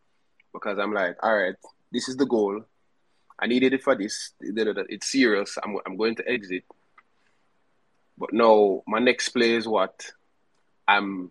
[0.53, 1.55] Because I'm like all right
[1.93, 2.65] this is the goal.
[3.39, 4.33] I needed it for this.
[4.41, 5.57] It's serious.
[5.63, 6.65] I'm, I'm going to exit.
[8.17, 10.11] But no my next play is what?
[10.89, 11.31] I'm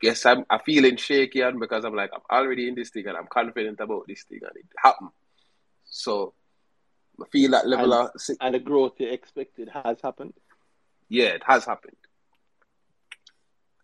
[0.00, 3.16] guess I'm, I'm feeling shaky and because I'm like I'm already in this thing and
[3.16, 5.10] I'm confident about this thing and it happened.
[5.84, 6.34] So
[7.22, 10.32] I feel that level And- of And the growth you expected has happened.
[11.08, 11.96] Yeah, it has happened.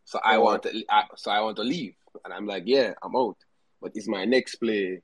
[0.05, 0.43] So I Oh.
[0.43, 3.36] want to, I, so I want to leave, and I'm like, yeah, I'm out.
[3.81, 5.03] But is my next play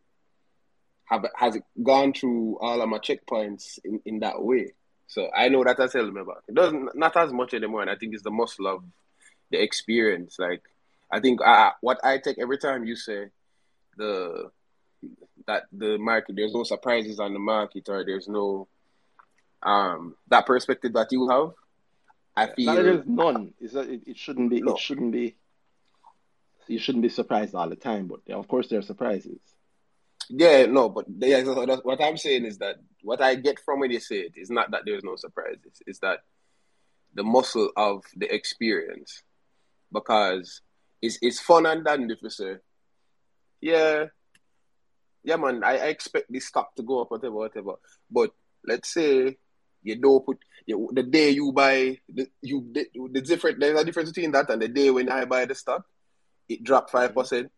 [1.06, 4.72] have has it gone through all of my checkpoints in, in that way?
[5.06, 6.42] So I know that has held me back.
[6.48, 8.82] It doesn't not as much anymore, and I think it's the muscle of
[9.50, 10.36] the experience.
[10.38, 10.62] Like
[11.12, 13.26] I think uh, what I take every time you say
[13.96, 14.50] the
[15.46, 18.66] that the market there's no surprises on the market or there's no
[19.62, 21.50] um that perspective that you have.
[22.36, 23.54] I feel Not that there's none.
[23.60, 24.58] Is that it, it shouldn't be.
[24.58, 25.36] It shouldn't be.
[26.66, 29.38] You shouldn't be surprised all the time, but of course there are surprises.
[30.30, 34.00] Yeah, no, but yeah, what I'm saying is that what I get from when you
[34.00, 35.82] say it is not that there's no surprises.
[35.86, 36.20] It's that
[37.12, 39.22] the muscle of the experience,
[39.92, 40.62] because
[41.02, 42.56] it's it's fun and dandy if say,
[43.60, 44.06] yeah,
[45.22, 47.74] yeah, man, I, I expect this stock to go up, whatever, whatever.
[48.10, 48.30] But
[48.66, 49.36] let's say
[49.82, 53.84] you don't put you, the day you buy the you the, the different there's a
[53.84, 55.84] difference between that and the day when I buy the stock,
[56.48, 57.50] it dropped five percent,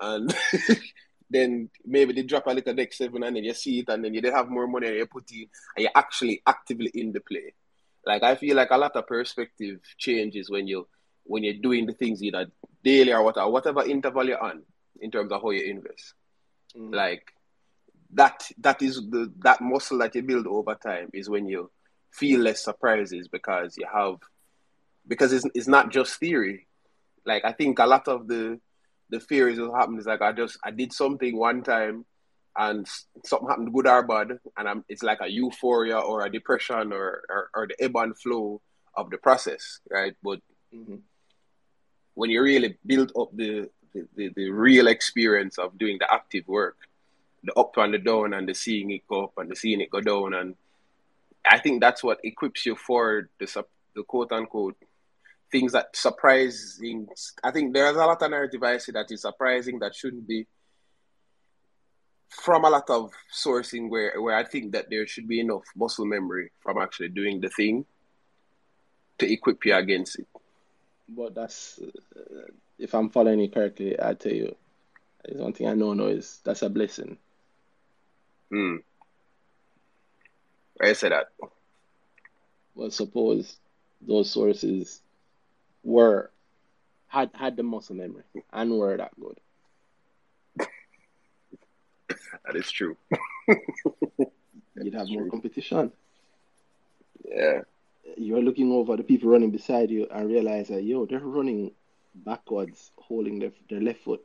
[0.00, 0.34] and
[1.30, 4.14] then maybe they drop a little next seven, and then you see it, and then
[4.14, 5.46] you then have more money and you put in,
[5.76, 7.54] and you're actually actively in the play.
[8.04, 10.86] Like I feel like a lot of perspective changes when you
[11.24, 12.46] when you're doing the things either
[12.84, 14.62] daily or whatever, whatever interval you're on
[15.00, 16.14] in terms of how you invest.
[16.76, 16.94] Mm.
[16.94, 17.32] Like
[18.12, 21.70] that that is the that muscle that you build over time is when you
[22.12, 24.16] feel less surprises because you have
[25.06, 26.66] because it's it's not just theory.
[27.24, 28.60] Like I think a lot of the
[29.10, 32.04] the theories what happened is like I just I did something one time
[32.56, 32.88] and
[33.24, 37.22] something happened good or bad and I'm, it's like a euphoria or a depression or,
[37.28, 38.60] or, or the ebb and flow
[38.94, 40.40] of the process right but
[40.74, 40.96] mm-hmm.
[42.14, 46.48] when you really build up the, the, the, the, real experience of doing the active
[46.48, 46.76] work
[47.44, 49.90] the up and the down and the seeing it go up and the seeing it
[49.90, 50.54] go down and
[51.48, 53.64] I think that's what equips you for the,
[53.94, 54.76] the quote unquote
[55.50, 57.06] things that surprising.
[57.42, 60.46] I think there's a lot of narrative I see that is surprising that shouldn't be
[62.28, 66.04] from a lot of sourcing where where I think that there should be enough muscle
[66.06, 67.86] memory from actually doing the thing
[69.18, 70.26] to equip you against it.
[71.08, 74.54] But that's uh, if I'm following you correctly, I tell you,
[75.24, 77.16] there's one thing I know now is that's a blessing.
[78.50, 78.76] Hmm.
[80.80, 81.28] That.
[82.74, 83.56] Well, suppose
[84.00, 85.00] those sources
[85.82, 86.30] were
[87.08, 89.40] had had the muscle memory and were that good.
[92.46, 92.96] That is true.
[93.48, 95.90] You'd have more competition.
[97.24, 97.62] Yeah.
[98.16, 101.72] You're looking over the people running beside you and realize that yo, they're running
[102.14, 104.24] backwards, holding their their left foot.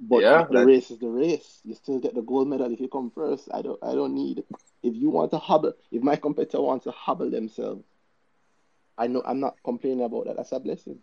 [0.00, 1.60] But yeah, the race is the race.
[1.64, 3.48] You still get the gold medal if you come first.
[3.52, 4.44] I don't I don't need
[4.82, 7.84] if you want to hobble if my competitor wants to hobble themselves,
[8.98, 10.36] I know I'm not complaining about that.
[10.36, 10.98] That's a blessing.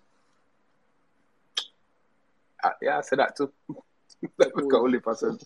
[2.63, 3.51] Uh, yeah, I said that too.
[4.41, 5.45] suppose,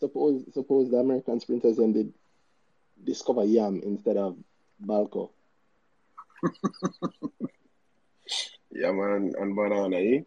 [0.00, 2.12] suppose suppose the American sprinters then did
[3.04, 4.36] discover yam instead of
[4.84, 5.30] Balco.
[8.70, 10.20] yeah, man, and banana, eh?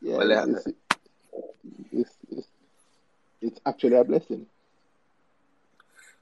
[0.00, 0.76] Yeah, well, it's, it's,
[1.92, 2.14] it's,
[3.40, 4.46] it's actually a blessing.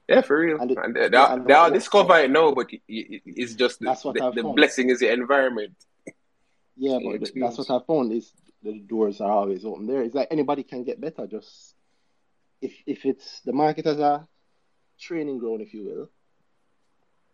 [0.07, 0.59] Yeah, for real.
[0.59, 3.85] And, it, and they, they, they all discover it now, but it, it's just the,
[3.85, 5.75] that's what the, the blessing is the environment.
[6.75, 8.31] Yeah, but that's what I found is
[8.63, 10.01] the doors are always open there.
[10.01, 11.27] It's like anybody can get better.
[11.27, 11.75] Just
[12.61, 14.27] if if it's the market as a
[14.99, 16.09] training ground, if you will,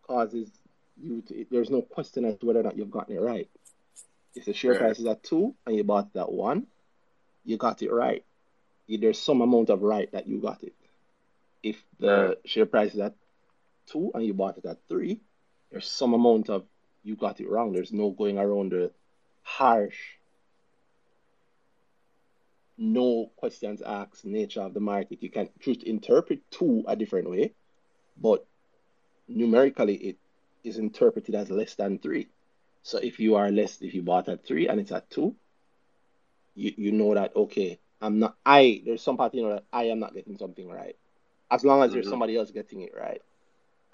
[0.06, 0.50] causes
[1.00, 1.46] you to.
[1.50, 3.48] There's no question as to whether or not you've gotten it right.
[4.34, 4.80] If the share right.
[4.80, 6.66] price is at two and you bought that one,
[7.48, 8.24] you got it right.
[8.88, 10.74] There's some amount of right that you got it.
[11.62, 12.36] If the right.
[12.44, 13.14] share price is at
[13.86, 15.22] two and you bought it at three,
[15.70, 16.64] there's some amount of
[17.02, 17.72] you got it wrong.
[17.72, 18.92] There's no going around the
[19.42, 19.96] harsh,
[22.76, 25.22] no questions asked nature of the market.
[25.22, 27.54] You can choose to interpret two a different way,
[28.20, 28.46] but
[29.26, 30.16] numerically it
[30.64, 32.28] is interpreted as less than three.
[32.82, 35.34] So if you are less, if you bought at three and it's at two,
[36.58, 39.84] you, you know that okay, I'm not I there's some part you know that I
[39.84, 40.96] am not getting something right.
[41.50, 41.94] As long as mm-hmm.
[41.94, 43.22] there's somebody else getting it right.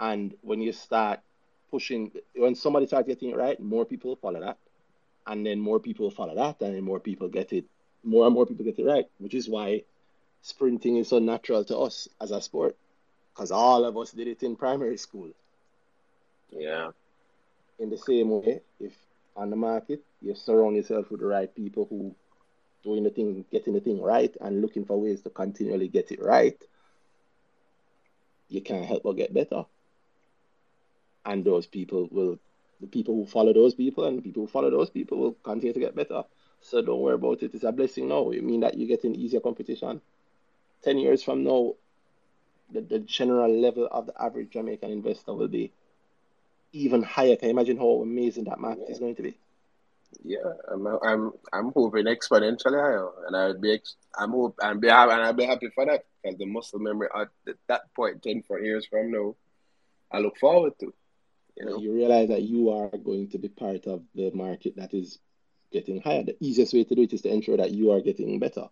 [0.01, 1.21] And when you start
[1.71, 4.57] pushing when somebody starts getting it right, more people follow that.
[5.27, 7.67] And then more people follow that and then more people get it
[8.03, 9.83] more and more people get it right, which is why
[10.43, 12.77] sprinting is so natural to us as a sport.
[13.35, 15.31] Because all of us did it in primary school.
[16.51, 16.91] Yeah.
[17.79, 18.93] In the same way, if
[19.37, 22.15] on the market you surround yourself with the right people who
[22.85, 26.23] doing the thing, getting the thing right, and looking for ways to continually get it
[26.23, 26.63] right,
[28.49, 29.65] you can't help but get better.
[31.25, 32.39] And those people will,
[32.81, 35.73] the people who follow those people and the people who follow those people will continue
[35.73, 36.25] to get better.
[36.61, 37.55] So don't worry about it.
[37.55, 38.31] It's a blessing now.
[38.31, 40.01] It mean that you get an easier competition.
[40.83, 41.75] Ten years from now,
[42.71, 45.73] the, the general level of the average Jamaican investor will be
[46.73, 47.37] even higher.
[47.37, 48.93] Can you imagine how amazing that market yeah.
[48.93, 49.37] is going to be?
[50.23, 50.39] Yeah,
[50.71, 55.13] I'm I'm I'm hoping exponentially higher, and I'd be ex- I'm hope and be happy
[55.13, 57.29] and I'd be happy for that because the muscle memory at
[57.69, 59.35] that point, ten four years from now,
[60.11, 60.93] I look forward to.
[61.57, 64.93] You know, you realize that you are going to be part of the market that
[64.93, 65.19] is
[65.73, 66.25] getting higher.
[66.25, 68.69] The easiest way to do it is to ensure that you are getting better.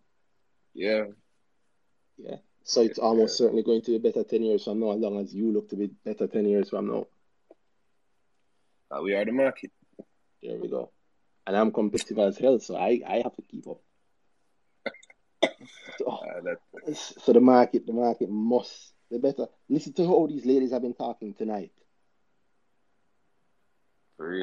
[0.74, 1.04] Yeah.
[2.16, 2.36] Yeah.
[2.64, 5.34] So it's almost certainly going to be better ten years from now, as long as
[5.34, 7.06] you look to be better ten years from now.
[8.90, 9.70] Uh, we are the market.
[10.42, 10.90] There we go
[11.46, 13.80] and I'm competitive as hell, so I, I have to keep up.
[15.98, 19.46] so, uh, so the market, the market must be better.
[19.68, 21.72] Listen to how these ladies have been talking tonight.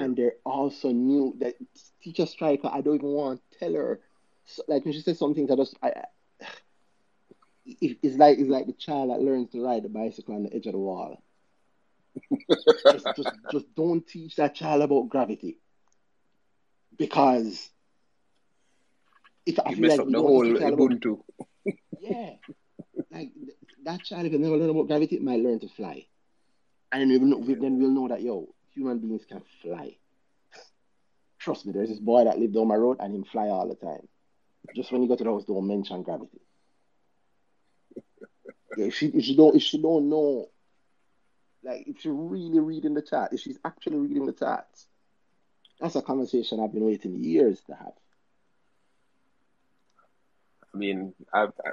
[0.04, 1.56] And they're also new that
[2.02, 2.70] teacher striker.
[2.72, 4.02] I don't even want to tell her.
[4.46, 5.90] So, like when she says something that just I,
[6.42, 6.48] I
[7.66, 10.66] it's like it's like the child that learns to ride the bicycle on the edge
[10.66, 11.22] of the wall.
[12.92, 15.60] just, just, just don't teach that child about gravity
[17.00, 17.70] because
[19.46, 21.22] if I feel like the whole Ubuntu.
[22.00, 22.34] yeah,
[23.12, 23.32] like
[23.86, 26.06] that child if never learn about gravity might learn to fly,
[26.92, 29.96] and then we'll know, then we'll know that yo human beings can fly.
[31.40, 33.76] Trust me, there's this boy that lived down my road and him fly all the
[33.76, 34.08] time.
[34.76, 36.42] Just when you go to the house, don't mention gravity.
[38.78, 40.50] Yeah, if she if she don't if she don't know,
[41.64, 44.89] like if she's really reading the chat, if she's actually reading the charts,
[45.80, 47.94] that's a conversation I've been waiting years to have.
[50.74, 51.70] I mean, I've, I,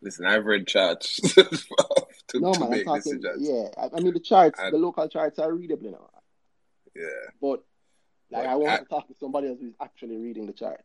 [0.00, 0.26] listen.
[0.26, 3.22] I've read charts to, No to man, I'm talking.
[3.38, 6.10] Yeah, I, I mean the charts, And- the local charts are readable now.
[6.94, 7.30] Yeah.
[7.40, 7.64] But
[8.30, 10.84] like, I want I- to talk to somebody else who's actually reading the charts.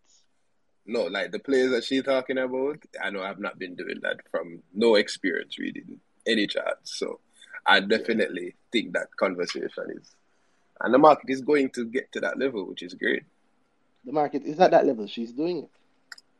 [0.86, 4.18] No, like the players that she's talking about, I know I've not been doing that
[4.30, 6.98] from no experience reading any charts.
[7.00, 7.22] So
[7.66, 10.14] I definitely think that conversation is,
[10.82, 13.24] and the market is going to get to that level, which is great.
[14.06, 15.08] The market is at that level.
[15.08, 15.70] She's doing it,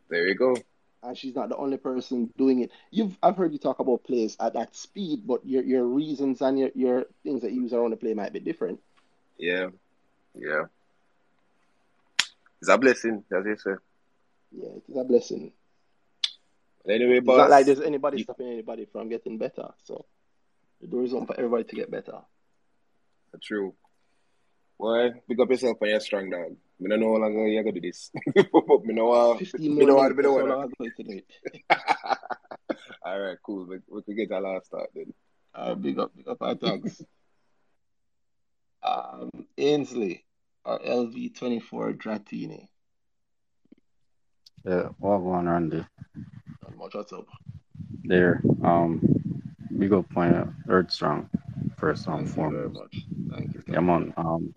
[0.10, 0.56] There you go.
[1.04, 2.72] and she's not the only person doing it.
[2.92, 6.60] You've I've heard you talk about plays at that speed, but your your reasons and
[6.60, 8.80] your your things that you use around the play might be different.
[9.38, 9.68] Yeah,
[10.36, 10.66] yeah.
[12.62, 13.72] It's a blessing, as you say.
[14.52, 15.52] Yeah, it is a blessing.
[16.86, 17.38] But anyway, It's boss.
[17.38, 19.70] not like there's anybody you- stopping anybody from getting better.
[19.84, 20.06] So
[20.82, 22.20] the door is open for everybody to get better.
[23.42, 23.74] True.
[24.80, 26.56] Boy, pick up yourself and you're strong dog.
[26.84, 28.12] I don't know how long you're gonna do this.
[28.36, 28.44] but
[28.84, 30.18] me know how Fifteen me more know how minutes.
[30.18, 31.22] me That's know all how I'm going to do
[31.70, 32.18] it.
[33.06, 33.66] All right, cool.
[33.66, 35.14] We, we could get our last start then.
[35.54, 37.02] Uh, big up, big up our dogs.
[38.84, 40.26] um, Ainsley
[40.66, 42.68] or LV24 Dratini.
[44.66, 45.90] Yeah, what going on there?
[46.64, 47.28] Not much what's up.
[48.06, 49.02] There, um,
[49.80, 51.30] big up on your Earth Strong,
[51.78, 53.06] first and Thank you very much.
[53.32, 53.64] Thank you.
[53.68, 54.14] Yeah, man.
[54.18, 54.54] Um,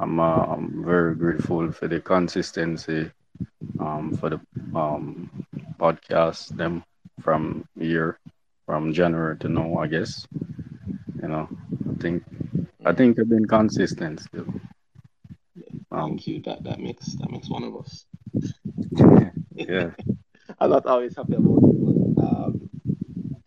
[0.00, 3.10] I'm uh, I'm very grateful for the consistency,
[3.80, 4.40] um, for the
[4.74, 5.30] um
[5.78, 6.84] podcast them
[7.20, 8.18] from year
[8.66, 10.26] from January to now, I guess.
[11.22, 11.48] You know,
[11.90, 12.24] I think
[12.84, 14.46] I think I've been consistent still.
[15.92, 16.40] Um, Thank you.
[16.42, 18.06] That that makes that makes one of us.
[19.54, 19.90] yeah,
[20.60, 22.69] I'm not always happy about it, but um,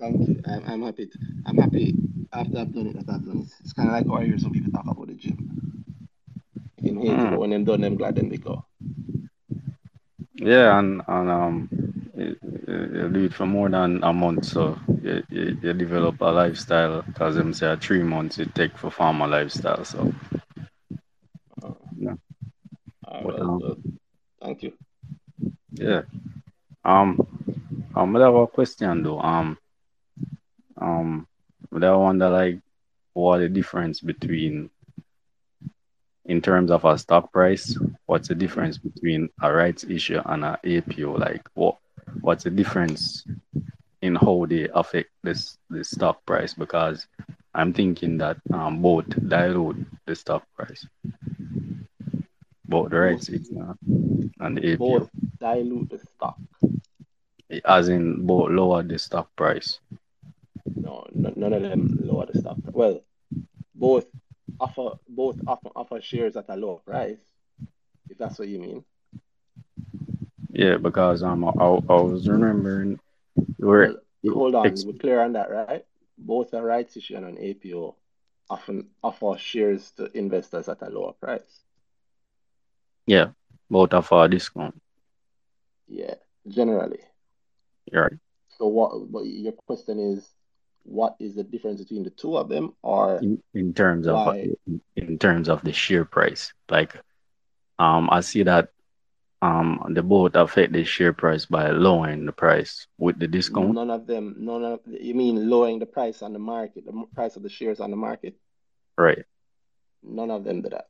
[0.04, 0.42] thank you.
[0.48, 1.08] I'm, I'm happy.
[1.08, 1.96] To, I'm happy
[2.34, 3.54] after I've done it that I've done it.
[3.62, 5.84] It's kind of like how I hear some people talk about the gym.
[7.00, 7.30] Hate it, Mm.
[7.30, 8.66] but when them done, them glad then they go.
[10.36, 11.70] yeah, and and um,
[12.16, 12.36] you,
[12.68, 17.04] you do it for more than a month, so you, you, you develop a lifestyle.
[17.16, 19.84] Cause them say three months it take for farmer lifestyle.
[19.86, 20.14] So
[21.64, 22.16] Uh, Yeah.
[23.08, 23.78] all But, right, um, so
[24.42, 24.74] thank you.
[25.74, 26.02] yeah.
[26.86, 27.18] Um,
[27.96, 29.20] um, I have a question though.
[29.20, 29.58] Um,
[30.84, 31.28] um,
[31.72, 32.60] but I wonder like
[33.14, 34.70] what the difference between
[36.26, 40.60] in terms of a stock price, what's the difference between a rights issue and a
[40.64, 41.18] APO?
[41.18, 41.78] Like what
[42.22, 43.26] what's the difference
[44.02, 46.54] in how they affect this the stock price?
[46.54, 47.08] Because
[47.54, 50.86] I'm thinking that um both dilute the stock price.
[52.66, 53.76] Both the rights issue
[54.40, 55.00] and the APO.
[55.00, 56.38] Both dilute the stock.
[57.66, 59.80] as in both lower the stock price.
[61.14, 62.60] No, none of them lower the stock.
[62.72, 63.02] Well,
[63.74, 64.06] both
[64.60, 67.22] offer both offer offer shares at a lower price.
[68.10, 68.84] If that's what you mean.
[70.52, 73.00] Yeah, because um, I, I was remembering
[73.58, 73.98] where Well,
[74.28, 75.86] hold on, ex- we're clear on that, right?
[76.18, 77.96] Both a rights issue and an APO
[78.50, 81.62] often offer shares to investors at a lower price.
[83.06, 83.30] yeah,
[83.70, 84.76] both offer our discount.
[85.88, 86.16] Yeah,
[86.48, 87.00] generally.
[87.92, 88.20] You're right.
[88.58, 89.12] So what?
[89.12, 90.34] But your question is,
[90.84, 92.74] what is the difference between the two of them?
[92.82, 94.50] Or In, in terms of Why?
[94.96, 96.96] in terms of the share price, like
[97.80, 98.70] um, I see that
[99.42, 103.74] um, the both affect the share price by lowering the price with the discount.
[103.74, 107.36] none of them, none of you mean lowering the price on the market, the price
[107.36, 108.36] of the shares on the market?
[108.98, 109.26] Right.
[110.02, 110.88] None of them do that.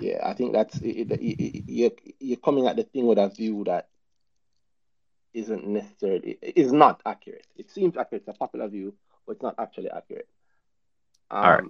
[0.00, 3.28] Yeah, I think that's it, it, it, you're you're coming at the thing with a
[3.28, 3.88] view that
[5.34, 7.46] isn't necessarily is not accurate.
[7.56, 8.94] It seems accurate, it's a popular view,
[9.26, 10.28] but it's not actually accurate.
[11.30, 11.64] Um, All right.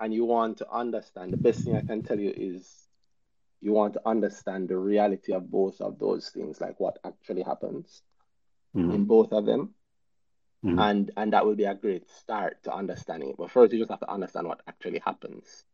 [0.00, 2.88] and you want to understand the best thing I can tell you is
[3.60, 8.02] you want to understand the reality of both of those things, like what actually happens
[8.74, 9.74] Mhm, in both of them
[10.62, 10.84] mhm.
[10.84, 13.36] and and that will be a great start to understanding it.
[13.36, 15.64] But first, you just have to understand what actually happens.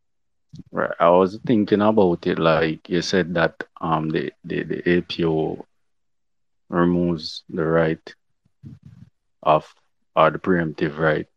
[0.71, 0.95] Right.
[0.99, 5.65] I was thinking about it like you said that um the, the, the APO
[6.71, 8.15] removes the right
[9.43, 9.73] of
[10.15, 11.27] or the preemptive right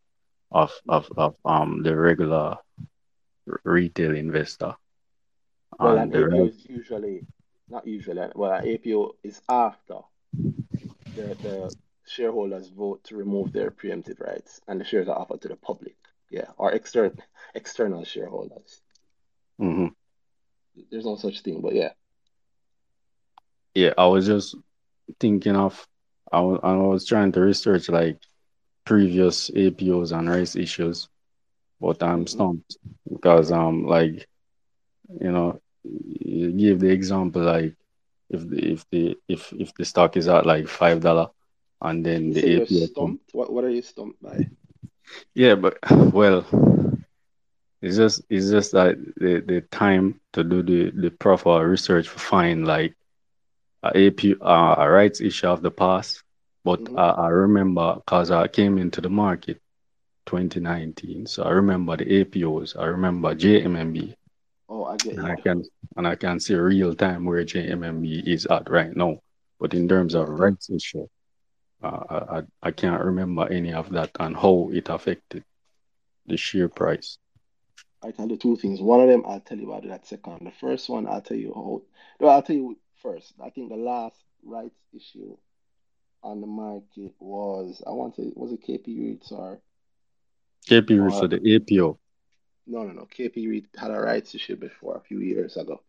[0.53, 2.57] of of, of um the regular
[3.65, 4.75] retail investor.
[5.81, 7.27] Well, And an APO is usually
[7.69, 8.31] not usually.
[8.35, 10.01] Well, an APO is after
[11.15, 11.75] the the
[12.07, 15.97] shareholders vote to remove their preemptive rights, and the shares are offered to the public
[16.31, 17.17] Yeah, or external
[17.55, 18.83] external shareholders.
[19.59, 19.89] hmm
[20.91, 21.93] There's no such thing, but yeah.
[23.75, 24.57] Yeah, I was just
[25.21, 25.87] thinking of
[26.33, 28.19] I was, I was trying to research like
[28.85, 31.09] previous APOs and rights issues,
[31.81, 32.77] but I'm stumped
[33.11, 34.27] because um like
[35.21, 37.75] you know you give the example like
[38.31, 41.29] if the if the if if the stock is at like five dollar
[41.83, 43.31] and then You the APO stumped?
[43.33, 44.49] What what are you stumped by?
[45.35, 45.77] yeah but
[46.13, 46.45] well
[47.83, 52.19] it's just it's just that the the time to do the the proper research to
[52.19, 52.95] find like
[53.95, 56.23] AP uh, a rights issue of the past
[56.65, 59.61] but hmm uh, I remember because I came into the market
[60.27, 64.15] 2019 so I remember the APOs I remember JMMB
[64.69, 65.63] Oh, I get and I can
[65.97, 69.19] and I can see real time where JMMB is at right now.
[69.61, 71.07] But in terms of rights issue,
[71.83, 75.45] uh, I, I I can't remember any of that and how it affected
[76.27, 77.19] the share price.
[78.03, 78.81] I can do two things.
[78.81, 80.47] One of them I'll tell you about that second.
[80.47, 81.83] The first one I'll tell you how.
[82.21, 83.35] No, I'll tell you first.
[83.43, 85.37] I think the last rights issue
[86.25, 89.61] on the market was I want to was it KP Reeds or
[90.69, 91.99] KP Roots or the APO.
[92.67, 95.83] no no no KP Reed had a rights issue before a few years ago.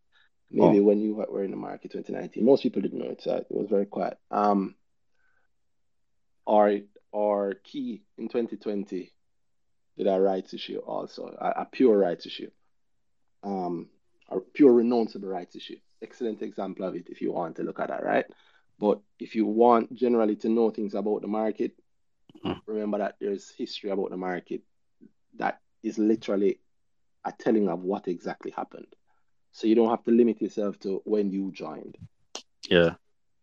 [0.52, 2.46] Maybe Oh, when you were in the market 2019.
[2.46, 4.18] Most people didn't know it, so it was very quiet.
[4.32, 4.76] Um,
[6.46, 6.80] or
[7.12, 9.12] or Key in 2020
[9.98, 12.52] did a rights issue also, a, a pure rights issue.
[13.44, 13.90] um,
[14.30, 15.78] a pure renounceable rights issue.
[16.02, 18.26] Excellent example of it if you want to look at that, right?
[18.80, 21.74] But if you want generally to know things about the market,
[22.44, 24.62] mm, remember that there's history about the market
[25.38, 26.60] that is literally
[27.26, 28.88] a telling of what exactly happened.
[29.52, 31.98] So you don't have to limit yourself to when you joined.
[32.70, 32.96] yeah.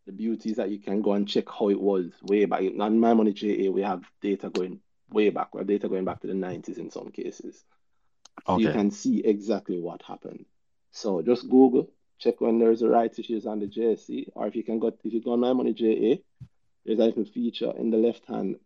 [0.07, 2.63] The beauty is that you can go and check how it was way back.
[2.81, 4.81] On My Money JA, we have data going
[5.11, 5.55] way back.
[5.55, 7.65] We have data going back to the 90s in some cases.
[8.47, 10.47] So you can see exactly what happened.
[10.91, 11.91] So just Google,
[12.23, 15.13] check when there's a rights issues on the JSE, or if you can go if
[15.13, 16.23] you go on My Money JA,
[16.87, 18.57] there's a little feature in the left hand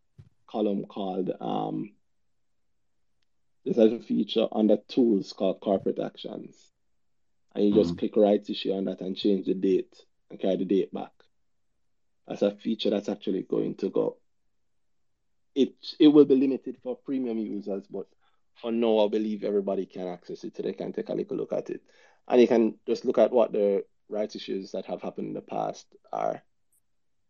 [0.49, 1.95] column called um
[3.65, 6.73] there's a little feature under tools called corporate actions.
[7.55, 10.57] And you just Mm, click rights issue on that and change the date and carry
[10.57, 11.13] the date back.
[12.29, 14.19] That's a feature that's actually going to go.
[15.55, 18.07] It it will be limited for premium users, but
[18.55, 21.53] for now, I believe everybody can access it, so they can take a little look
[21.53, 21.83] at it,
[22.29, 25.41] and you can just look at what the rights issues that have happened in the
[25.41, 26.43] past are.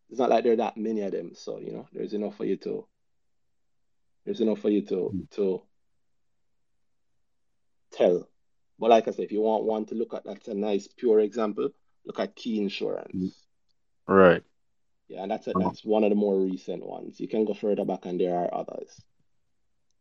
[0.08, 2.44] It's not like there are that many of them, so you know there's enough for
[2.44, 2.86] you to
[4.24, 5.62] there's enough for you to mm, to
[7.92, 8.28] tell.
[8.78, 11.20] But like I said, if you want one to look at, that's a nice pure
[11.20, 11.70] example.
[12.04, 12.60] Look at Key.
[12.60, 13.46] Insurance.
[14.06, 14.42] Right.
[15.08, 17.20] Yeah, and that's a, that's one of the more recent ones.
[17.20, 19.00] You can go further back, and there are others.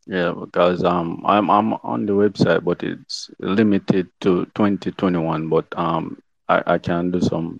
[0.07, 5.49] Yeah, because um I'm I'm on the website, but it's limited to 2021.
[5.49, 6.18] But um
[6.48, 7.60] I I can do some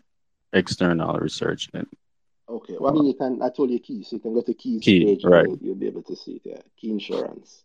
[0.54, 1.88] external research then.
[2.50, 2.76] Okay.
[2.80, 3.42] Well, I mean, you can.
[3.42, 5.46] I told you Key, so you can go to Key's key, page, right?
[5.46, 6.42] you'll, you'll be able to see it.
[6.46, 7.64] Yeah, Key Insurance.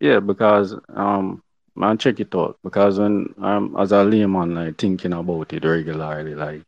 [0.00, 1.42] Yeah, because um
[1.74, 6.34] man check it out because when um as a layman like thinking about it regularly,
[6.34, 6.62] like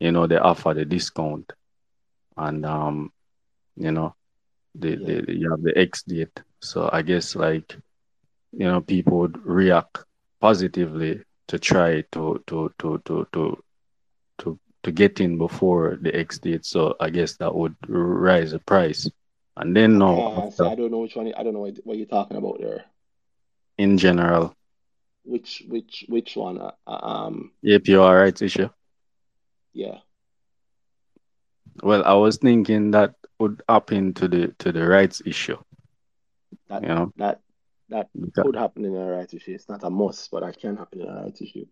[0.00, 1.52] you know they offer the discount
[2.36, 3.10] and um
[3.76, 4.14] you know
[4.74, 5.06] the, Yeah.
[5.06, 6.42] the, the you have the ex date.
[6.60, 7.76] So I guess like
[8.52, 10.04] you know people would react
[10.40, 13.64] positively to try to to to to to
[14.38, 16.64] to to get in before the ex date.
[16.64, 19.08] So I guess that would rise the price.
[19.56, 20.66] And then now can't say.
[20.66, 21.32] I don't know which one.
[21.36, 22.84] I don't know what, what you're talking about there.
[23.78, 24.54] in general
[25.24, 26.58] Which which which one?
[26.58, 27.52] Uh, uh, um.
[27.64, 28.68] APR rights issue.
[29.72, 30.00] Yeah.
[31.82, 35.58] Well, I was thinking that would happen to the to the rights issue,
[36.70, 37.42] That you know, that
[37.90, 39.54] that because could happen in a right issue.
[39.54, 41.66] It's not a must, but that can happen in a right issue.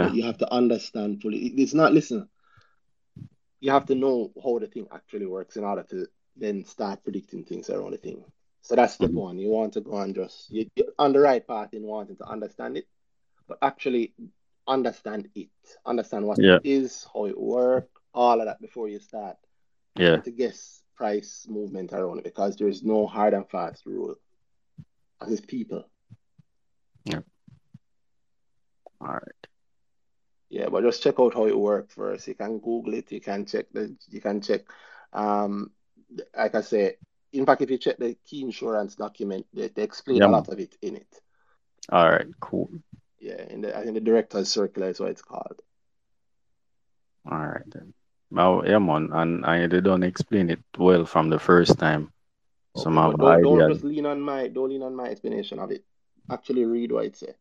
[0.00, 1.38] But yeah, you have to understand fully.
[1.38, 1.92] It's not.
[1.92, 2.28] Listen.
[3.60, 6.06] You have to know how the thing actually works in order to
[6.36, 8.24] then start predicting things around the thing.
[8.62, 9.38] So that's step mhm, one.
[9.38, 12.24] You want to go and just you, you're on the right path in wanting to
[12.26, 12.86] understand it,
[13.48, 14.14] but actually
[14.66, 15.50] understand it.
[15.86, 19.36] Understand what yeah, it is, how it works, all of that before you start
[19.96, 24.16] yeah, to guess price movement around it because there's no hard and fast rule.
[25.20, 25.84] As is people.
[27.04, 27.20] yeah.
[29.00, 29.46] All right.
[30.50, 32.26] Yeah, but just check out how it works first.
[32.28, 34.62] You can Google it, you can check the you can check
[35.12, 35.70] um
[36.36, 36.96] like I say,
[37.32, 40.48] in fact if you check the key insurance document, they, they explain Yeah, a lot
[40.48, 41.20] of it in it.
[41.90, 42.26] All right.
[42.40, 42.70] Cool.
[43.20, 45.60] Yeah, in the I think the director's circular is what it's called.
[47.30, 47.94] All right then.
[48.30, 52.12] Now, yeah, man, and I they don't explain it well from the first time,
[52.76, 55.70] Okay, of but don't don't just lean on my don't lean on my explanation of
[55.70, 55.84] it.
[56.30, 57.34] Actually read what it say.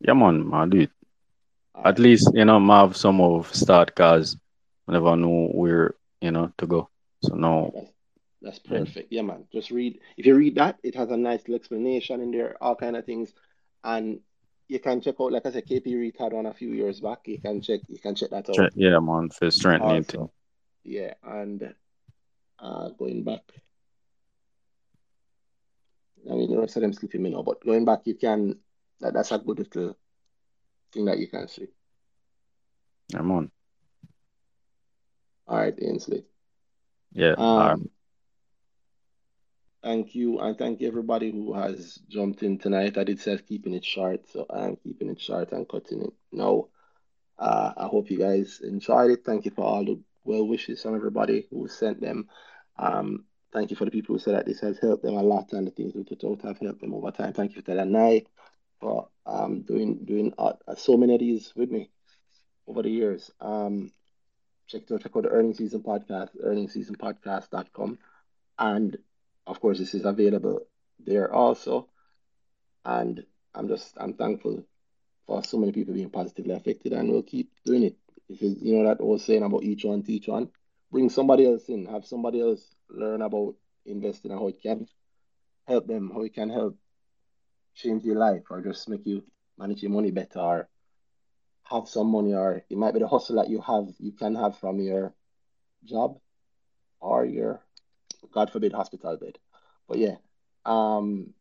[0.00, 0.90] Yeah, man, I do it.
[1.74, 2.00] All At right.
[2.00, 4.36] least, you know, I have some of start cause
[4.88, 6.88] I never know where, you know, to go.
[7.20, 7.90] So now, That's
[8.42, 9.12] that's yeah, perfect.
[9.12, 9.46] Yeah, man.
[9.52, 9.98] Just read.
[10.16, 13.04] If you read that, it has a nice little explanation in there, all kind of
[13.04, 13.32] things,
[13.84, 14.20] and
[14.68, 15.32] you can check out.
[15.32, 17.20] Like I said, KP Reed had one a few years back.
[17.26, 17.80] You can check.
[17.88, 20.20] You can check that out yeah, I'm man, for thing.
[20.20, 20.32] also.
[20.82, 21.74] Yeah, and
[22.58, 23.42] uh, going back.
[26.30, 28.58] I mean, the rest of them skipping me now, but going back, you can.
[29.00, 29.96] That, that's a good little
[30.92, 31.66] thing that you can see.
[33.14, 33.50] I'm on.
[35.46, 36.24] All right, Ainsley.
[37.12, 37.34] Yeah.
[37.36, 37.90] Um,
[39.84, 42.96] thank you, and thank everybody who has jumped in tonight.
[42.96, 46.68] I did say keeping it short, so I'm keeping it short and cutting it now.
[47.38, 49.24] Uh, I hope you guys enjoyed it.
[49.24, 52.28] Thank you for all the well wishes from everybody who sent them.
[52.78, 55.52] Um, thank you for the people who said that this has helped them a lot
[55.52, 57.34] and the things we put out have helped them over time.
[57.34, 58.26] Thank you for that night
[58.80, 61.90] for um doing doing uh, so many of these with me
[62.66, 63.30] over the years.
[63.40, 63.92] Um,
[64.66, 67.98] check check out the earning season podcast, earningseasonpodcast.com.
[68.58, 68.96] And
[69.46, 70.66] of course, this is available
[70.98, 71.88] there also.
[72.84, 74.64] And I'm just I'm thankful
[75.26, 77.96] for so many people being positively affected, and we'll keep doing it.
[78.28, 80.50] If you, you know that old saying about each one teach one,
[80.90, 83.54] bring somebody else in, have somebody else learn about
[83.86, 84.86] investing and how it can
[85.66, 86.76] help them, how it can help
[87.74, 89.24] change your life, or just make you
[89.58, 90.68] manage your money better, or
[91.64, 94.58] have some money, or it might be the hustle that you have you can have
[94.58, 95.14] from your
[95.84, 96.18] job
[97.00, 97.60] or your
[98.32, 99.38] God forbid hospital bed.
[99.88, 100.16] But yeah,
[100.64, 101.34] um,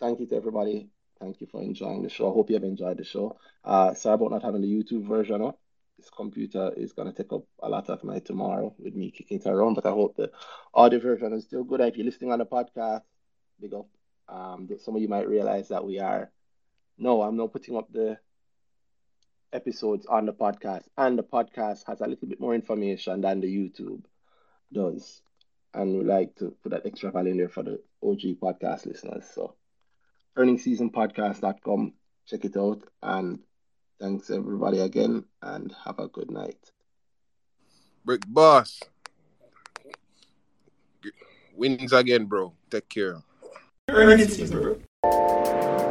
[0.00, 0.88] thank you to everybody.
[1.20, 2.30] Thank you for enjoying the show.
[2.30, 3.38] I hope you have enjoyed the show.
[3.64, 5.58] Uh, sorry about not having the YouTube version up.
[5.98, 9.46] This computer is gonna take up a lot of my tomorrow with me kicking it
[9.46, 10.32] around, but I hope the
[10.74, 11.80] audio version is still good.
[11.80, 13.02] If you're listening on the podcast,
[13.60, 13.86] big up.
[14.28, 16.30] Um, some of you might realize that we are
[16.98, 18.18] no, I'm not putting up the
[19.52, 23.48] episodes on the podcast, and the podcast has a little bit more information than the
[23.48, 24.02] YouTube
[24.72, 25.22] does.
[25.74, 29.24] And we like to put that extra value in there for the OG podcast listeners.
[29.34, 29.54] So
[30.36, 31.92] earningseasonpodcast.com,
[32.26, 32.82] check it out.
[33.02, 33.40] And
[34.00, 36.58] thanks everybody again and have a good night.
[38.04, 38.80] Brick boss.
[41.54, 42.52] Wins again, bro.
[42.70, 43.22] Take care.
[43.88, 45.88] Earning season, bro.